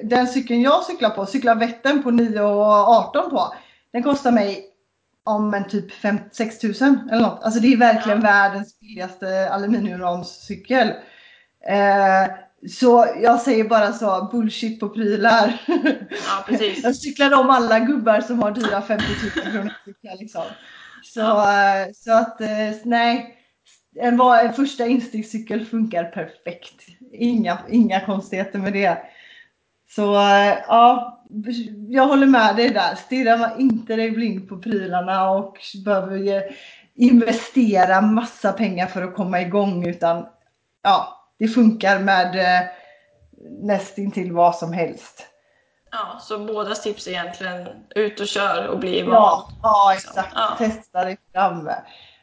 den 0.03 0.27
cykeln 0.27 0.61
jag 0.61 0.83
cyklar 0.83 1.09
på, 1.09 1.25
cyklar 1.25 1.55
Vättern 1.55 2.03
på 2.03 2.11
9 2.11 2.41
och 2.41 2.65
18 2.65 3.29
på. 3.29 3.53
Den 3.91 4.03
kostar 4.03 4.31
mig 4.31 4.68
om 5.25 5.53
en 5.53 5.67
typ 5.67 5.91
6 6.31 6.63
000 6.63 6.73
eller 7.11 7.21
något. 7.21 7.43
Alltså 7.43 7.59
det 7.59 7.73
är 7.73 7.77
verkligen 7.77 8.21
världens 8.21 8.79
billigaste 8.79 9.49
aluminiumramscykel. 9.49 10.87
Eh, 11.67 12.31
så 12.69 13.07
jag 13.21 13.41
säger 13.41 13.63
bara 13.63 13.93
så, 13.93 14.29
bullshit 14.31 14.79
på 14.79 14.89
prylar. 14.89 15.61
Ja, 16.09 16.43
precis. 16.47 16.83
jag 16.83 16.95
cyklar 16.95 17.39
om 17.39 17.49
alla 17.49 17.79
gubbar 17.79 18.21
som 18.21 18.41
har 18.41 18.51
dyra 18.51 18.81
50 18.81 19.05
000 19.35 19.53
kronor 19.53 19.73
cyklar 19.85 20.17
liksom. 20.19 20.43
Så, 21.03 21.19
ja. 21.19 21.81
Eh, 21.81 21.87
så 21.93 22.13
att 22.13 22.41
eh, 22.41 22.71
nej, 22.83 23.35
en, 23.95 24.19
en 24.21 24.53
första 24.53 24.85
instegscykel 24.85 25.65
funkar 25.65 26.03
perfekt. 26.03 26.85
Inga, 27.13 27.59
inga 27.69 28.05
konstigheter 28.05 28.59
med 28.59 28.73
det. 28.73 28.97
Så 29.89 30.01
ja, 30.67 31.18
jag 31.89 32.07
håller 32.07 32.27
med 32.27 32.55
dig 32.55 32.69
där. 32.69 32.95
Stirra 32.95 33.37
man 33.37 33.59
inte 33.59 33.95
dig 33.95 34.11
blind 34.11 34.49
på 34.49 34.57
prylarna 34.57 35.31
och 35.31 35.57
behöver 35.85 36.43
investera 36.95 38.01
massa 38.01 38.53
pengar 38.53 38.87
för 38.87 39.01
att 39.01 39.15
komma 39.15 39.41
igång 39.41 39.87
utan 39.87 40.25
ja, 40.83 41.25
det 41.39 41.47
funkar 41.47 41.99
med 41.99 42.35
eh, 42.35 42.67
nästintill 43.61 44.31
vad 44.31 44.55
som 44.55 44.73
helst. 44.73 45.25
Ja, 45.91 46.19
så 46.21 46.39
båda 46.39 46.75
tips 46.75 47.07
är 47.07 47.11
egentligen 47.11 47.67
ut 47.95 48.19
och 48.19 48.27
kör 48.27 48.67
och 48.67 48.79
bli 48.79 49.01
van. 49.01 49.13
Ja, 49.13 49.49
ja 49.63 49.93
exakt. 49.93 50.31
Ja. 50.35 50.55
Testa 50.57 51.03
dig 51.03 51.17
fram. 51.33 51.69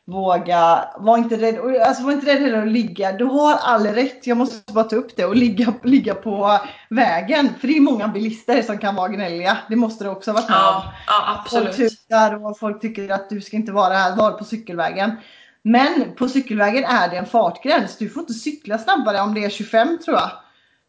Våga, 0.08 0.88
var 0.96 1.18
inte 1.18 1.36
rädd, 1.36 1.82
alltså 1.82 2.04
var 2.04 2.12
inte 2.12 2.26
rädd 2.26 2.40
heller 2.40 2.62
att 2.62 2.68
ligga. 2.68 3.12
Du 3.12 3.24
har 3.24 3.54
all 3.54 3.86
rätt, 3.86 4.26
jag 4.26 4.36
måste 4.36 4.72
bara 4.72 4.84
ta 4.84 4.96
upp 4.96 5.16
det, 5.16 5.24
och 5.24 5.36
ligga, 5.36 5.74
ligga 5.82 6.14
på 6.14 6.60
vägen. 6.90 7.48
För 7.60 7.68
det 7.68 7.76
är 7.76 7.80
många 7.80 8.08
bilister 8.08 8.62
som 8.62 8.78
kan 8.78 8.94
vara 8.94 9.08
gnälliga. 9.08 9.58
Det 9.68 9.76
måste 9.76 10.04
du 10.04 10.10
också 10.10 10.30
ha 10.30 10.34
varit 10.34 10.48
med 10.48 10.58
ja, 10.58 10.76
om. 10.76 10.92
Ja, 11.06 11.38
absolut. 11.38 11.76
Folk 11.76 11.90
tutar 11.90 12.46
och 12.46 12.58
folk 12.58 12.80
tycker 12.80 13.08
att 13.12 13.30
du 13.30 13.40
ska 13.40 13.56
inte 13.56 13.72
vara 13.72 13.94
här, 13.94 14.16
var 14.16 14.32
på 14.32 14.44
cykelvägen. 14.44 15.16
Men 15.62 16.14
på 16.16 16.28
cykelvägen 16.28 16.84
är 16.84 17.08
det 17.08 17.16
en 17.16 17.26
fartgräns. 17.26 17.98
Du 17.98 18.08
får 18.08 18.20
inte 18.20 18.34
cykla 18.34 18.78
snabbare 18.78 19.20
om 19.20 19.34
det 19.34 19.44
är 19.44 19.50
25 19.50 19.98
tror 20.04 20.16
jag. 20.16 20.30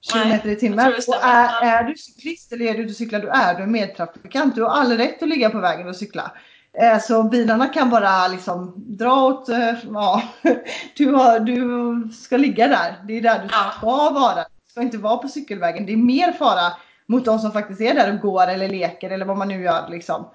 Kilometer 0.02 0.50
i 0.50 0.56
timmen. 0.56 0.94
Och 1.08 1.24
är, 1.24 1.66
är, 1.66 1.84
du 1.84 1.96
cyklist 1.98 2.52
eller 2.52 2.66
är 2.66 2.74
du 2.74 2.80
ute 2.80 2.92
och 2.92 2.96
cyklar, 2.96 3.20
då 3.20 3.28
är 3.28 3.56
du 3.56 3.66
medtrafikant. 3.66 4.56
Du 4.56 4.64
har 4.64 4.70
all 4.70 4.98
rätt 4.98 5.24
att 5.24 5.30
ligga 5.30 5.50
på 5.50 5.60
vägen 5.60 5.88
och 5.88 5.96
cykla. 5.96 6.32
Eh, 6.80 7.00
så 7.00 7.24
bilarna 7.24 7.68
kan 7.68 7.90
bara 7.90 8.28
liksom 8.28 8.74
dra 8.76 9.26
åt, 9.26 9.50
eh, 9.50 9.74
ja, 9.94 10.24
du, 10.98 11.14
har, 11.14 11.40
du 11.40 12.14
ska 12.14 12.38
ligga 12.38 12.68
där. 12.68 12.96
Det 13.08 13.18
är 13.18 13.22
där 13.22 13.40
du 13.44 13.48
ska 13.48 14.10
vara. 14.10 14.36
Du 14.36 14.72
ska 14.72 14.82
inte 14.82 14.98
vara 14.98 15.18
på 15.18 15.28
cykelvägen. 15.28 15.86
Det 15.86 15.94
är 15.94 15.98
mer 15.98 16.32
fara 16.32 16.74
mot 17.06 17.26
de 17.26 17.40
som 17.40 17.52
faktiskt 17.52 17.82
är 17.82 17.94
där 17.94 18.14
och 18.14 18.20
går 18.20 18.48
eller 18.48 18.70
leker 18.70 19.10
eller 19.10 19.26
vad 19.26 19.38
man 19.38 19.48
nu 19.48 19.64
gör 19.64 19.90
liksom. 19.90 20.26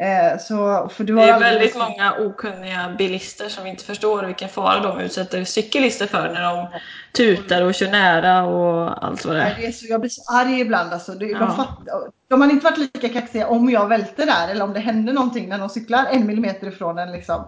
Eh, 0.00 0.38
så, 0.38 0.90
det 0.98 1.12
är 1.12 1.40
väldigt 1.40 1.62
liksom... 1.62 1.82
många 1.82 2.14
okunniga 2.18 2.94
bilister 2.98 3.48
som 3.48 3.66
inte 3.66 3.84
förstår 3.84 4.22
vilken 4.22 4.48
fara 4.48 4.80
de 4.80 5.00
utsätter 5.00 5.44
cyklister 5.44 6.06
för 6.06 6.32
när 6.32 6.42
de 6.42 6.66
tutar 7.12 7.62
och 7.62 7.74
kör 7.74 7.90
nära 7.90 8.44
och 8.44 9.04
allt 9.04 9.24
vad 9.24 9.36
det 9.36 9.42
är. 9.42 9.56
Det 9.60 9.66
är 9.66 9.72
så, 9.72 9.86
jag 9.88 10.00
blir 10.00 10.10
så 10.10 10.22
arg 10.32 10.60
ibland 10.60 10.92
alltså. 10.92 11.12
Det, 11.12 11.26
ja. 11.26 11.38
de, 11.38 11.56
fattar, 11.56 12.10
de 12.28 12.40
har 12.40 12.50
inte 12.50 12.64
varit 12.64 12.78
lika 12.78 13.08
kaxiga 13.08 13.46
om 13.46 13.70
jag 13.70 13.88
välter 13.88 14.26
där 14.26 14.48
eller 14.48 14.64
om 14.64 14.72
det 14.72 14.80
händer 14.80 15.12
någonting 15.12 15.48
när 15.48 15.58
de 15.58 15.68
cyklar 15.68 16.06
en 16.10 16.26
millimeter 16.26 16.66
ifrån 16.66 16.98
en 16.98 17.12
liksom. 17.12 17.44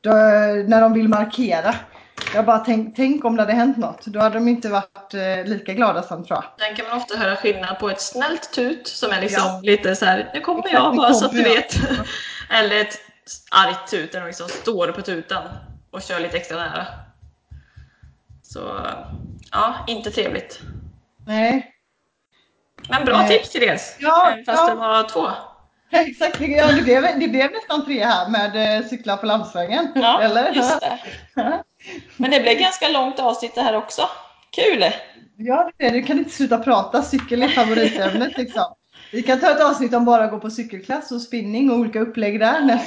Då, 0.00 0.10
när 0.66 0.80
de 0.80 0.92
vill 0.92 1.08
markera. 1.08 1.74
Jag 2.34 2.46
bara 2.46 2.58
tänk, 2.58 2.96
tänk 2.96 3.24
om 3.24 3.36
det 3.36 3.42
hade 3.42 3.52
hänt 3.52 3.76
något. 3.76 4.06
Då 4.06 4.20
hade 4.20 4.34
de 4.34 4.48
inte 4.48 4.68
varit 4.68 5.14
eh, 5.14 5.44
lika 5.44 5.74
glada 5.74 6.02
sen 6.02 6.24
tror 6.24 6.38
jag. 6.38 6.66
Sen 6.66 6.76
kan 6.76 6.86
man 6.88 6.96
ofta 6.96 7.16
höra 7.16 7.36
skillnad 7.36 7.78
på 7.78 7.90
ett 7.90 8.00
snällt 8.00 8.52
tut 8.52 8.86
som 8.88 9.10
är 9.10 9.20
liksom 9.20 9.42
ja. 9.42 9.60
lite 9.62 9.96
så 9.96 10.04
här, 10.04 10.30
nu 10.34 10.40
kommer 10.40 10.58
Exakt, 10.58 10.74
jag 10.74 10.96
bara 10.96 11.14
så 11.14 11.24
att 11.24 11.32
du 11.32 11.42
vet. 11.42 11.74
Eller 12.50 12.80
ett 12.80 13.00
argt 13.50 13.90
tut 13.90 14.12
där 14.12 14.20
de 14.20 14.26
liksom 14.26 14.48
står 14.48 14.92
på 14.92 15.02
tutan 15.02 15.42
och 15.90 16.02
kör 16.02 16.20
lite 16.20 16.36
extra 16.36 16.56
nära. 16.56 16.86
Så 18.42 18.80
ja, 19.50 19.74
inte 19.86 20.10
trevligt. 20.10 20.60
Nej. 21.26 21.72
Men 22.88 23.04
bra 23.04 23.22
eh, 23.22 23.28
tips 23.28 23.50
Therese! 23.50 23.96
Ja, 24.00 24.36
fast 24.46 24.58
ja. 24.58 24.68
det 24.68 24.74
var 24.74 25.08
två. 25.08 25.30
Exakt, 25.90 26.40
ja, 26.40 26.66
det, 26.66 26.82
blev, 26.82 27.02
det 27.02 27.28
blev 27.28 27.52
nästan 27.52 27.84
tre 27.84 28.04
här 28.04 28.28
med 28.28 28.78
eh, 28.78 28.86
cykla 28.86 29.16
på 29.16 29.26
landsvägen. 29.26 29.92
Ja, 29.94 30.22
Eller? 30.22 30.52
just 30.52 30.80
det. 30.80 30.98
Men 32.16 32.30
det 32.30 32.40
blev 32.40 32.58
ganska 32.58 32.88
långt 32.88 33.18
avsnitt 33.18 33.54
det 33.54 33.62
här 33.62 33.76
också. 33.76 34.08
Kul! 34.50 34.84
Ja, 35.36 35.70
det 35.78 35.86
är 35.86 35.90
Du 35.90 36.02
kan 36.02 36.18
inte 36.18 36.30
sluta 36.30 36.58
prata. 36.58 37.02
Cykel 37.02 37.42
är 37.42 37.48
favoritämnet 37.48 38.38
liksom. 38.38 38.74
Vi 39.12 39.22
kan 39.22 39.40
ta 39.40 39.50
ett 39.50 39.60
avsnitt 39.60 39.94
om 39.94 40.04
bara 40.04 40.26
gå 40.26 40.38
på 40.38 40.50
cykelklass 40.50 41.12
och 41.12 41.22
spinning 41.22 41.70
och 41.70 41.76
olika 41.78 42.00
upplägg 42.00 42.40
där. 42.40 42.78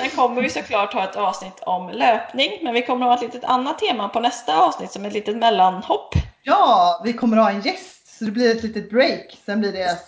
Sen 0.00 0.10
kommer 0.16 0.42
vi 0.42 0.50
såklart 0.50 0.92
ha 0.92 1.04
ett 1.04 1.16
avsnitt 1.16 1.60
om 1.60 1.90
löpning, 1.90 2.50
men 2.62 2.74
vi 2.74 2.82
kommer 2.82 3.06
ha 3.06 3.14
ett 3.14 3.22
litet 3.22 3.44
annat 3.44 3.78
tema 3.78 4.08
på 4.08 4.20
nästa 4.20 4.58
avsnitt 4.58 4.92
som 4.92 5.04
ett 5.04 5.12
litet 5.12 5.36
mellanhopp. 5.36 6.14
Ja, 6.42 7.02
vi 7.04 7.12
kommer 7.12 7.36
ha 7.36 7.50
en 7.50 7.60
gäst, 7.60 8.18
så 8.18 8.24
det 8.24 8.30
blir 8.30 8.56
ett 8.56 8.62
litet 8.62 8.90
break. 8.90 9.38
Sen 9.46 9.60
blir 9.60 9.72
det 9.72 9.98